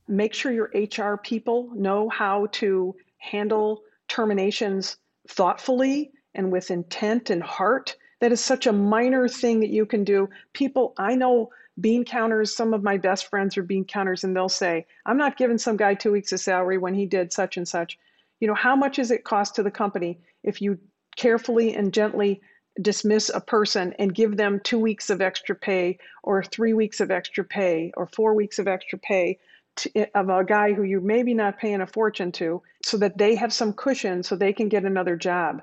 Make 0.08 0.34
sure 0.34 0.51
your 0.51 0.71
HR 0.73 1.17
people 1.17 1.69
know 1.75 2.10
how 2.10 2.47
to 2.53 2.95
handle 3.17 3.82
terminations 4.08 4.97
thoughtfully 5.27 6.12
and 6.34 6.51
with 6.51 6.71
intent 6.71 7.29
and 7.29 7.43
heart. 7.43 7.95
That 8.21 8.32
is 8.32 8.41
such 8.41 8.65
a 8.65 8.73
minor 8.73 9.27
thing 9.27 9.60
that 9.60 9.69
you 9.69 9.86
can 9.86 10.03
do. 10.03 10.29
People, 10.53 10.93
I 10.97 11.15
know 11.15 11.49
bean 11.81 12.04
counters, 12.04 12.56
some 12.56 12.73
of 12.73 12.83
my 12.83 12.97
best 12.97 13.29
friends 13.29 13.58
are 13.58 13.63
bean 13.63 13.85
counters, 13.85 14.23
and 14.23 14.35
they'll 14.35 14.49
say, 14.49 14.85
I'm 15.06 15.17
not 15.17 15.37
giving 15.37 15.58
some 15.58 15.77
guy 15.77 15.93
two 15.93 16.12
weeks 16.12 16.31
of 16.31 16.39
salary 16.39 16.77
when 16.77 16.93
he 16.93 17.06
did 17.06 17.31
such 17.31 17.58
and 17.58 17.67
such. 17.67 17.97
You 18.39 18.47
know, 18.47 18.56
how 18.56 18.75
much 18.75 18.97
does 18.97 19.12
it 19.12 19.23
cost 19.23 19.56
to 19.56 19.63
the 19.63 19.71
company 19.71 20.19
if 20.43 20.62
you 20.62 20.79
carefully 21.15 21.75
and 21.75 21.93
gently 21.93 22.41
dismiss 22.81 23.29
a 23.33 23.41
person 23.41 23.93
and 23.99 24.15
give 24.15 24.37
them 24.37 24.62
two 24.63 24.79
weeks 24.79 25.10
of 25.10 25.21
extra 25.21 25.56
pay 25.56 25.97
or 26.23 26.43
three 26.43 26.73
weeks 26.73 27.01
of 27.01 27.12
extra 27.12 27.43
pay 27.43 27.91
or 27.97 28.08
four 28.08 28.33
weeks 28.33 28.60
of 28.60 28.67
extra 28.67 28.97
pay 28.97 29.37
to, 29.75 30.17
of 30.17 30.29
a 30.29 30.43
guy 30.45 30.73
who 30.73 30.83
you're 30.83 31.01
maybe 31.01 31.33
not 31.33 31.58
paying 31.58 31.81
a 31.81 31.87
fortune 31.87 32.31
to 32.31 32.62
so 32.83 32.97
that 32.97 33.17
they 33.17 33.35
have 33.35 33.51
some 33.51 33.73
cushion 33.73 34.23
so 34.23 34.35
they 34.35 34.54
can 34.54 34.69
get 34.69 34.85
another 34.85 35.15
job. 35.15 35.62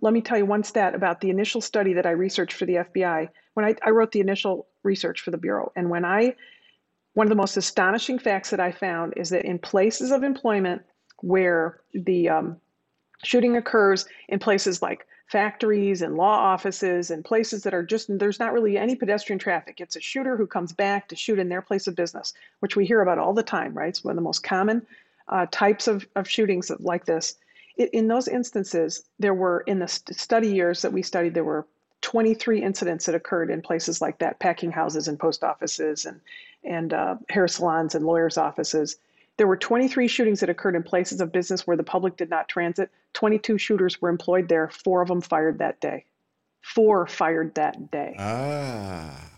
Let 0.00 0.12
me 0.12 0.20
tell 0.20 0.38
you 0.38 0.46
one 0.46 0.64
stat 0.64 0.94
about 0.94 1.20
the 1.20 1.30
initial 1.30 1.60
study 1.60 1.92
that 1.94 2.06
I 2.06 2.10
researched 2.10 2.56
for 2.56 2.66
the 2.66 2.74
FBI. 2.74 3.28
When 3.54 3.66
I, 3.66 3.74
I 3.84 3.90
wrote 3.90 4.12
the 4.12 4.20
initial 4.20 4.66
research 4.82 5.20
for 5.20 5.30
the 5.30 5.38
Bureau, 5.38 5.72
and 5.74 5.90
when 5.90 6.04
I, 6.04 6.34
one 7.14 7.26
of 7.26 7.30
the 7.30 7.36
most 7.36 7.56
astonishing 7.56 8.18
facts 8.18 8.50
that 8.50 8.60
I 8.60 8.70
found 8.72 9.14
is 9.16 9.30
that 9.30 9.44
in 9.44 9.58
places 9.58 10.10
of 10.10 10.22
employment 10.22 10.82
where 11.20 11.80
the 11.92 12.28
um, 12.28 12.60
Shooting 13.24 13.56
occurs 13.56 14.06
in 14.28 14.38
places 14.38 14.80
like 14.80 15.06
factories 15.26 16.02
and 16.02 16.16
law 16.16 16.36
offices 16.36 17.10
and 17.10 17.24
places 17.24 17.64
that 17.64 17.74
are 17.74 17.82
just 17.82 18.06
there's 18.18 18.38
not 18.38 18.52
really 18.52 18.78
any 18.78 18.94
pedestrian 18.94 19.38
traffic. 19.40 19.80
It's 19.80 19.96
a 19.96 20.00
shooter 20.00 20.36
who 20.36 20.46
comes 20.46 20.72
back 20.72 21.08
to 21.08 21.16
shoot 21.16 21.38
in 21.38 21.48
their 21.48 21.60
place 21.60 21.88
of 21.88 21.96
business, 21.96 22.32
which 22.60 22.76
we 22.76 22.86
hear 22.86 23.02
about 23.02 23.18
all 23.18 23.34
the 23.34 23.42
time, 23.42 23.74
right? 23.74 23.88
It's 23.88 24.04
one 24.04 24.12
of 24.12 24.16
the 24.16 24.22
most 24.22 24.44
common 24.44 24.86
uh, 25.28 25.46
types 25.50 25.88
of, 25.88 26.06
of 26.14 26.28
shootings 26.28 26.70
like 26.78 27.06
this. 27.06 27.36
In 27.78 28.08
those 28.08 28.28
instances, 28.28 29.04
there 29.18 29.34
were 29.34 29.60
in 29.60 29.78
the 29.78 29.88
study 29.88 30.48
years 30.48 30.82
that 30.82 30.92
we 30.92 31.02
studied, 31.02 31.34
there 31.34 31.44
were 31.44 31.66
23 32.00 32.62
incidents 32.62 33.06
that 33.06 33.14
occurred 33.14 33.50
in 33.50 33.62
places 33.62 34.00
like 34.00 34.18
that, 34.18 34.38
packing 34.40 34.70
houses 34.72 35.08
and 35.08 35.18
post 35.18 35.44
offices 35.44 36.04
and 36.04 36.20
and 36.64 36.92
uh, 36.92 37.16
hair 37.28 37.46
salons 37.46 37.94
and 37.94 38.04
lawyers' 38.04 38.36
offices. 38.36 38.96
There 39.36 39.46
were 39.46 39.56
23 39.56 40.08
shootings 40.08 40.40
that 40.40 40.50
occurred 40.50 40.74
in 40.74 40.82
places 40.82 41.20
of 41.20 41.30
business 41.30 41.66
where 41.66 41.76
the 41.76 41.84
public 41.84 42.16
did 42.16 42.28
not 42.28 42.48
transit. 42.48 42.90
22 43.12 43.58
shooters 43.58 44.02
were 44.02 44.08
employed 44.08 44.48
there. 44.48 44.68
Four 44.68 45.00
of 45.00 45.08
them 45.08 45.20
fired 45.20 45.58
that 45.58 45.80
day. 45.80 46.04
Four 46.60 47.06
fired 47.06 47.54
that 47.54 47.92
day. 47.92 48.16
Ah. 48.18 49.30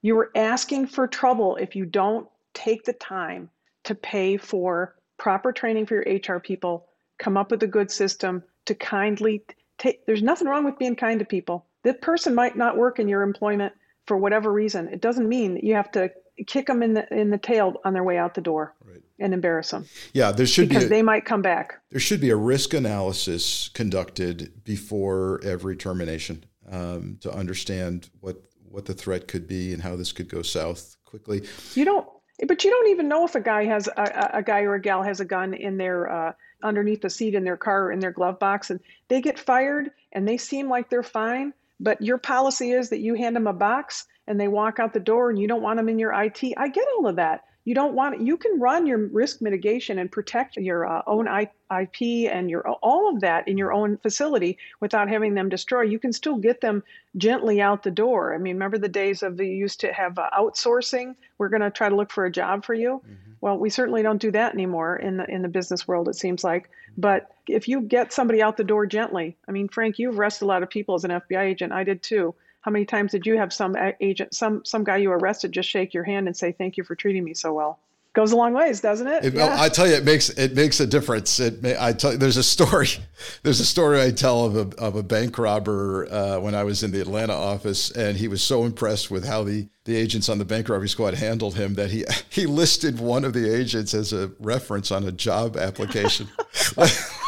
You 0.00 0.16
were 0.16 0.30
asking 0.34 0.86
for 0.86 1.06
trouble 1.06 1.56
if 1.56 1.76
you 1.76 1.84
don't 1.84 2.26
take 2.54 2.84
the 2.84 2.94
time 2.94 3.50
to 3.84 3.94
pay 3.94 4.38
for 4.38 4.94
proper 5.18 5.52
training 5.52 5.86
for 5.86 5.94
your 5.94 6.36
HR 6.36 6.40
people, 6.40 6.86
come 7.18 7.36
up 7.36 7.50
with 7.50 7.62
a 7.62 7.66
good 7.68 7.90
system 7.90 8.42
to 8.66 8.74
kindly 8.74 9.42
take. 9.78 10.04
There's 10.06 10.22
nothing 10.22 10.48
wrong 10.48 10.64
with 10.64 10.78
being 10.78 10.96
kind 10.96 11.18
to 11.18 11.24
people. 11.24 11.66
That 11.82 12.00
person 12.00 12.34
might 12.34 12.56
not 12.56 12.76
work 12.76 12.98
in 12.98 13.08
your 13.08 13.22
employment 13.22 13.72
for 14.06 14.16
whatever 14.16 14.52
reason. 14.52 14.88
It 14.88 15.00
doesn't 15.00 15.28
mean 15.28 15.54
that 15.54 15.64
you 15.64 15.74
have 15.74 15.90
to 15.92 16.10
kick 16.46 16.66
them 16.66 16.82
in 16.82 16.94
the 16.94 17.12
in 17.14 17.30
the 17.30 17.38
tail 17.38 17.80
on 17.84 17.92
their 17.92 18.02
way 18.02 18.18
out 18.18 18.34
the 18.34 18.40
door 18.40 18.74
right. 18.84 19.02
and 19.18 19.32
embarrass 19.32 19.70
them. 19.70 19.86
Yeah, 20.12 20.32
there 20.32 20.46
should 20.46 20.68
because 20.68 20.84
be 20.84 20.86
a, 20.86 20.90
they 20.90 21.02
might 21.02 21.24
come 21.24 21.42
back. 21.42 21.80
There 21.90 22.00
should 22.00 22.20
be 22.20 22.30
a 22.30 22.36
risk 22.36 22.74
analysis 22.74 23.68
conducted 23.68 24.64
before 24.64 25.40
every 25.44 25.76
termination 25.76 26.44
um, 26.70 27.18
to 27.20 27.32
understand 27.32 28.10
what 28.20 28.42
what 28.68 28.86
the 28.86 28.94
threat 28.94 29.28
could 29.28 29.46
be 29.46 29.72
and 29.72 29.82
how 29.82 29.94
this 29.96 30.12
could 30.12 30.28
go 30.28 30.42
south 30.42 30.96
quickly. 31.04 31.46
You 31.74 31.84
don't, 31.84 32.08
but 32.48 32.64
you 32.64 32.70
don't 32.70 32.88
even 32.88 33.06
know 33.06 33.24
if 33.24 33.36
a 33.36 33.40
guy 33.40 33.64
has 33.66 33.88
a, 33.96 34.30
a 34.34 34.42
guy 34.42 34.62
or 34.62 34.74
a 34.74 34.80
gal 34.80 35.02
has 35.02 35.20
a 35.20 35.24
gun 35.24 35.54
in 35.54 35.76
their 35.76 36.10
uh, 36.10 36.32
underneath 36.64 37.02
the 37.02 37.10
seat 37.10 37.34
in 37.34 37.44
their 37.44 37.56
car 37.56 37.84
or 37.84 37.92
in 37.92 38.00
their 38.00 38.10
glove 38.10 38.38
box, 38.38 38.70
and 38.70 38.80
they 39.08 39.20
get 39.20 39.38
fired 39.38 39.90
and 40.12 40.26
they 40.26 40.36
seem 40.36 40.68
like 40.68 40.90
they're 40.90 41.02
fine. 41.02 41.52
But 41.80 42.00
your 42.02 42.18
policy 42.18 42.72
is 42.72 42.88
that 42.90 43.00
you 43.00 43.14
hand 43.14 43.36
them 43.36 43.46
a 43.46 43.52
box 43.52 44.06
and 44.26 44.40
they 44.40 44.48
walk 44.48 44.78
out 44.78 44.92
the 44.92 45.00
door 45.00 45.30
and 45.30 45.38
you 45.38 45.46
don't 45.46 45.62
want 45.62 45.76
them 45.76 45.88
in 45.88 45.98
your 45.98 46.12
IT. 46.12 46.42
I 46.56 46.68
get 46.68 46.86
all 46.96 47.06
of 47.06 47.16
that. 47.16 47.44
You 47.64 47.74
don't 47.74 47.94
want 47.94 48.20
you 48.20 48.36
can 48.36 48.60
run 48.60 48.86
your 48.86 49.06
risk 49.08 49.40
mitigation 49.40 49.98
and 49.98 50.12
protect 50.12 50.56
your 50.56 50.86
uh, 50.86 51.02
own 51.06 51.26
IP 51.26 52.30
and 52.30 52.50
your 52.50 52.68
all 52.68 53.08
of 53.08 53.20
that 53.22 53.48
in 53.48 53.56
your 53.56 53.72
own 53.72 53.96
facility 53.98 54.58
without 54.80 55.08
having 55.08 55.34
them 55.34 55.48
destroy. 55.48 55.82
You 55.82 55.98
can 55.98 56.12
still 56.12 56.36
get 56.36 56.60
them 56.60 56.82
gently 57.16 57.62
out 57.62 57.82
the 57.82 57.90
door. 57.90 58.34
I 58.34 58.38
mean, 58.38 58.56
remember 58.56 58.76
the 58.76 58.88
days 58.88 59.22
of 59.22 59.38
the 59.38 59.46
used 59.46 59.80
to 59.80 59.92
have 59.94 60.18
uh, 60.18 60.28
outsourcing? 60.38 61.14
We're 61.38 61.48
going 61.48 61.62
to 61.62 61.70
try 61.70 61.88
to 61.88 61.96
look 61.96 62.12
for 62.12 62.26
a 62.26 62.30
job 62.30 62.66
for 62.66 62.74
you. 62.74 63.02
Mm-hmm. 63.02 63.23
Well, 63.44 63.58
we 63.58 63.68
certainly 63.68 64.00
don't 64.00 64.22
do 64.22 64.30
that 64.30 64.54
anymore 64.54 64.96
in 64.96 65.18
the 65.18 65.30
in 65.30 65.42
the 65.42 65.48
business 65.48 65.86
world. 65.86 66.08
It 66.08 66.16
seems 66.16 66.44
like, 66.44 66.70
but 66.96 67.30
if 67.46 67.68
you 67.68 67.82
get 67.82 68.10
somebody 68.10 68.42
out 68.42 68.56
the 68.56 68.64
door 68.64 68.86
gently, 68.86 69.36
I 69.46 69.52
mean, 69.52 69.68
Frank, 69.68 69.98
you've 69.98 70.18
arrested 70.18 70.46
a 70.46 70.48
lot 70.48 70.62
of 70.62 70.70
people 70.70 70.94
as 70.94 71.04
an 71.04 71.10
FBI 71.10 71.42
agent. 71.42 71.70
I 71.70 71.84
did 71.84 72.02
too. 72.02 72.34
How 72.62 72.70
many 72.70 72.86
times 72.86 73.12
did 73.12 73.26
you 73.26 73.36
have 73.36 73.52
some 73.52 73.76
agent, 74.00 74.34
some 74.34 74.64
some 74.64 74.82
guy 74.82 74.96
you 74.96 75.12
arrested, 75.12 75.52
just 75.52 75.68
shake 75.68 75.92
your 75.92 76.04
hand 76.04 76.26
and 76.26 76.34
say 76.34 76.52
thank 76.52 76.78
you 76.78 76.84
for 76.84 76.94
treating 76.94 77.22
me 77.22 77.34
so 77.34 77.52
well? 77.52 77.80
Goes 78.14 78.30
a 78.30 78.36
long 78.36 78.52
ways, 78.52 78.80
doesn't 78.80 79.08
it? 79.08 79.24
it 79.24 79.34
yeah. 79.34 79.56
I 79.60 79.68
tell 79.68 79.88
you, 79.88 79.94
it 79.94 80.04
makes 80.04 80.30
it 80.30 80.54
makes 80.54 80.78
a 80.78 80.86
difference. 80.86 81.40
It 81.40 81.64
may, 81.64 81.76
I 81.76 81.92
tell 81.92 82.12
you, 82.12 82.18
there's 82.18 82.36
a 82.36 82.44
story, 82.44 82.86
there's 83.42 83.58
a 83.58 83.66
story 83.66 84.00
I 84.00 84.12
tell 84.12 84.44
of 84.44 84.56
a 84.56 84.76
of 84.80 84.94
a 84.94 85.02
bank 85.02 85.36
robber 85.36 86.06
uh, 86.08 86.38
when 86.38 86.54
I 86.54 86.62
was 86.62 86.84
in 86.84 86.92
the 86.92 87.00
Atlanta 87.00 87.34
office, 87.34 87.90
and 87.90 88.16
he 88.16 88.28
was 88.28 88.40
so 88.40 88.66
impressed 88.66 89.10
with 89.10 89.26
how 89.26 89.42
the 89.42 89.68
the 89.84 89.96
agents 89.96 90.28
on 90.28 90.38
the 90.38 90.44
bank 90.44 90.68
robbery 90.68 90.88
squad 90.88 91.14
handled 91.14 91.56
him 91.56 91.74
that 91.74 91.90
he 91.90 92.04
he 92.30 92.46
listed 92.46 93.00
one 93.00 93.24
of 93.24 93.32
the 93.32 93.52
agents 93.52 93.94
as 93.94 94.12
a 94.12 94.30
reference 94.38 94.92
on 94.92 95.02
a 95.02 95.12
job 95.12 95.56
application. 95.56 96.28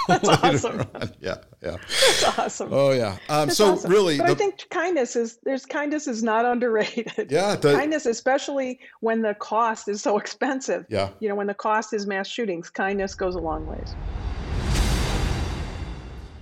That's 0.08 0.28
awesome. 0.44 0.84
Yeah, 1.20 1.36
yeah. 1.62 1.76
That's 1.78 2.38
awesome. 2.38 2.68
Oh 2.72 2.92
yeah. 2.92 3.18
Um, 3.28 3.50
so 3.50 3.72
awesome. 3.72 3.90
really, 3.90 4.18
but 4.18 4.26
the, 4.26 4.32
I 4.32 4.34
think 4.34 4.66
kindness 4.70 5.16
is 5.16 5.38
there's 5.42 5.66
kindness 5.66 6.06
is 6.06 6.22
not 6.22 6.44
underrated. 6.44 7.30
Yeah, 7.30 7.56
the, 7.56 7.74
kindness, 7.74 8.06
especially 8.06 8.78
when 9.00 9.22
the 9.22 9.34
cost 9.34 9.88
is 9.88 10.02
so 10.02 10.18
expensive. 10.18 10.86
Yeah. 10.88 11.10
You 11.20 11.28
know, 11.28 11.34
when 11.34 11.46
the 11.46 11.54
cost 11.54 11.92
is 11.92 12.06
mass 12.06 12.28
shootings, 12.28 12.70
kindness 12.70 13.14
goes 13.14 13.34
a 13.34 13.40
long 13.40 13.66
ways. 13.66 13.94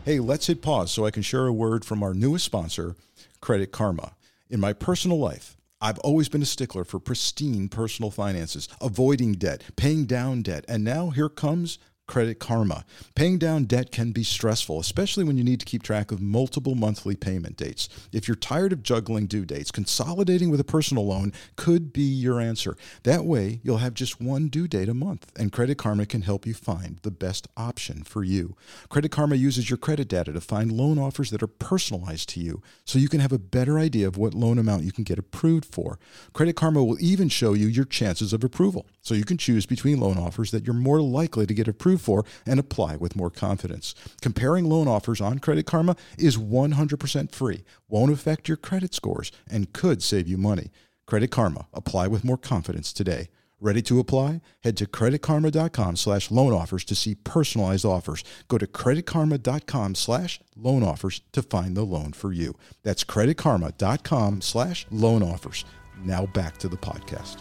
Hey, 0.04 0.20
let's 0.20 0.46
hit 0.46 0.60
pause 0.60 0.92
so 0.92 1.06
I 1.06 1.10
can 1.10 1.22
share 1.22 1.46
a 1.46 1.52
word 1.52 1.84
from 1.84 2.02
our 2.02 2.12
newest 2.12 2.44
sponsor, 2.44 2.96
Credit 3.40 3.72
Karma. 3.72 4.14
In 4.50 4.60
my 4.60 4.74
personal 4.74 5.18
life. 5.18 5.56
I've 5.80 5.98
always 5.98 6.30
been 6.30 6.40
a 6.40 6.46
stickler 6.46 6.84
for 6.84 6.98
pristine 6.98 7.68
personal 7.68 8.10
finances, 8.10 8.68
avoiding 8.80 9.34
debt, 9.34 9.62
paying 9.76 10.06
down 10.06 10.40
debt, 10.40 10.64
and 10.66 10.82
now 10.82 11.10
here 11.10 11.28
comes 11.28 11.78
Credit 12.06 12.38
Karma. 12.38 12.84
Paying 13.14 13.38
down 13.38 13.64
debt 13.64 13.90
can 13.90 14.12
be 14.12 14.22
stressful, 14.22 14.78
especially 14.78 15.24
when 15.24 15.38
you 15.38 15.44
need 15.44 15.58
to 15.60 15.66
keep 15.66 15.82
track 15.82 16.12
of 16.12 16.20
multiple 16.20 16.74
monthly 16.74 17.16
payment 17.16 17.56
dates. 17.56 17.88
If 18.12 18.28
you're 18.28 18.34
tired 18.34 18.72
of 18.72 18.82
juggling 18.82 19.26
due 19.26 19.46
dates, 19.46 19.70
consolidating 19.70 20.50
with 20.50 20.60
a 20.60 20.64
personal 20.64 21.06
loan 21.06 21.32
could 21.56 21.92
be 21.92 22.02
your 22.02 22.40
answer. 22.40 22.76
That 23.04 23.24
way, 23.24 23.60
you'll 23.62 23.78
have 23.78 23.94
just 23.94 24.20
one 24.20 24.48
due 24.48 24.68
date 24.68 24.88
a 24.88 24.94
month, 24.94 25.32
and 25.36 25.50
Credit 25.50 25.78
Karma 25.78 26.04
can 26.04 26.22
help 26.22 26.46
you 26.46 26.52
find 26.52 26.98
the 27.02 27.10
best 27.10 27.48
option 27.56 28.04
for 28.04 28.22
you. 28.22 28.54
Credit 28.90 29.10
Karma 29.10 29.36
uses 29.36 29.70
your 29.70 29.78
credit 29.78 30.08
data 30.08 30.32
to 30.32 30.40
find 30.42 30.70
loan 30.70 30.98
offers 30.98 31.30
that 31.30 31.42
are 31.42 31.46
personalized 31.46 32.28
to 32.30 32.40
you, 32.40 32.62
so 32.84 32.98
you 32.98 33.08
can 33.08 33.20
have 33.20 33.32
a 33.32 33.38
better 33.38 33.78
idea 33.78 34.06
of 34.06 34.18
what 34.18 34.34
loan 34.34 34.58
amount 34.58 34.84
you 34.84 34.92
can 34.92 35.04
get 35.04 35.18
approved 35.18 35.64
for. 35.64 35.98
Credit 36.34 36.54
Karma 36.54 36.84
will 36.84 37.00
even 37.00 37.30
show 37.30 37.54
you 37.54 37.66
your 37.66 37.86
chances 37.86 38.34
of 38.34 38.44
approval, 38.44 38.86
so 39.00 39.14
you 39.14 39.24
can 39.24 39.38
choose 39.38 39.64
between 39.64 40.00
loan 40.00 40.18
offers 40.18 40.50
that 40.50 40.66
you're 40.66 40.74
more 40.74 41.00
likely 41.00 41.46
to 41.46 41.54
get 41.54 41.66
approved 41.66 41.93
for 41.96 42.24
and 42.46 42.60
apply 42.60 42.96
with 42.96 43.16
more 43.16 43.30
confidence. 43.30 43.94
Comparing 44.20 44.64
loan 44.64 44.88
offers 44.88 45.20
on 45.20 45.38
Credit 45.38 45.66
Karma 45.66 45.96
is 46.18 46.36
100% 46.36 47.32
free, 47.32 47.64
won't 47.88 48.12
affect 48.12 48.48
your 48.48 48.56
credit 48.56 48.94
scores, 48.94 49.32
and 49.50 49.72
could 49.72 50.02
save 50.02 50.28
you 50.28 50.36
money. 50.36 50.70
Credit 51.06 51.30
Karma. 51.30 51.66
Apply 51.72 52.06
with 52.06 52.24
more 52.24 52.38
confidence 52.38 52.92
today. 52.92 53.28
Ready 53.60 53.82
to 53.82 53.98
apply? 53.98 54.40
Head 54.62 54.76
to 54.78 54.86
creditkarma.com 54.86 55.96
slash 55.96 56.30
loan 56.30 56.52
offers 56.52 56.84
to 56.84 56.94
see 56.94 57.14
personalized 57.14 57.84
offers. 57.84 58.22
Go 58.48 58.58
to 58.58 58.66
creditkarma.com 58.66 59.94
slash 59.94 60.40
loan 60.56 60.82
offers 60.82 61.22
to 61.32 61.40
find 61.40 61.76
the 61.76 61.84
loan 61.84 62.12
for 62.12 62.32
you. 62.32 62.56
That's 62.82 63.04
creditkarma.com 63.04 64.42
slash 64.42 64.86
loan 64.90 65.22
offers. 65.22 65.64
Now 66.04 66.26
back 66.26 66.58
to 66.58 66.68
the 66.68 66.76
podcast. 66.76 67.40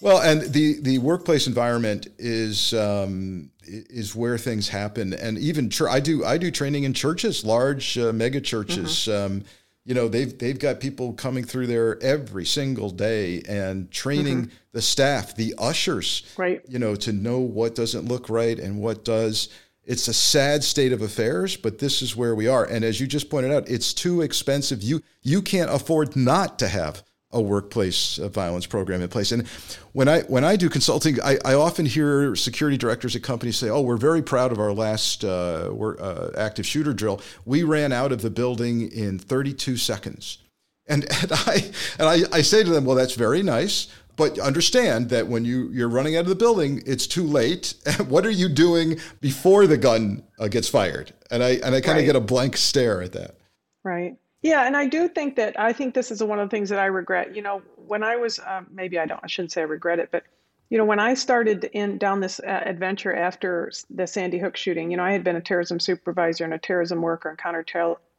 Well, 0.00 0.20
and 0.20 0.42
the 0.42 0.80
the 0.80 0.98
workplace 0.98 1.46
environment 1.46 2.08
is 2.18 2.74
um, 2.74 3.50
is 3.64 4.14
where 4.14 4.36
things 4.36 4.68
happen, 4.68 5.14
and 5.14 5.38
even 5.38 5.70
I 5.88 6.00
do 6.00 6.24
I 6.24 6.38
do 6.38 6.50
training 6.50 6.84
in 6.84 6.92
churches, 6.92 7.44
large 7.44 7.96
uh, 7.98 8.12
mega 8.12 8.40
churches. 8.40 8.90
Mm-hmm. 8.90 9.34
Um, 9.34 9.44
you 9.86 9.94
know 9.94 10.08
they've 10.08 10.36
they've 10.36 10.58
got 10.58 10.80
people 10.80 11.12
coming 11.12 11.44
through 11.44 11.68
there 11.68 12.02
every 12.02 12.44
single 12.44 12.90
day 12.90 13.40
and 13.48 13.90
training 13.90 14.46
mm-hmm. 14.46 14.56
the 14.72 14.82
staff, 14.82 15.34
the 15.36 15.54
ushers, 15.58 16.24
right? 16.36 16.60
You 16.68 16.78
know 16.78 16.96
to 16.96 17.12
know 17.12 17.38
what 17.38 17.74
doesn't 17.74 18.06
look 18.06 18.28
right 18.28 18.58
and 18.58 18.80
what 18.80 19.04
does. 19.04 19.48
It's 19.84 20.08
a 20.08 20.12
sad 20.12 20.64
state 20.64 20.92
of 20.92 21.00
affairs, 21.00 21.56
but 21.56 21.78
this 21.78 22.02
is 22.02 22.16
where 22.16 22.34
we 22.34 22.48
are. 22.48 22.64
And 22.64 22.84
as 22.84 23.00
you 23.00 23.06
just 23.06 23.30
pointed 23.30 23.52
out, 23.52 23.68
it's 23.70 23.94
too 23.94 24.20
expensive. 24.22 24.82
You 24.82 25.00
you 25.22 25.40
can't 25.40 25.70
afford 25.70 26.16
not 26.16 26.58
to 26.58 26.68
have 26.68 27.04
a 27.36 27.40
workplace 27.40 28.16
violence 28.16 28.66
program 28.66 29.02
in 29.02 29.08
place. 29.08 29.30
And 29.30 29.46
when 29.92 30.08
I 30.08 30.22
when 30.22 30.42
I 30.42 30.56
do 30.56 30.68
consulting, 30.68 31.20
I, 31.22 31.38
I, 31.44 31.54
often 31.54 31.84
hear 31.84 32.34
security 32.34 32.78
directors 32.78 33.14
at 33.14 33.22
companies 33.22 33.56
say, 33.56 33.68
"Oh, 33.68 33.82
we're 33.82 33.98
very 33.98 34.22
proud 34.22 34.52
of 34.52 34.58
our 34.58 34.72
last 34.72 35.22
uh, 35.22 35.70
uh, 35.70 36.30
active 36.36 36.66
shooter 36.66 36.94
drill. 36.94 37.20
We 37.44 37.62
ran 37.62 37.92
out 37.92 38.10
of 38.10 38.22
the 38.22 38.30
building 38.30 38.90
in 38.90 39.18
32 39.18 39.76
seconds." 39.76 40.38
And, 40.88 41.04
and 41.22 41.32
I 41.32 41.70
and 41.98 42.08
I, 42.08 42.22
I 42.32 42.42
say 42.42 42.64
to 42.64 42.70
them, 42.70 42.84
"Well, 42.86 42.96
that's 42.96 43.14
very 43.14 43.42
nice." 43.42 43.88
But 44.16 44.38
understand 44.38 45.10
that 45.10 45.28
when 45.28 45.44
you, 45.44 45.68
you're 45.72 45.90
running 45.90 46.16
out 46.16 46.20
of 46.20 46.28
the 46.28 46.34
building, 46.34 46.82
it's 46.86 47.06
too 47.06 47.24
late. 47.24 47.74
what 48.08 48.24
are 48.24 48.30
you 48.30 48.48
doing 48.48 48.98
before 49.20 49.66
the 49.66 49.76
gun 49.76 50.22
uh, 50.38 50.48
gets 50.48 50.70
fired? 50.70 51.12
And 51.30 51.44
I 51.44 51.50
and 51.62 51.74
I 51.74 51.82
kind 51.82 51.98
of 51.98 52.02
right. 52.02 52.06
get 52.06 52.16
a 52.16 52.20
blank 52.20 52.56
stare 52.56 53.02
at 53.02 53.12
that. 53.12 53.36
Right. 53.84 54.16
Yeah, 54.46 54.64
and 54.64 54.76
I 54.76 54.86
do 54.86 55.08
think 55.08 55.34
that 55.36 55.58
I 55.58 55.72
think 55.72 55.92
this 55.92 56.12
is 56.12 56.22
one 56.22 56.38
of 56.38 56.48
the 56.48 56.56
things 56.56 56.68
that 56.68 56.78
I 56.78 56.86
regret. 56.86 57.34
You 57.34 57.42
know, 57.42 57.62
when 57.74 58.04
I 58.04 58.14
was 58.14 58.38
uh, 58.38 58.62
maybe 58.70 58.96
I 58.96 59.04
don't 59.04 59.18
I 59.24 59.26
shouldn't 59.26 59.50
say 59.50 59.62
I 59.62 59.64
regret 59.64 59.98
it, 59.98 60.10
but 60.12 60.22
you 60.70 60.78
know, 60.78 60.84
when 60.84 61.00
I 61.00 61.14
started 61.14 61.64
in 61.72 61.98
down 61.98 62.20
this 62.20 62.38
uh, 62.38 62.62
adventure 62.64 63.12
after 63.12 63.72
the 63.90 64.06
Sandy 64.06 64.38
Hook 64.38 64.56
shooting, 64.56 64.92
you 64.92 64.98
know, 64.98 65.02
I 65.02 65.10
had 65.10 65.24
been 65.24 65.34
a 65.34 65.40
terrorism 65.40 65.80
supervisor 65.80 66.44
and 66.44 66.54
a 66.54 66.58
terrorism 66.58 67.02
worker 67.02 67.28
and 67.28 67.36
counter 67.36 67.64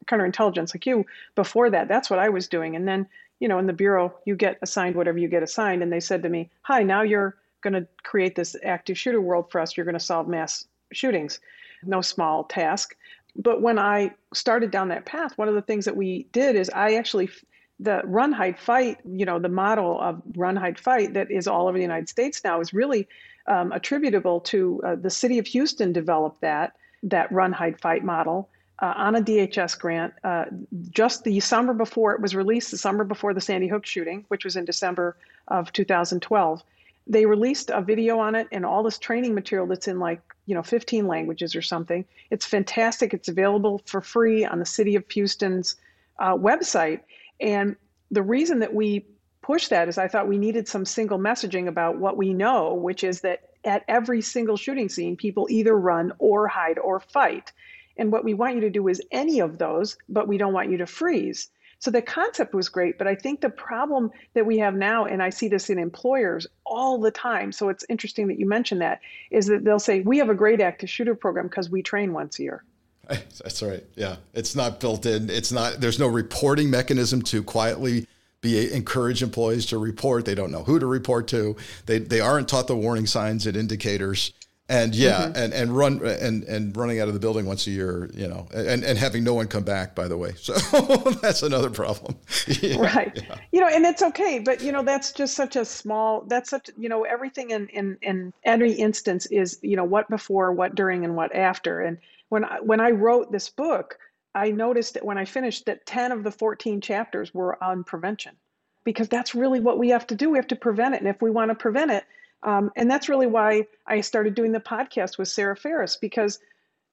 counterintelligence 0.04 0.74
like 0.74 0.84
you 0.84 1.06
before 1.34 1.70
that. 1.70 1.88
That's 1.88 2.10
what 2.10 2.18
I 2.18 2.28
was 2.28 2.46
doing, 2.46 2.76
and 2.76 2.86
then 2.86 3.08
you 3.40 3.48
know, 3.48 3.58
in 3.58 3.66
the 3.66 3.72
bureau, 3.72 4.14
you 4.26 4.36
get 4.36 4.58
assigned 4.60 4.96
whatever 4.96 5.16
you 5.16 5.28
get 5.28 5.42
assigned. 5.42 5.82
And 5.82 5.90
they 5.90 6.00
said 6.00 6.22
to 6.24 6.28
me, 6.28 6.50
Hi, 6.62 6.82
now 6.82 7.00
you're 7.00 7.36
going 7.62 7.72
to 7.72 7.86
create 8.02 8.34
this 8.36 8.54
active 8.62 8.98
shooter 8.98 9.22
world 9.22 9.50
for 9.50 9.62
us. 9.62 9.78
You're 9.78 9.86
going 9.86 9.94
to 9.94 10.00
solve 10.00 10.28
mass 10.28 10.66
shootings. 10.92 11.40
No 11.84 12.02
small 12.02 12.44
task. 12.44 12.96
But 13.38 13.62
when 13.62 13.78
I 13.78 14.12
started 14.34 14.70
down 14.70 14.88
that 14.88 15.06
path, 15.06 15.38
one 15.38 15.48
of 15.48 15.54
the 15.54 15.62
things 15.62 15.84
that 15.84 15.96
we 15.96 16.26
did 16.32 16.56
is 16.56 16.68
I 16.70 16.94
actually, 16.94 17.30
the 17.78 18.02
run, 18.04 18.32
hide, 18.32 18.58
fight, 18.58 18.98
you 19.04 19.24
know, 19.24 19.38
the 19.38 19.48
model 19.48 20.00
of 20.00 20.20
run, 20.36 20.56
hide, 20.56 20.78
fight 20.78 21.14
that 21.14 21.30
is 21.30 21.46
all 21.46 21.68
over 21.68 21.78
the 21.78 21.82
United 21.82 22.08
States 22.08 22.42
now 22.42 22.60
is 22.60 22.74
really 22.74 23.06
um, 23.46 23.70
attributable 23.72 24.40
to 24.40 24.82
uh, 24.84 24.96
the 24.96 25.10
city 25.10 25.38
of 25.38 25.46
Houston 25.46 25.92
developed 25.92 26.40
that, 26.40 26.74
that 27.04 27.30
run, 27.30 27.52
hide, 27.52 27.80
fight 27.80 28.04
model 28.04 28.48
uh, 28.80 28.94
on 28.96 29.16
a 29.16 29.20
DHS 29.20 29.78
grant 29.78 30.14
uh, 30.24 30.46
just 30.90 31.24
the 31.24 31.38
summer 31.40 31.74
before 31.74 32.14
it 32.14 32.20
was 32.20 32.34
released, 32.34 32.72
the 32.72 32.78
summer 32.78 33.04
before 33.04 33.34
the 33.34 33.40
Sandy 33.40 33.68
Hook 33.68 33.86
shooting, 33.86 34.24
which 34.28 34.44
was 34.44 34.56
in 34.56 34.64
December 34.64 35.16
of 35.48 35.72
2012. 35.72 36.62
They 37.08 37.24
released 37.24 37.70
a 37.70 37.80
video 37.80 38.18
on 38.18 38.34
it 38.34 38.48
and 38.52 38.66
all 38.66 38.82
this 38.82 38.98
training 38.98 39.34
material 39.34 39.66
that's 39.66 39.88
in 39.88 39.98
like, 39.98 40.20
you 40.46 40.54
know, 40.54 40.62
15 40.62 41.06
languages 41.06 41.56
or 41.56 41.62
something. 41.62 42.04
It's 42.30 42.44
fantastic. 42.44 43.14
It's 43.14 43.28
available 43.28 43.80
for 43.86 44.00
free 44.00 44.44
on 44.44 44.58
the 44.58 44.66
City 44.66 44.94
of 44.94 45.10
Houston's 45.10 45.76
uh, 46.18 46.34
website. 46.34 47.00
And 47.40 47.76
the 48.10 48.22
reason 48.22 48.58
that 48.58 48.74
we 48.74 49.06
pushed 49.42 49.70
that 49.70 49.88
is 49.88 49.96
I 49.96 50.08
thought 50.08 50.28
we 50.28 50.36
needed 50.36 50.68
some 50.68 50.84
single 50.84 51.18
messaging 51.18 51.68
about 51.68 51.96
what 51.96 52.18
we 52.18 52.34
know, 52.34 52.74
which 52.74 53.02
is 53.02 53.22
that 53.22 53.48
at 53.64 53.84
every 53.88 54.20
single 54.20 54.56
shooting 54.56 54.88
scene, 54.88 55.16
people 55.16 55.46
either 55.50 55.76
run 55.78 56.12
or 56.18 56.46
hide 56.46 56.78
or 56.78 57.00
fight. 57.00 57.52
And 57.96 58.12
what 58.12 58.24
we 58.24 58.34
want 58.34 58.54
you 58.54 58.60
to 58.62 58.70
do 58.70 58.86
is 58.88 59.02
any 59.10 59.40
of 59.40 59.58
those, 59.58 59.96
but 60.08 60.28
we 60.28 60.38
don't 60.38 60.52
want 60.52 60.70
you 60.70 60.76
to 60.78 60.86
freeze. 60.86 61.50
So 61.80 61.90
the 61.90 62.02
concept 62.02 62.54
was 62.54 62.68
great, 62.68 62.98
but 62.98 63.06
I 63.06 63.14
think 63.14 63.40
the 63.40 63.50
problem 63.50 64.10
that 64.34 64.44
we 64.44 64.58
have 64.58 64.74
now, 64.74 65.04
and 65.04 65.22
I 65.22 65.30
see 65.30 65.48
this 65.48 65.70
in 65.70 65.78
employers 65.78 66.46
all 66.66 66.98
the 66.98 67.10
time, 67.10 67.52
so 67.52 67.68
it's 67.68 67.84
interesting 67.88 68.26
that 68.28 68.38
you 68.38 68.48
mentioned 68.48 68.80
that, 68.80 69.00
is 69.30 69.46
that 69.46 69.64
they'll 69.64 69.78
say, 69.78 70.00
We 70.00 70.18
have 70.18 70.28
a 70.28 70.34
great 70.34 70.60
active 70.60 70.90
shooter 70.90 71.14
program 71.14 71.46
because 71.46 71.70
we 71.70 71.82
train 71.82 72.12
once 72.12 72.38
a 72.40 72.42
year. 72.42 72.64
That's 73.08 73.62
right. 73.62 73.84
Yeah. 73.94 74.16
It's 74.34 74.54
not 74.54 74.80
built 74.80 75.06
in. 75.06 75.30
It's 75.30 75.52
not, 75.52 75.80
there's 75.80 75.98
no 75.98 76.08
reporting 76.08 76.68
mechanism 76.68 77.22
to 77.22 77.42
quietly 77.42 78.06
be 78.40 78.72
encourage 78.72 79.22
employees 79.22 79.66
to 79.66 79.78
report. 79.78 80.24
They 80.24 80.34
don't 80.34 80.52
know 80.52 80.62
who 80.62 80.78
to 80.78 80.86
report 80.86 81.26
to. 81.28 81.56
They, 81.86 81.98
they 81.98 82.20
aren't 82.20 82.48
taught 82.48 82.66
the 82.66 82.76
warning 82.76 83.06
signs 83.06 83.46
and 83.46 83.56
indicators 83.56 84.32
and 84.70 84.94
yeah, 84.94 85.22
mm-hmm. 85.22 85.36
and 85.36 85.54
and 85.54 85.76
run 85.76 86.04
and 86.04 86.44
and 86.44 86.76
running 86.76 87.00
out 87.00 87.08
of 87.08 87.14
the 87.14 87.20
building 87.20 87.46
once 87.46 87.66
a 87.66 87.70
year, 87.70 88.10
you 88.12 88.28
know, 88.28 88.46
and 88.52 88.84
and 88.84 88.98
having 88.98 89.24
no 89.24 89.32
one 89.32 89.48
come 89.48 89.64
back. 89.64 89.94
By 89.94 90.08
the 90.08 90.16
way, 90.16 90.34
so 90.36 90.52
that's 91.22 91.42
another 91.42 91.70
problem. 91.70 92.16
yeah, 92.60 92.78
right. 92.78 93.12
Yeah. 93.14 93.36
You 93.50 93.60
know, 93.60 93.68
and 93.68 93.86
it's 93.86 94.02
okay, 94.02 94.38
but 94.38 94.60
you 94.60 94.70
know, 94.70 94.82
that's 94.82 95.12
just 95.12 95.34
such 95.34 95.56
a 95.56 95.64
small. 95.64 96.22
That's 96.22 96.50
such 96.50 96.70
you 96.76 96.88
know, 96.88 97.04
everything 97.04 97.50
in 97.50 97.68
in 97.68 97.96
in 98.02 98.32
every 98.44 98.72
instance 98.72 99.24
is 99.26 99.58
you 99.62 99.76
know 99.76 99.84
what 99.84 100.08
before, 100.10 100.52
what 100.52 100.74
during, 100.74 101.02
and 101.04 101.16
what 101.16 101.34
after. 101.34 101.80
And 101.80 101.96
when 102.28 102.44
I, 102.44 102.60
when 102.60 102.80
I 102.80 102.90
wrote 102.90 103.32
this 103.32 103.48
book, 103.48 103.98
I 104.34 104.50
noticed 104.50 104.94
that 104.94 105.04
when 105.04 105.16
I 105.16 105.24
finished 105.24 105.64
that 105.64 105.86
ten 105.86 106.12
of 106.12 106.24
the 106.24 106.30
fourteen 106.30 106.82
chapters 106.82 107.32
were 107.32 107.62
on 107.64 107.84
prevention, 107.84 108.36
because 108.84 109.08
that's 109.08 109.34
really 109.34 109.60
what 109.60 109.78
we 109.78 109.88
have 109.88 110.06
to 110.08 110.14
do. 110.14 110.28
We 110.28 110.36
have 110.36 110.48
to 110.48 110.56
prevent 110.56 110.94
it, 110.94 111.00
and 111.00 111.08
if 111.08 111.22
we 111.22 111.30
want 111.30 111.50
to 111.50 111.54
prevent 111.54 111.90
it 111.90 112.04
um, 112.42 112.70
and 112.76 112.90
that's 112.90 113.08
really 113.08 113.26
why 113.26 113.66
I 113.86 114.00
started 114.00 114.34
doing 114.34 114.52
the 114.52 114.60
podcast 114.60 115.18
with 115.18 115.28
Sarah 115.28 115.56
Ferris 115.56 115.96
because 115.96 116.38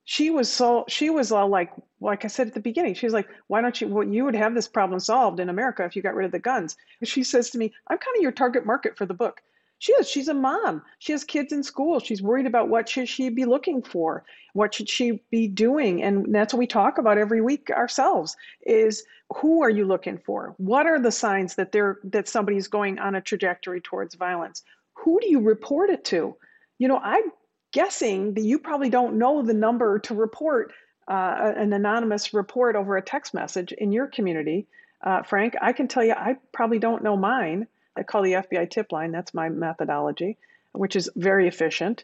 she 0.03 0.29
was 0.29 0.51
so 0.51 0.85
she 0.87 1.09
was 1.09 1.31
all 1.31 1.49
like 1.49 1.71
like 1.99 2.25
I 2.25 2.27
said 2.27 2.47
at 2.47 2.53
the 2.53 2.59
beginning 2.59 2.93
she 2.93 3.07
was 3.07 3.13
like 3.13 3.27
why 3.47 3.61
don't 3.61 3.79
you 3.81 3.87
well 3.87 4.07
you 4.07 4.23
would 4.23 4.35
have 4.35 4.53
this 4.53 4.67
problem 4.67 4.99
solved 4.99 5.39
in 5.39 5.49
America 5.49 5.83
if 5.83 5.95
you 5.95 6.01
got 6.01 6.15
rid 6.15 6.25
of 6.25 6.31
the 6.31 6.39
guns. 6.39 6.77
And 6.99 7.09
she 7.09 7.23
says 7.23 7.49
to 7.51 7.57
me 7.57 7.73
I'm 7.87 7.97
kind 7.97 8.15
of 8.15 8.21
your 8.21 8.31
target 8.31 8.65
market 8.65 8.97
for 8.97 9.05
the 9.05 9.13
book. 9.13 9.41
She 9.79 9.93
is 9.93 10.07
she's 10.07 10.27
a 10.27 10.33
mom. 10.33 10.83
She 10.99 11.11
has 11.11 11.23
kids 11.23 11.51
in 11.51 11.63
school. 11.63 11.99
She's 11.99 12.21
worried 12.21 12.45
about 12.45 12.69
what 12.69 12.87
should 12.87 13.09
she 13.09 13.29
be 13.29 13.45
looking 13.45 13.81
for 13.81 14.23
what 14.55 14.73
should 14.73 14.87
she 14.87 15.21
be 15.31 15.49
doing? 15.49 16.01
And 16.01 16.33
that's 16.33 16.53
what 16.53 16.59
we 16.59 16.65
talk 16.65 16.97
about 16.97 17.17
every 17.17 17.41
week 17.41 17.69
ourselves 17.71 18.37
is 18.65 19.03
who 19.35 19.61
are 19.61 19.69
you 19.69 19.85
looking 19.85 20.17
for? 20.17 20.55
What 20.57 20.85
are 20.85 20.97
the 20.97 21.11
signs 21.11 21.55
that 21.55 21.73
they're 21.73 21.99
that 22.05 22.29
somebody's 22.29 22.69
going 22.69 22.97
on 22.97 23.15
a 23.15 23.21
trajectory 23.21 23.81
towards 23.81 24.15
violence 24.15 24.63
who 25.05 25.19
do 25.21 25.29
you 25.29 25.39
report 25.39 25.91
it 25.91 26.03
to? 26.05 26.35
You 26.79 26.87
know, 26.87 26.97
I'm 26.97 27.31
guessing 27.71 28.33
that 28.33 28.41
you 28.41 28.57
probably 28.57 28.89
don't 28.89 29.17
know 29.17 29.43
the 29.43 29.53
number 29.53 29.99
to 29.99 30.15
report 30.15 30.73
uh, 31.07 31.53
an 31.55 31.71
anonymous 31.71 32.33
report 32.33 32.75
over 32.75 32.97
a 32.97 33.01
text 33.03 33.33
message 33.33 33.71
in 33.73 33.91
your 33.91 34.07
community. 34.07 34.65
Uh, 35.03 35.21
Frank, 35.21 35.55
I 35.61 35.73
can 35.73 35.87
tell 35.87 36.03
you, 36.03 36.13
I 36.13 36.37
probably 36.53 36.79
don't 36.79 37.03
know 37.03 37.15
mine. 37.15 37.67
I 37.95 38.01
call 38.01 38.23
the 38.23 38.33
FBI 38.33 38.71
tip 38.71 38.91
line. 38.91 39.11
That's 39.11 39.31
my 39.33 39.47
methodology, 39.47 40.37
which 40.71 40.95
is 40.95 41.07
very 41.15 41.47
efficient. 41.47 42.03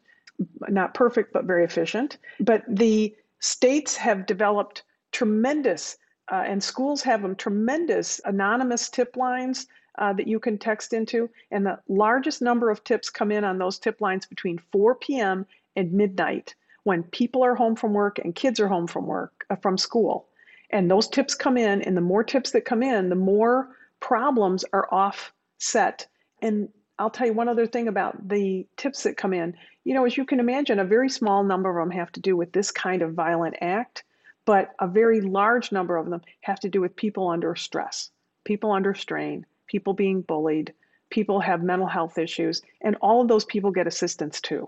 Not 0.69 0.93
perfect, 0.93 1.33
but 1.33 1.45
very 1.45 1.63
efficient. 1.63 2.17
But 2.39 2.63
the 2.67 3.15
states 3.39 3.95
have 3.97 4.27
developed 4.27 4.83
tremendous, 5.11 5.97
uh, 6.31 6.43
and 6.45 6.63
schools 6.63 7.01
have 7.01 7.23
them, 7.23 7.35
tremendous 7.35 8.21
anonymous 8.25 8.89
tip 8.89 9.17
lines 9.17 9.65
uh, 9.97 10.13
that 10.13 10.27
you 10.27 10.39
can 10.39 10.57
text 10.57 10.93
into. 10.93 11.29
And 11.51 11.65
the 11.65 11.79
largest 11.87 12.41
number 12.41 12.69
of 12.69 12.83
tips 12.83 13.09
come 13.09 13.31
in 13.31 13.43
on 13.43 13.57
those 13.57 13.79
tip 13.79 14.01
lines 14.01 14.25
between 14.25 14.59
4 14.71 14.95
p.m. 14.95 15.45
and 15.75 15.91
midnight 15.91 16.55
when 16.83 17.03
people 17.03 17.43
are 17.43 17.55
home 17.55 17.75
from 17.75 17.93
work 17.93 18.19
and 18.19 18.33
kids 18.35 18.59
are 18.59 18.67
home 18.67 18.87
from 18.87 19.05
work, 19.05 19.45
uh, 19.49 19.55
from 19.55 19.77
school. 19.77 20.27
And 20.71 20.89
those 20.89 21.07
tips 21.07 21.35
come 21.35 21.57
in, 21.57 21.81
and 21.81 21.97
the 21.97 22.01
more 22.01 22.23
tips 22.23 22.51
that 22.51 22.65
come 22.65 22.81
in, 22.81 23.09
the 23.09 23.15
more 23.15 23.75
problems 23.99 24.63
are 24.73 24.87
offset. 24.91 26.07
And 26.41 26.69
I'll 26.97 27.09
tell 27.09 27.27
you 27.27 27.33
one 27.33 27.49
other 27.49 27.67
thing 27.67 27.87
about 27.87 28.27
the 28.29 28.65
tips 28.77 29.03
that 29.03 29.17
come 29.17 29.33
in. 29.33 29.55
You 29.83 29.93
know, 29.93 30.05
as 30.05 30.15
you 30.15 30.25
can 30.25 30.39
imagine, 30.39 30.79
a 30.79 30.85
very 30.85 31.09
small 31.09 31.43
number 31.43 31.69
of 31.69 31.87
them 31.87 31.97
have 31.97 32.11
to 32.13 32.19
do 32.19 32.37
with 32.37 32.53
this 32.53 32.71
kind 32.71 33.01
of 33.01 33.13
violent 33.13 33.55
act, 33.59 34.03
but 34.45 34.71
a 34.79 34.87
very 34.87 35.19
large 35.19 35.71
number 35.71 35.97
of 35.97 36.09
them 36.09 36.21
have 36.41 36.59
to 36.61 36.69
do 36.69 36.79
with 36.79 36.95
people 36.95 37.27
under 37.27 37.55
stress, 37.55 38.09
people 38.45 38.71
under 38.71 38.93
strain, 38.93 39.45
people 39.71 39.93
being 39.93 40.21
bullied, 40.21 40.73
people 41.09 41.39
have 41.39 41.63
mental 41.63 41.87
health 41.87 42.17
issues, 42.17 42.61
and 42.81 42.97
all 43.01 43.21
of 43.21 43.29
those 43.29 43.45
people 43.45 43.71
get 43.71 43.87
assistance 43.87 44.41
too, 44.41 44.67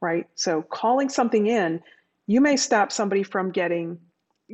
right? 0.00 0.26
So 0.36 0.62
calling 0.62 1.08
something 1.08 1.48
in, 1.48 1.82
you 2.26 2.40
may 2.40 2.56
stop 2.56 2.92
somebody 2.92 3.24
from 3.24 3.50
getting 3.50 3.98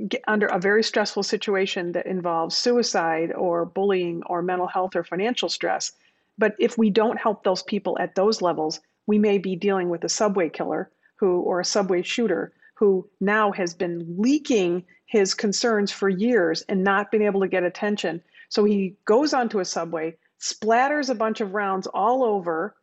get 0.09 0.23
under 0.29 0.47
a 0.47 0.59
very 0.59 0.85
stressful 0.85 1.25
situation 1.25 1.93
that 1.93 2.07
involves 2.07 2.57
suicide 2.57 3.33
or 3.33 3.67
bullying 3.67 4.23
or 4.27 4.41
mental 4.41 4.69
health 4.69 4.95
or 4.95 5.03
financial 5.03 5.49
stress. 5.49 5.93
But 6.39 6.55
if 6.59 6.79
we 6.79 6.91
don't 6.91 7.19
help 7.19 7.43
those 7.43 7.65
people 7.65 7.99
at 7.99 8.15
those 8.15 8.41
levels, 8.41 8.81
we 9.07 9.19
may 9.19 9.37
be 9.39 9.57
dealing 9.57 9.91
with 9.91 10.05
a 10.05 10.09
subway 10.09 10.49
killer 10.49 10.91
who 11.17 11.41
or 11.41 11.61
a 11.61 11.65
subway 11.65 12.03
shooter 12.03 12.53
who 12.75 13.07
now 13.21 13.51
has 13.51 13.75
been 13.75 14.15
leaking 14.17 14.85
his 15.07 15.35
concerns 15.35 15.91
for 15.91 16.09
years 16.09 16.63
and 16.69 16.85
not 16.85 17.11
been 17.11 17.21
able 17.23 17.41
to 17.41 17.49
get 17.49 17.65
attention 17.65 18.23
so 18.51 18.65
he 18.65 18.97
goes 19.07 19.33
onto 19.33 19.61
a 19.61 19.65
subway, 19.65 20.17
splatters 20.41 21.09
a 21.09 21.15
bunch 21.15 21.41
of 21.41 21.55
rounds 21.55 21.87
all 21.87 22.23
over, 22.23 22.75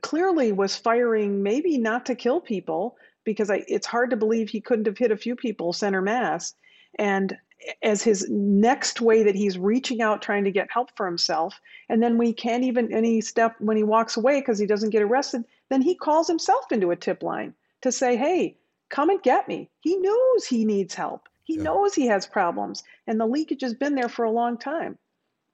clearly 0.00 0.50
was 0.50 0.76
firing 0.76 1.42
maybe 1.42 1.78
not 1.78 2.06
to 2.06 2.14
kill 2.14 2.40
people 2.40 2.96
because 3.24 3.50
I, 3.50 3.62
it's 3.68 3.86
hard 3.86 4.10
to 4.10 4.16
believe 4.16 4.48
he 4.48 4.60
couldn't 4.60 4.86
have 4.86 4.98
hit 4.98 5.12
a 5.12 5.16
few 5.16 5.36
people 5.36 5.72
center 5.72 6.00
mass. 6.00 6.54
And 6.98 7.36
as 7.82 8.02
his 8.02 8.26
next 8.30 9.00
way 9.02 9.22
that 9.22 9.34
he's 9.34 9.58
reaching 9.58 10.00
out 10.00 10.22
trying 10.22 10.44
to 10.44 10.50
get 10.50 10.70
help 10.72 10.90
for 10.96 11.04
himself 11.04 11.60
and 11.90 12.02
then 12.02 12.16
we 12.16 12.32
can't 12.32 12.64
even 12.64 12.90
any 12.92 13.20
step 13.20 13.54
when 13.58 13.76
he 13.76 13.82
walks 13.82 14.16
away 14.16 14.40
because 14.40 14.58
he 14.58 14.66
doesn't 14.66 14.90
get 14.90 15.02
arrested 15.02 15.44
then 15.68 15.82
he 15.82 15.94
calls 15.94 16.26
himself 16.26 16.72
into 16.72 16.90
a 16.90 16.96
tip 16.96 17.22
line 17.22 17.52
to 17.82 17.92
say 17.92 18.16
hey 18.16 18.56
come 18.88 19.10
and 19.10 19.22
get 19.22 19.46
me 19.46 19.68
he 19.80 19.96
knows 19.96 20.46
he 20.46 20.64
needs 20.64 20.94
help 20.94 21.28
he 21.44 21.56
yeah. 21.56 21.62
knows 21.64 21.94
he 21.94 22.06
has 22.06 22.26
problems 22.26 22.82
and 23.06 23.20
the 23.20 23.26
leakage 23.26 23.60
has 23.60 23.74
been 23.74 23.94
there 23.94 24.08
for 24.08 24.24
a 24.24 24.30
long 24.30 24.56
time 24.56 24.96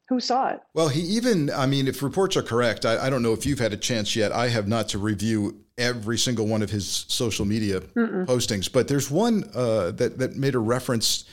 who 0.09 0.21
saw 0.21 0.51
it. 0.51 0.61
Well, 0.75 0.89
he 0.89 1.01
even, 1.01 1.51
I 1.51 1.67
mean, 1.67 1.89
if 1.89 2.03
reports 2.03 2.37
are 2.37 2.43
correct, 2.43 2.85
I, 2.85 3.07
I, 3.07 3.11
don't 3.11 3.23
know 3.23 3.33
if 3.33 3.45
you've 3.45 3.59
had 3.59 3.73
a 3.73 3.77
chance 3.77 4.15
yet. 4.15 4.31
I 4.33 4.49
have 4.49 4.69
not 4.69 4.89
to 4.91 4.99
review 4.99 5.65
every 5.77 6.17
single 6.17 6.47
one 6.47 6.63
of 6.63 6.71
his 6.71 7.07
social 7.09 7.45
media 7.45 7.81
Mm-mm. 7.81 8.27
postings, 8.27 8.73
but 8.73 8.89
there's 8.89 9.11
one 9.11 9.51
uh, 9.55 9.91
that 9.93 10.19
that 10.19 10.37
made 10.37 10.55
a 10.55 10.59
reference 10.59 11.25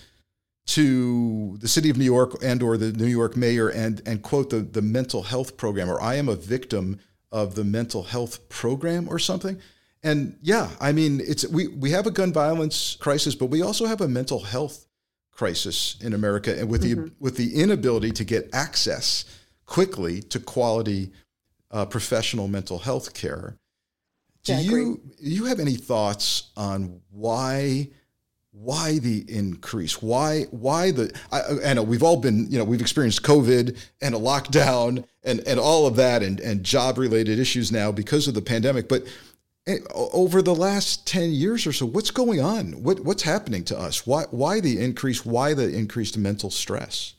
to 0.65 1.57
the 1.59 1.67
city 1.67 1.89
of 1.89 1.97
New 1.97 2.05
York 2.05 2.35
and 2.41 2.63
or 2.63 2.77
the 2.77 2.91
New 2.93 3.07
York 3.07 3.35
mayor 3.35 3.69
and 3.69 4.01
and 4.05 4.21
quote 4.21 4.49
the 4.49 4.59
the 4.59 4.81
mental 4.81 5.23
health 5.23 5.57
program 5.57 5.89
or 5.89 6.01
I 6.01 6.15
am 6.15 6.29
a 6.29 6.35
victim 6.35 6.99
of 7.31 7.55
the 7.55 7.63
mental 7.63 8.03
health 8.03 8.47
program 8.49 9.07
or 9.09 9.19
something. 9.19 9.59
And 10.03 10.37
yeah, 10.41 10.69
I 10.79 10.91
mean, 10.91 11.21
it's 11.21 11.47
we 11.47 11.67
we 11.67 11.91
have 11.91 12.07
a 12.07 12.11
gun 12.11 12.33
violence 12.33 12.97
crisis, 12.99 13.35
but 13.35 13.47
we 13.47 13.61
also 13.61 13.85
have 13.85 14.01
a 14.01 14.07
mental 14.07 14.39
health 14.39 14.85
crisis 15.33 15.97
in 16.01 16.13
America, 16.13 16.57
and 16.57 16.69
with 16.69 16.83
mm-hmm. 16.83 17.05
the 17.05 17.11
with 17.19 17.37
the 17.37 17.61
inability 17.61 18.11
to 18.11 18.23
get 18.23 18.49
access 18.53 19.25
quickly 19.65 20.21
to 20.21 20.39
quality 20.39 21.11
uh, 21.71 21.85
professional 21.85 22.47
mental 22.47 22.79
health 22.79 23.13
care. 23.13 23.57
Do 24.43 24.53
yeah, 24.53 24.59
you 24.59 25.01
you 25.19 25.45
have 25.45 25.59
any 25.59 25.75
thoughts 25.75 26.51
on 26.55 27.01
why 27.09 27.89
why 28.51 28.99
the 28.99 29.25
increase? 29.27 30.01
Why 30.01 30.43
why 30.51 30.91
the? 30.91 31.11
I, 31.31 31.69
I 31.69 31.73
know 31.73 31.83
we've 31.83 32.03
all 32.03 32.17
been 32.17 32.49
you 32.51 32.59
know 32.59 32.63
we've 32.63 32.81
experienced 32.81 33.23
COVID 33.23 33.77
and 34.01 34.15
a 34.15 34.19
lockdown 34.19 35.05
and 35.23 35.39
and 35.47 35.59
all 35.59 35.87
of 35.87 35.95
that 35.95 36.21
and 36.21 36.39
and 36.39 36.63
job 36.63 36.97
related 36.97 37.39
issues 37.39 37.71
now 37.71 37.91
because 37.91 38.27
of 38.27 38.35
the 38.35 38.41
pandemic. 38.41 38.87
But 38.87 39.05
over 39.67 40.41
the 40.41 40.55
last 40.55 41.07
ten 41.07 41.31
years 41.31 41.65
or 41.65 41.71
so, 41.71 41.85
what's 41.85 42.11
going 42.11 42.41
on? 42.41 42.83
What 42.83 43.01
what's 43.01 43.23
happening 43.23 43.63
to 43.65 43.79
us? 43.79 44.05
Why 44.05 44.23
why 44.31 44.59
the 44.59 44.79
increase? 44.79 45.25
Why 45.25 45.53
the 45.53 45.73
increased 45.73 46.17
mental 46.17 46.49
stress? 46.49 47.13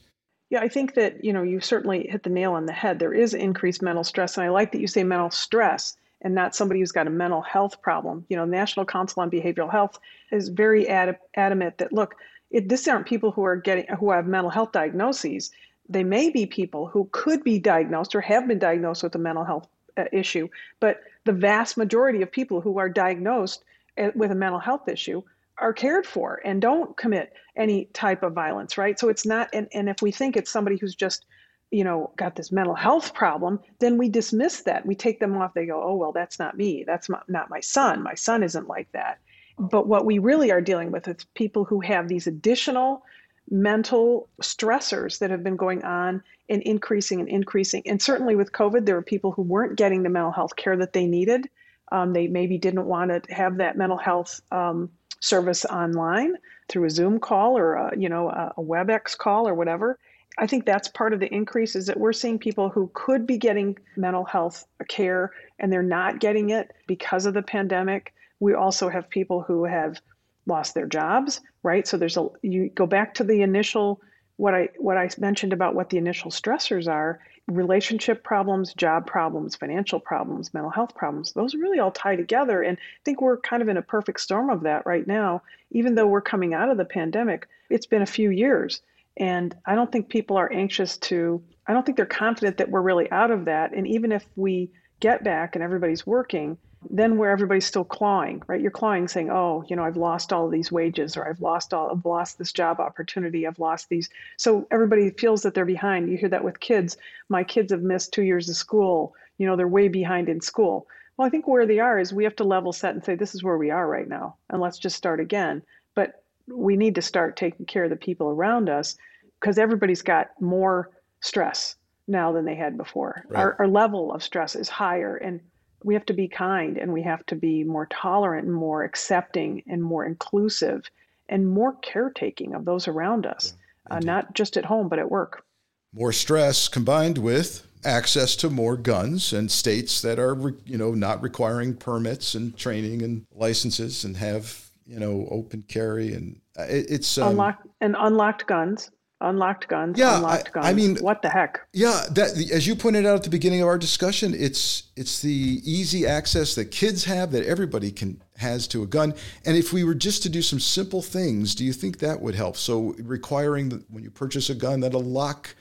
Yeah, 0.50 0.60
I 0.60 0.68
think 0.68 0.94
that 0.94 1.24
you 1.24 1.32
know 1.32 1.42
you 1.42 1.60
certainly 1.60 2.06
hit 2.06 2.22
the 2.22 2.30
nail 2.30 2.52
on 2.52 2.66
the 2.66 2.72
head. 2.72 2.98
There 2.98 3.14
is 3.14 3.34
increased 3.34 3.82
mental 3.82 4.04
stress, 4.04 4.36
and 4.36 4.44
I 4.44 4.50
like 4.50 4.72
that 4.72 4.80
you 4.80 4.86
say 4.86 5.02
mental 5.04 5.30
stress 5.30 5.96
and 6.20 6.34
not 6.34 6.54
somebody 6.54 6.80
who's 6.80 6.92
got 6.92 7.06
a 7.06 7.10
mental 7.10 7.42
health 7.42 7.80
problem. 7.82 8.24
You 8.28 8.36
know, 8.36 8.44
National 8.44 8.86
Council 8.86 9.22
on 9.22 9.30
Behavioral 9.30 9.70
Health 9.70 9.98
is 10.32 10.48
very 10.48 10.88
ad- 10.88 11.18
adamant 11.36 11.78
that 11.78 11.92
look, 11.92 12.16
it, 12.50 12.68
this 12.68 12.88
aren't 12.88 13.06
people 13.06 13.30
who 13.30 13.44
are 13.44 13.56
getting 13.56 13.86
who 13.98 14.10
have 14.10 14.26
mental 14.26 14.50
health 14.50 14.72
diagnoses. 14.72 15.50
They 15.88 16.04
may 16.04 16.30
be 16.30 16.46
people 16.46 16.86
who 16.86 17.08
could 17.12 17.44
be 17.44 17.58
diagnosed 17.58 18.14
or 18.14 18.20
have 18.22 18.48
been 18.48 18.58
diagnosed 18.58 19.02
with 19.02 19.14
a 19.14 19.18
mental 19.18 19.44
health 19.44 19.68
uh, 19.96 20.04
issue, 20.12 20.48
but 20.80 21.00
the 21.24 21.32
vast 21.32 21.76
majority 21.76 22.22
of 22.22 22.30
people 22.30 22.60
who 22.60 22.78
are 22.78 22.88
diagnosed 22.88 23.64
uh, 23.98 24.10
with 24.14 24.30
a 24.30 24.34
mental 24.34 24.60
health 24.60 24.88
issue 24.88 25.22
are 25.58 25.72
cared 25.72 26.06
for 26.06 26.40
and 26.44 26.60
don't 26.60 26.96
commit 26.96 27.32
any 27.56 27.86
type 27.92 28.22
of 28.22 28.32
violence, 28.32 28.76
right? 28.76 28.98
So 28.98 29.08
it's 29.08 29.24
not, 29.24 29.48
and, 29.52 29.68
and 29.72 29.88
if 29.88 30.02
we 30.02 30.10
think 30.10 30.36
it's 30.36 30.50
somebody 30.50 30.76
who's 30.76 30.94
just 30.94 31.26
you 31.74 31.82
know, 31.82 32.12
got 32.16 32.36
this 32.36 32.52
mental 32.52 32.74
health 32.74 33.14
problem, 33.14 33.58
then 33.80 33.98
we 33.98 34.08
dismiss 34.08 34.60
that. 34.62 34.86
We 34.86 34.94
take 34.94 35.18
them 35.18 35.36
off. 35.36 35.54
They 35.54 35.66
go, 35.66 35.82
oh, 35.82 35.96
well, 35.96 36.12
that's 36.12 36.38
not 36.38 36.56
me. 36.56 36.84
That's 36.86 37.08
not 37.26 37.50
my 37.50 37.58
son. 37.58 38.00
My 38.00 38.14
son 38.14 38.44
isn't 38.44 38.68
like 38.68 38.86
that. 38.92 39.18
But 39.58 39.88
what 39.88 40.04
we 40.04 40.18
really 40.18 40.52
are 40.52 40.60
dealing 40.60 40.92
with 40.92 41.08
is 41.08 41.26
people 41.34 41.64
who 41.64 41.80
have 41.80 42.06
these 42.06 42.28
additional 42.28 43.02
mental 43.50 44.28
stressors 44.42 45.18
that 45.18 45.30
have 45.30 45.42
been 45.42 45.56
going 45.56 45.84
on 45.84 46.22
and 46.48 46.62
increasing 46.62 47.20
and 47.20 47.28
increasing. 47.28 47.82
And 47.86 48.00
certainly 48.00 48.36
with 48.36 48.52
COVID, 48.52 48.86
there 48.86 48.94
were 48.94 49.02
people 49.02 49.32
who 49.32 49.42
weren't 49.42 49.76
getting 49.76 50.02
the 50.02 50.08
mental 50.08 50.32
health 50.32 50.56
care 50.56 50.76
that 50.76 50.92
they 50.92 51.06
needed. 51.06 51.48
Um, 51.92 52.12
they 52.12 52.26
maybe 52.26 52.58
didn't 52.58 52.86
want 52.86 53.10
to 53.10 53.34
have 53.34 53.58
that 53.58 53.76
mental 53.76 53.98
health 53.98 54.40
um, 54.50 54.90
service 55.20 55.64
online 55.64 56.34
through 56.68 56.84
a 56.84 56.90
Zoom 56.90 57.18
call 57.18 57.56
or 57.56 57.74
a, 57.74 57.98
you 57.98 58.08
know 58.08 58.28
a, 58.30 58.54
a 58.56 58.62
WebEx 58.62 59.16
call 59.16 59.48
or 59.48 59.54
whatever. 59.54 59.98
I 60.38 60.46
think 60.46 60.66
that's 60.66 60.88
part 60.88 61.12
of 61.12 61.20
the 61.20 61.32
increase 61.32 61.76
is 61.76 61.86
that 61.86 61.98
we're 61.98 62.12
seeing 62.12 62.38
people 62.38 62.68
who 62.68 62.90
could 62.92 63.26
be 63.26 63.38
getting 63.38 63.78
mental 63.96 64.24
health 64.24 64.66
care 64.88 65.30
and 65.60 65.72
they're 65.72 65.82
not 65.82 66.18
getting 66.18 66.50
it 66.50 66.72
because 66.88 67.24
of 67.24 67.34
the 67.34 67.42
pandemic. 67.42 68.12
We 68.40 68.54
also 68.54 68.88
have 68.88 69.08
people 69.08 69.42
who 69.42 69.64
have 69.64 70.00
lost 70.46 70.74
their 70.74 70.86
jobs, 70.86 71.40
right? 71.62 71.86
So 71.86 71.96
there's 71.96 72.16
a 72.16 72.28
you 72.42 72.70
go 72.70 72.86
back 72.86 73.14
to 73.14 73.24
the 73.24 73.42
initial 73.42 74.00
what 74.36 74.54
I 74.54 74.68
what 74.78 74.96
I 74.96 75.08
mentioned 75.18 75.52
about 75.52 75.74
what 75.74 75.90
the 75.90 75.98
initial 75.98 76.30
stressors 76.30 76.88
are, 76.88 77.20
relationship 77.46 78.24
problems, 78.24 78.74
job 78.74 79.06
problems, 79.06 79.56
financial 79.56 80.00
problems, 80.00 80.52
mental 80.52 80.70
health 80.70 80.94
problems. 80.94 81.32
Those 81.32 81.54
really 81.54 81.78
all 81.78 81.92
tie 81.92 82.16
together 82.16 82.62
and 82.62 82.76
I 82.76 83.00
think 83.04 83.20
we're 83.20 83.38
kind 83.38 83.62
of 83.62 83.68
in 83.68 83.76
a 83.76 83.82
perfect 83.82 84.20
storm 84.20 84.50
of 84.50 84.62
that 84.62 84.86
right 84.86 85.06
now. 85.06 85.42
Even 85.70 85.94
though 85.94 86.06
we're 86.06 86.20
coming 86.20 86.54
out 86.54 86.68
of 86.68 86.76
the 86.76 86.84
pandemic, 86.84 87.48
it's 87.70 87.86
been 87.86 88.02
a 88.02 88.06
few 88.06 88.30
years 88.30 88.82
and 89.16 89.56
I 89.64 89.74
don't 89.74 89.90
think 89.92 90.08
people 90.08 90.36
are 90.36 90.52
anxious 90.52 90.96
to, 90.98 91.42
I 91.66 91.72
don't 91.72 91.86
think 91.86 91.96
they're 91.96 92.06
confident 92.06 92.58
that 92.58 92.70
we're 92.70 92.80
really 92.80 93.10
out 93.10 93.30
of 93.30 93.44
that. 93.44 93.72
And 93.72 93.86
even 93.86 94.12
if 94.12 94.26
we 94.36 94.70
get 95.04 95.22
back 95.22 95.54
and 95.54 95.62
everybody's 95.62 96.06
working, 96.06 96.56
then 96.88 97.18
where 97.18 97.30
everybody's 97.30 97.66
still 97.66 97.84
clawing, 97.84 98.42
right? 98.46 98.62
You're 98.62 98.70
clawing 98.70 99.06
saying, 99.06 99.30
oh, 99.30 99.62
you 99.68 99.76
know, 99.76 99.84
I've 99.84 99.98
lost 99.98 100.32
all 100.32 100.48
these 100.48 100.72
wages 100.72 101.14
or 101.14 101.28
I've 101.28 101.42
lost 101.42 101.74
all, 101.74 101.90
I've 101.90 102.06
lost 102.06 102.38
this 102.38 102.52
job 102.52 102.80
opportunity. 102.80 103.46
I've 103.46 103.58
lost 103.58 103.90
these. 103.90 104.08
So 104.38 104.66
everybody 104.70 105.10
feels 105.10 105.42
that 105.42 105.52
they're 105.52 105.66
behind. 105.66 106.08
You 106.08 106.16
hear 106.16 106.30
that 106.30 106.42
with 106.42 106.58
kids. 106.58 106.96
My 107.28 107.44
kids 107.44 107.70
have 107.70 107.82
missed 107.82 108.14
two 108.14 108.22
years 108.22 108.48
of 108.48 108.56
school. 108.56 109.14
You 109.36 109.46
know, 109.46 109.56
they're 109.56 109.68
way 109.68 109.88
behind 109.88 110.30
in 110.30 110.40
school. 110.40 110.86
Well, 111.18 111.26
I 111.26 111.30
think 111.30 111.46
where 111.46 111.66
they 111.66 111.80
are 111.80 111.98
is 111.98 112.14
we 112.14 112.24
have 112.24 112.36
to 112.36 112.44
level 112.44 112.72
set 112.72 112.94
and 112.94 113.04
say, 113.04 113.14
this 113.14 113.34
is 113.34 113.44
where 113.44 113.58
we 113.58 113.70
are 113.70 113.86
right 113.86 114.08
now. 114.08 114.36
And 114.48 114.58
let's 114.58 114.78
just 114.78 114.96
start 114.96 115.20
again. 115.20 115.60
But 115.94 116.24
we 116.48 116.78
need 116.78 116.94
to 116.94 117.02
start 117.02 117.36
taking 117.36 117.66
care 117.66 117.84
of 117.84 117.90
the 117.90 117.96
people 117.96 118.30
around 118.30 118.70
us 118.70 118.96
because 119.38 119.58
everybody's 119.58 120.00
got 120.00 120.30
more 120.40 120.88
stress 121.20 121.76
now 122.06 122.32
than 122.32 122.44
they 122.44 122.54
had 122.54 122.76
before. 122.76 123.24
Right. 123.28 123.40
Our, 123.40 123.56
our 123.60 123.68
level 123.68 124.12
of 124.12 124.22
stress 124.22 124.54
is 124.54 124.68
higher, 124.68 125.16
and 125.16 125.40
we 125.82 125.94
have 125.94 126.06
to 126.06 126.14
be 126.14 126.28
kind 126.28 126.78
and 126.78 126.92
we 126.92 127.02
have 127.02 127.24
to 127.26 127.36
be 127.36 127.62
more 127.62 127.86
tolerant 127.86 128.46
and 128.46 128.54
more 128.54 128.84
accepting 128.84 129.62
and 129.66 129.82
more 129.82 130.04
inclusive 130.04 130.90
and 131.28 131.46
more 131.46 131.74
caretaking 131.82 132.54
of 132.54 132.64
those 132.64 132.88
around 132.88 133.26
us, 133.26 133.54
yeah, 133.90 133.96
uh, 133.96 134.00
not 134.00 134.34
just 134.34 134.56
at 134.56 134.64
home, 134.64 134.88
but 134.88 134.98
at 134.98 135.10
work. 135.10 135.44
More 135.92 136.12
stress 136.12 136.68
combined 136.68 137.18
with 137.18 137.66
access 137.84 138.34
to 138.36 138.48
more 138.50 138.76
guns 138.76 139.32
and 139.32 139.50
states 139.50 140.00
that 140.00 140.18
are, 140.18 140.54
you 140.64 140.78
know, 140.78 140.92
not 140.92 141.22
requiring 141.22 141.76
permits 141.76 142.34
and 142.34 142.56
training 142.56 143.02
and 143.02 143.26
licenses 143.34 144.04
and 144.04 144.16
have 144.16 144.64
you 144.86 144.98
know, 144.98 145.26
open 145.30 145.64
carry 145.66 146.12
and 146.12 146.40
uh, 146.58 146.64
it, 146.64 146.86
it's 146.90 147.18
um, 147.18 147.30
unlocked 147.30 147.66
and 147.80 147.96
unlocked 147.98 148.46
guns, 148.46 148.90
unlocked 149.28 149.68
guns, 149.68 149.98
yeah, 149.98 150.16
unlocked 150.16 150.52
guns. 150.52 150.66
I, 150.66 150.70
I 150.70 150.74
mean, 150.74 150.96
what 150.96 151.22
the 151.22 151.28
heck? 151.28 151.60
Yeah, 151.72 152.04
that 152.10 152.30
as 152.52 152.66
you 152.66 152.76
pointed 152.76 153.06
out 153.06 153.16
at 153.16 153.22
the 153.22 153.30
beginning 153.30 153.60
of 153.62 153.68
our 153.68 153.78
discussion, 153.78 154.34
it's 154.36 154.84
it's 154.96 155.20
the 155.20 155.60
easy 155.64 156.06
access 156.06 156.54
that 156.54 156.66
kids 156.66 157.04
have 157.04 157.32
that 157.32 157.44
everybody 157.44 157.90
can 157.90 158.22
has 158.36 158.66
to 158.68 158.82
a 158.82 158.86
gun. 158.86 159.14
And 159.44 159.56
if 159.56 159.72
we 159.72 159.84
were 159.84 159.94
just 159.94 160.22
to 160.24 160.28
do 160.28 160.42
some 160.42 160.60
simple 160.60 161.02
things, 161.02 161.54
do 161.54 161.64
you 161.64 161.72
think 161.72 161.98
that 161.98 162.20
would 162.20 162.34
help? 162.34 162.56
So 162.56 162.94
requiring 162.98 163.68
that 163.70 163.90
when 163.90 164.02
you 164.02 164.10
purchase 164.10 164.50
a 164.50 164.54
gun 164.54 164.80
that 164.80 164.94
a 164.94 164.98
lock 164.98 165.54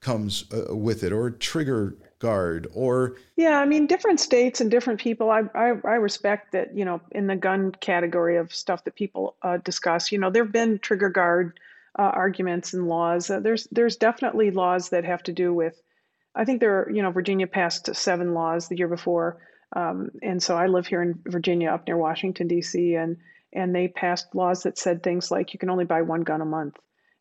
comes 0.00 0.44
uh, 0.52 0.74
with 0.74 1.04
it 1.04 1.12
or 1.12 1.28
a 1.28 1.32
trigger 1.32 1.96
guard 2.18 2.68
or 2.72 3.16
yeah 3.36 3.58
i 3.58 3.64
mean 3.64 3.84
different 3.86 4.20
states 4.20 4.60
and 4.60 4.70
different 4.70 5.00
people 5.00 5.30
i 5.30 5.42
i, 5.56 5.72
I 5.84 5.94
respect 5.94 6.52
that 6.52 6.76
you 6.76 6.84
know 6.84 7.00
in 7.10 7.26
the 7.26 7.34
gun 7.34 7.72
category 7.80 8.36
of 8.36 8.54
stuff 8.54 8.84
that 8.84 8.94
people 8.94 9.34
uh, 9.42 9.56
discuss 9.58 10.12
you 10.12 10.18
know 10.18 10.30
there 10.30 10.44
have 10.44 10.52
been 10.52 10.78
trigger 10.78 11.08
guard 11.08 11.58
uh, 11.98 12.02
arguments 12.02 12.74
and 12.74 12.88
laws 12.88 13.30
uh, 13.30 13.40
there's 13.40 13.66
there's 13.70 13.96
definitely 13.96 14.50
laws 14.50 14.90
that 14.90 15.04
have 15.04 15.22
to 15.22 15.32
do 15.32 15.52
with 15.52 15.80
i 16.34 16.44
think 16.44 16.60
there 16.60 16.80
are 16.80 16.90
you 16.90 17.02
know 17.02 17.10
virginia 17.10 17.46
passed 17.46 17.94
seven 17.94 18.34
laws 18.34 18.68
the 18.68 18.76
year 18.76 18.88
before 18.88 19.38
um, 19.74 20.10
and 20.22 20.42
so 20.42 20.56
i 20.56 20.66
live 20.66 20.86
here 20.86 21.02
in 21.02 21.18
virginia 21.26 21.70
up 21.70 21.86
near 21.86 21.96
washington 21.96 22.48
d.c 22.48 22.94
and 22.94 23.16
and 23.52 23.74
they 23.74 23.88
passed 23.88 24.34
laws 24.34 24.62
that 24.62 24.78
said 24.78 25.02
things 25.02 25.30
like 25.30 25.52
you 25.52 25.58
can 25.58 25.70
only 25.70 25.84
buy 25.84 26.00
one 26.02 26.22
gun 26.22 26.40
a 26.40 26.46
month 26.46 26.76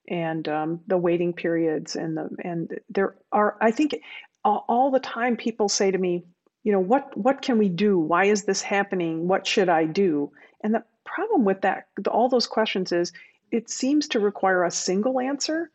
and 0.07 0.47
um, 0.47 0.79
the 0.87 0.97
waiting 0.97 1.33
periods 1.33 1.95
and 1.95 2.17
the 2.17 2.29
and 2.43 2.79
there 2.89 3.15
are 3.31 3.57
I 3.61 3.71
think 3.71 3.95
all, 4.43 4.65
all 4.67 4.91
the 4.91 4.99
time 4.99 5.37
people 5.37 5.69
say 5.69 5.91
to 5.91 5.97
me, 5.97 6.23
you 6.63 6.71
know, 6.71 6.79
what 6.79 7.15
what 7.17 7.41
can 7.41 7.57
we 7.57 7.69
do? 7.69 7.97
Why 7.97 8.25
is 8.25 8.43
this 8.43 8.61
happening? 8.61 9.27
What 9.27 9.45
should 9.45 9.69
I 9.69 9.85
do? 9.85 10.31
And 10.63 10.73
the 10.73 10.83
problem 11.05 11.45
with 11.45 11.61
that, 11.61 11.87
all 12.09 12.29
those 12.29 12.47
questions 12.47 12.91
is, 12.91 13.11
it 13.51 13.69
seems 13.69 14.07
to 14.09 14.19
require 14.19 14.63
a 14.63 14.71
single 14.71 15.19
answer, 15.19 15.69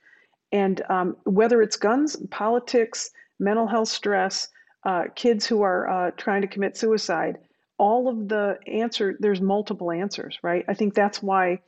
and 0.53 0.83
um, 0.89 1.17
whether 1.25 1.63
it's 1.63 1.77
guns, 1.77 2.17
politics, 2.31 3.11
mental 3.39 3.67
health 3.67 3.89
stress, 3.89 4.49
uh, 4.85 5.05
kids 5.15 5.47
who 5.47 5.63
are 5.63 5.89
uh, 5.89 6.11
trying 6.13 6.43
to 6.43 6.49
commit 6.49 6.77
suicide, 6.77 7.39
all 7.79 8.09
of 8.09 8.29
the 8.29 8.59
answer, 8.67 9.17
there's 9.21 9.41
multiple 9.41 9.91
answers, 9.91 10.39
right? 10.43 10.65
I 10.69 10.75
think 10.75 10.95
that's 10.95 11.23
why 11.23 11.61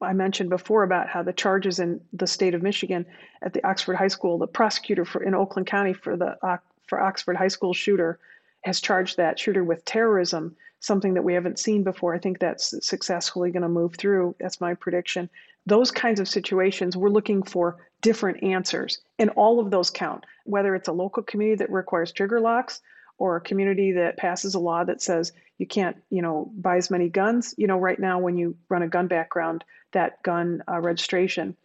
I 0.00 0.12
mentioned 0.12 0.50
before 0.50 0.82
about 0.82 1.08
how 1.08 1.22
the 1.22 1.32
charges 1.32 1.78
in 1.78 2.00
the 2.12 2.26
state 2.26 2.54
of 2.54 2.62
Michigan 2.62 3.06
at 3.42 3.52
the 3.52 3.66
Oxford 3.66 3.96
High 3.96 4.08
School, 4.08 4.38
the 4.38 4.46
prosecutor 4.46 5.04
for 5.04 5.22
in 5.22 5.34
Oakland 5.34 5.66
County 5.66 5.92
for 5.92 6.16
the 6.16 6.36
uh, 6.44 6.58
for 6.86 7.00
Oxford 7.00 7.36
High 7.36 7.48
School 7.48 7.72
shooter 7.72 8.18
has 8.62 8.80
charged 8.80 9.16
that 9.16 9.38
shooter 9.38 9.64
with 9.64 9.84
terrorism, 9.84 10.56
something 10.82 11.14
that 11.14 11.22
we 11.22 11.32
haven't 11.32 11.58
seen 11.58 11.82
before. 11.82 12.14
I 12.14 12.18
think 12.18 12.38
that's 12.38 12.74
successfully 12.86 13.50
going 13.50 13.62
to 13.62 13.68
move 13.68 13.94
through. 13.94 14.34
That's 14.38 14.60
my 14.60 14.74
prediction. 14.74 15.30
Those 15.64 15.90
kinds 15.90 16.20
of 16.20 16.28
situations, 16.28 16.96
we're 16.96 17.08
looking 17.08 17.42
for 17.42 17.78
different 18.02 18.42
answers, 18.42 18.98
and 19.18 19.30
all 19.30 19.60
of 19.60 19.70
those 19.70 19.90
count. 19.90 20.26
Whether 20.44 20.74
it's 20.74 20.88
a 20.88 20.92
local 20.92 21.22
community 21.22 21.56
that 21.58 21.72
requires 21.72 22.12
trigger 22.12 22.40
locks 22.40 22.82
or 23.16 23.36
a 23.36 23.40
community 23.40 23.92
that 23.92 24.16
passes 24.16 24.54
a 24.54 24.58
law 24.58 24.84
that 24.84 25.00
says 25.00 25.32
you 25.58 25.66
can't, 25.66 25.96
you 26.10 26.20
know, 26.20 26.50
buy 26.56 26.76
as 26.76 26.90
many 26.90 27.08
guns. 27.08 27.54
You 27.56 27.68
know, 27.68 27.78
right 27.78 27.98
now 27.98 28.18
when 28.18 28.36
you 28.36 28.56
run 28.68 28.82
a 28.82 28.88
gun 28.88 29.06
background, 29.06 29.64
that 29.92 30.22
gun 30.22 30.62
uh, 30.68 30.80
registration 30.80 31.56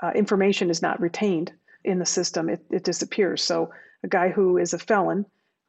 uh, 0.00 0.12
information 0.14 0.70
is 0.70 0.82
not 0.82 1.00
retained 1.00 1.52
in 1.84 1.98
the 1.98 2.06
system. 2.06 2.48
It, 2.48 2.64
it 2.70 2.84
disappears. 2.84 3.42
So 3.42 3.70
a 4.02 4.08
guy 4.08 4.28
who 4.28 4.58
is 4.58 4.74
a 4.74 4.78
felon 4.78 5.26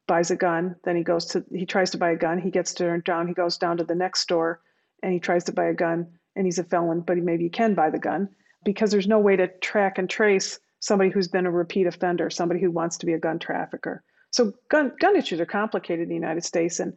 buys 0.08 0.32
a 0.32 0.36
gun, 0.36 0.76
then 0.84 0.96
he 0.96 1.04
goes 1.04 1.26
to 1.28 1.44
he 1.52 1.66
tries 1.66 1.92
to 1.92 1.98
buy 1.98 2.12
a 2.12 2.16
gun. 2.16 2.40
He 2.40 2.50
gets 2.50 2.74
turned 2.74 3.04
down. 3.04 3.28
He 3.28 3.34
goes 3.34 3.58
down 3.58 3.78
to 3.78 3.84
the 3.84 3.96
next 3.96 4.22
store 4.22 4.62
and 5.04 5.14
he 5.14 5.20
tries 5.20 5.44
to 5.46 5.52
buy 5.52 5.66
a 5.66 5.74
gun, 5.74 6.08
and 6.36 6.46
he's 6.46 6.60
a 6.60 6.64
felon, 6.64 7.02
but 7.02 7.18
he, 7.18 7.22
maybe 7.22 7.44
he 7.44 7.50
can 7.50 7.76
buy 7.76 7.90
the 7.90 8.00
gun 8.00 8.30
because 8.64 8.90
there's 8.90 9.08
no 9.08 9.20
way 9.20 9.36
to 9.36 9.48
track 9.60 10.00
and 10.00 10.10
trace 10.10 10.60
somebody 10.80 11.12
who's 11.12 11.28
been 11.28 11.46
a 11.46 11.52
repeat 11.52 11.86
offender, 11.86 12.30
somebody 12.30 12.60
who 12.60 12.72
wants 12.72 12.98
to 12.98 13.06
be 13.06 13.14
a 13.14 13.20
gun 13.20 13.38
trafficker. 13.38 14.04
So 14.32 14.54
gun 14.70 14.94
gun 15.00 15.16
issues 15.16 15.40
are 15.40 15.46
complicated 15.46 16.04
in 16.04 16.10
the 16.10 16.16
United 16.16 16.44
States, 16.44 16.80
and 16.80 16.94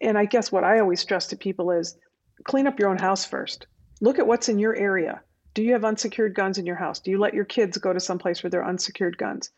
and 0.00 0.16
I 0.16 0.24
guess 0.24 0.52
what 0.52 0.64
I 0.64 0.78
always 0.78 1.00
stress 1.00 1.26
to 1.28 1.36
people 1.36 1.70
is 1.70 1.96
clean 2.44 2.66
up 2.66 2.78
your 2.78 2.90
own 2.90 2.98
house 2.98 3.24
first 3.24 3.66
Look 4.02 4.18
at 4.18 4.26
what's 4.26 4.48
in 4.48 4.58
your 4.58 4.74
area. 4.74 5.22
Do 5.54 5.62
you 5.62 5.74
have 5.74 5.84
unsecured 5.84 6.34
guns 6.34 6.58
in 6.58 6.66
your 6.66 6.74
house? 6.74 6.98
Do 6.98 7.12
you 7.12 7.18
let 7.18 7.34
your 7.34 7.44
kids 7.44 7.78
go 7.78 7.92
to 7.92 8.00
some 8.00 8.18
place 8.18 8.42
where 8.42 8.50
there 8.50 8.60
are 8.60 8.68
unsecured 8.68 9.16
guns? 9.16 9.50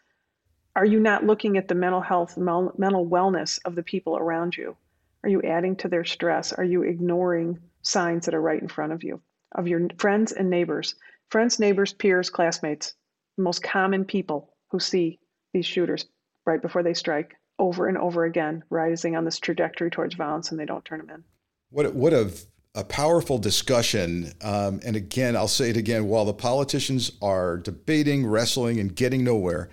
Are 0.76 0.84
you 0.84 0.98
not 0.98 1.24
looking 1.24 1.56
at 1.56 1.68
the 1.68 1.74
mental 1.74 2.00
health, 2.00 2.36
mental 2.36 3.06
wellness 3.06 3.60
of 3.64 3.76
the 3.76 3.82
people 3.82 4.16
around 4.16 4.56
you? 4.56 4.76
Are 5.22 5.28
you 5.28 5.40
adding 5.42 5.76
to 5.76 5.88
their 5.88 6.04
stress? 6.04 6.52
Are 6.52 6.64
you 6.64 6.82
ignoring 6.82 7.58
signs 7.82 8.26
that 8.26 8.34
are 8.34 8.40
right 8.40 8.60
in 8.60 8.68
front 8.68 8.92
of 8.92 9.04
you, 9.04 9.20
of 9.52 9.68
your 9.68 9.88
friends 9.98 10.32
and 10.32 10.50
neighbors? 10.50 10.96
Friends, 11.30 11.60
neighbors, 11.60 11.92
peers, 11.92 12.28
classmates, 12.28 12.94
the 13.36 13.44
most 13.44 13.62
common 13.62 14.04
people 14.04 14.52
who 14.70 14.80
see 14.80 15.20
these 15.52 15.64
shooters 15.64 16.06
right 16.44 16.60
before 16.60 16.82
they 16.82 16.94
strike 16.94 17.36
over 17.60 17.86
and 17.86 17.96
over 17.96 18.24
again, 18.24 18.64
rising 18.68 19.14
on 19.14 19.24
this 19.24 19.38
trajectory 19.38 19.90
towards 19.90 20.16
violence, 20.16 20.50
and 20.50 20.58
they 20.58 20.66
don't 20.66 20.84
turn 20.84 20.98
them 20.98 21.10
in. 21.10 21.24
What, 21.70 21.94
what 21.94 22.12
a, 22.12 22.32
a 22.74 22.82
powerful 22.82 23.38
discussion. 23.38 24.32
Um, 24.42 24.80
and 24.84 24.96
again, 24.96 25.36
I'll 25.36 25.46
say 25.46 25.70
it 25.70 25.76
again 25.76 26.08
while 26.08 26.24
the 26.24 26.34
politicians 26.34 27.12
are 27.22 27.58
debating, 27.58 28.26
wrestling, 28.26 28.80
and 28.80 28.94
getting 28.94 29.22
nowhere 29.22 29.70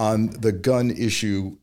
on 0.00 0.28
the 0.28 0.50
gun 0.50 0.90
issue, 0.90 1.58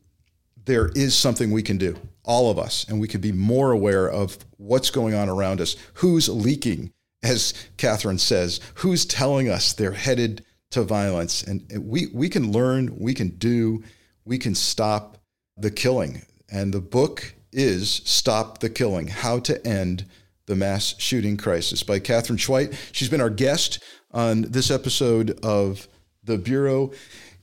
there 0.64 0.90
is 0.94 1.16
something 1.16 1.50
we 1.50 1.62
can 1.62 1.76
do, 1.76 1.96
all 2.22 2.52
of 2.52 2.58
us, 2.58 2.86
and 2.88 3.00
we 3.00 3.08
could 3.08 3.20
be 3.20 3.32
more 3.32 3.72
aware 3.72 4.08
of 4.08 4.38
what's 4.58 4.90
going 4.90 5.12
on 5.12 5.28
around 5.28 5.60
us, 5.60 5.74
who's 5.94 6.28
leaking, 6.28 6.92
as 7.24 7.52
Katherine 7.78 8.18
says, 8.18 8.60
who's 8.76 9.04
telling 9.04 9.48
us 9.48 9.72
they're 9.72 9.90
headed 9.90 10.44
to 10.70 10.84
violence. 10.84 11.42
And 11.42 11.64
we, 11.80 12.06
we 12.14 12.28
can 12.28 12.52
learn, 12.52 12.96
we 12.96 13.12
can 13.12 13.30
do, 13.30 13.82
we 14.24 14.38
can 14.38 14.54
stop 14.54 15.18
the 15.56 15.72
killing. 15.72 16.22
And 16.48 16.72
the 16.72 16.80
book 16.80 17.34
is 17.52 18.02
Stop 18.04 18.60
the 18.60 18.70
Killing 18.70 19.08
How 19.08 19.40
to 19.40 19.66
End 19.66 20.04
the 20.46 20.54
Mass 20.54 20.94
Shooting 20.98 21.38
Crisis 21.38 21.82
by 21.82 21.98
Katherine 21.98 22.38
Schweit. 22.38 22.72
She's 22.92 23.08
been 23.08 23.20
our 23.20 23.30
guest 23.30 23.82
on 24.12 24.42
this 24.42 24.70
episode 24.70 25.44
of 25.44 25.88
The 26.22 26.38
Bureau. 26.38 26.92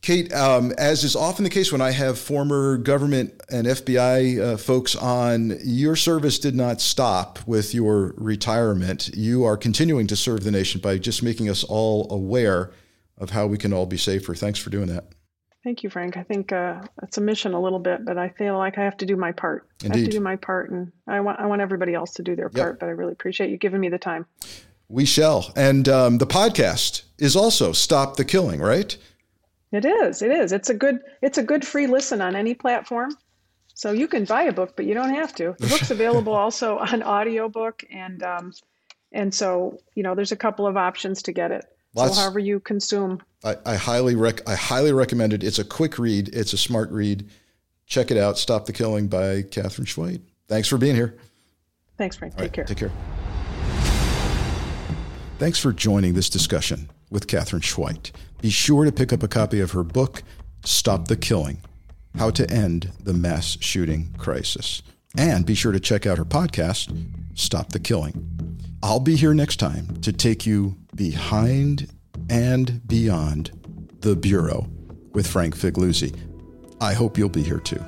Kate, 0.05 0.31
um, 0.33 0.71
as 0.77 1.03
is 1.03 1.15
often 1.15 1.43
the 1.43 1.49
case 1.49 1.71
when 1.71 1.81
I 1.81 1.89
have 1.89 2.19
former 2.19 2.77
government 2.77 3.41
and 3.49 3.65
FBI 3.65 4.39
uh, 4.39 4.55
folks 4.55 4.95
on, 4.95 5.57
your 5.63 5.95
service 5.95 6.37
did 6.37 6.53
not 6.53 6.79
stop 6.79 7.39
with 7.47 7.73
your 7.73 8.13
retirement. 8.15 9.09
You 9.15 9.45
are 9.45 9.57
continuing 9.57 10.05
to 10.05 10.15
serve 10.15 10.43
the 10.43 10.51
nation 10.51 10.79
by 10.79 10.99
just 10.99 11.23
making 11.23 11.49
us 11.49 11.63
all 11.63 12.07
aware 12.13 12.71
of 13.17 13.31
how 13.31 13.47
we 13.47 13.57
can 13.57 13.73
all 13.73 13.87
be 13.87 13.97
safer. 13.97 14.35
Thanks 14.35 14.59
for 14.59 14.69
doing 14.69 14.85
that. 14.89 15.05
Thank 15.63 15.81
you, 15.81 15.89
Frank. 15.89 16.17
I 16.17 16.23
think 16.23 16.51
uh, 16.51 16.83
it's 17.01 17.17
a 17.17 17.21
mission 17.21 17.55
a 17.55 17.59
little 17.59 17.79
bit, 17.79 18.05
but 18.05 18.19
I 18.19 18.29
feel 18.29 18.59
like 18.59 18.77
I 18.77 18.83
have 18.83 18.97
to 18.97 19.07
do 19.07 19.15
my 19.15 19.31
part. 19.31 19.67
Indeed. 19.83 19.95
I 19.95 19.99
have 20.01 20.09
to 20.09 20.17
do 20.17 20.21
my 20.23 20.35
part, 20.35 20.69
and 20.69 20.91
I 21.07 21.19
want 21.21 21.39
I 21.39 21.47
want 21.47 21.63
everybody 21.63 21.95
else 21.95 22.13
to 22.13 22.21
do 22.21 22.35
their 22.35 22.49
part. 22.49 22.79
But 22.79 22.85
I 22.85 22.91
really 22.91 23.13
appreciate 23.13 23.49
you 23.49 23.57
giving 23.57 23.81
me 23.81 23.89
the 23.89 23.97
time. 23.97 24.27
We 24.87 25.05
shall. 25.05 25.51
And 25.55 25.89
um, 25.89 26.19
the 26.19 26.27
podcast 26.27 27.01
is 27.17 27.35
also 27.35 27.71
"Stop 27.71 28.17
the 28.17 28.25
Killing," 28.25 28.59
right? 28.59 28.95
It 29.71 29.85
is. 29.85 30.21
It 30.21 30.31
is. 30.31 30.51
It's 30.51 30.69
a 30.69 30.73
good. 30.73 30.99
It's 31.21 31.37
a 31.37 31.43
good 31.43 31.65
free 31.65 31.87
listen 31.87 32.21
on 32.21 32.35
any 32.35 32.53
platform. 32.53 33.15
So 33.73 33.91
you 33.91 34.07
can 34.07 34.23
buy 34.23 34.43
a 34.43 34.53
book, 34.53 34.75
but 34.75 34.85
you 34.85 34.93
don't 34.93 35.13
have 35.13 35.35
to. 35.35 35.55
The 35.59 35.67
book's 35.67 35.91
available 35.91 36.33
also 36.33 36.77
on 36.77 37.03
audiobook, 37.03 37.83
and 37.91 38.23
um, 38.23 38.53
and 39.11 39.33
so 39.33 39.77
you 39.95 40.03
know 40.03 40.15
there's 40.15 40.31
a 40.31 40.37
couple 40.37 40.65
of 40.65 40.77
options 40.77 41.21
to 41.23 41.31
get 41.31 41.51
it. 41.51 41.65
Lots, 41.93 42.15
so 42.15 42.21
however 42.21 42.39
you 42.39 42.59
consume. 42.59 43.21
I, 43.43 43.57
I 43.65 43.75
highly 43.75 44.15
rec- 44.15 44.47
I 44.47 44.55
highly 44.55 44.93
recommend 44.93 45.33
it. 45.33 45.43
It's 45.43 45.59
a 45.59 45.65
quick 45.65 45.99
read. 45.99 46.29
It's 46.29 46.53
a 46.53 46.57
smart 46.57 46.89
read. 46.91 47.29
Check 47.85 48.11
it 48.11 48.17
out. 48.17 48.37
Stop 48.37 48.65
the 48.65 48.73
Killing 48.73 49.07
by 49.07 49.43
Katherine 49.43 49.85
Schweit. 49.85 50.21
Thanks 50.47 50.67
for 50.67 50.77
being 50.77 50.95
here. 50.95 51.17
Thanks, 51.97 52.15
Frank. 52.15 52.33
All 52.33 52.39
take 52.39 52.43
right, 52.45 52.53
care. 52.53 52.65
Take 52.65 52.77
care. 52.77 52.91
Thanks 55.37 55.59
for 55.59 55.73
joining 55.73 56.13
this 56.13 56.29
discussion 56.29 56.89
with 57.09 57.27
Katherine 57.27 57.61
Schweit. 57.61 58.11
Be 58.41 58.49
sure 58.49 58.85
to 58.85 58.91
pick 58.91 59.13
up 59.13 59.23
a 59.23 59.27
copy 59.27 59.59
of 59.59 59.71
her 59.71 59.83
book, 59.83 60.23
Stop 60.63 61.07
the 61.07 61.15
Killing 61.15 61.61
How 62.17 62.29
to 62.31 62.49
End 62.49 62.91
the 63.03 63.13
Mass 63.13 63.57
Shooting 63.61 64.13
Crisis. 64.17 64.81
And 65.17 65.45
be 65.45 65.55
sure 65.55 65.71
to 65.71 65.79
check 65.79 66.05
out 66.05 66.17
her 66.17 66.25
podcast, 66.25 66.95
Stop 67.35 67.69
the 67.69 67.79
Killing. 67.79 68.59
I'll 68.83 68.99
be 68.99 69.15
here 69.15 69.33
next 69.33 69.57
time 69.57 70.01
to 70.01 70.11
take 70.11 70.45
you 70.45 70.75
behind 70.95 71.89
and 72.29 72.85
beyond 72.87 73.51
the 74.01 74.15
Bureau 74.15 74.67
with 75.13 75.27
Frank 75.27 75.55
Figliuzzi. 75.55 76.15
I 76.81 76.93
hope 76.93 77.17
you'll 77.17 77.29
be 77.29 77.43
here 77.43 77.59
too. 77.59 77.83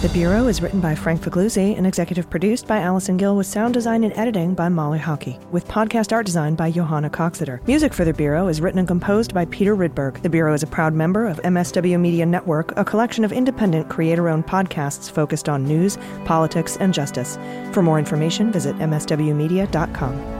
The 0.00 0.08
Bureau 0.08 0.46
is 0.46 0.62
written 0.62 0.80
by 0.80 0.94
Frank 0.94 1.20
Figliuzzi 1.20 1.76
and 1.76 1.86
executive 1.86 2.30
produced 2.30 2.66
by 2.66 2.78
Allison 2.78 3.18
Gill 3.18 3.36
with 3.36 3.46
sound 3.46 3.74
design 3.74 4.02
and 4.02 4.16
editing 4.16 4.54
by 4.54 4.70
Molly 4.70 4.98
Hockey, 4.98 5.38
with 5.50 5.68
podcast 5.68 6.10
art 6.10 6.24
design 6.24 6.54
by 6.54 6.70
Johanna 6.70 7.10
Coxeter. 7.10 7.60
Music 7.66 7.92
for 7.92 8.06
The 8.06 8.14
Bureau 8.14 8.48
is 8.48 8.62
written 8.62 8.78
and 8.78 8.88
composed 8.88 9.34
by 9.34 9.44
Peter 9.44 9.76
Rydberg. 9.76 10.22
The 10.22 10.30
Bureau 10.30 10.54
is 10.54 10.62
a 10.62 10.66
proud 10.66 10.94
member 10.94 11.26
of 11.26 11.36
MSW 11.42 12.00
Media 12.00 12.24
Network, 12.24 12.74
a 12.78 12.84
collection 12.84 13.26
of 13.26 13.32
independent 13.32 13.90
creator-owned 13.90 14.46
podcasts 14.46 15.10
focused 15.10 15.50
on 15.50 15.64
news, 15.64 15.98
politics, 16.24 16.78
and 16.78 16.94
justice. 16.94 17.36
For 17.74 17.82
more 17.82 17.98
information, 17.98 18.50
visit 18.50 18.76
mswmedia.com. 18.76 20.39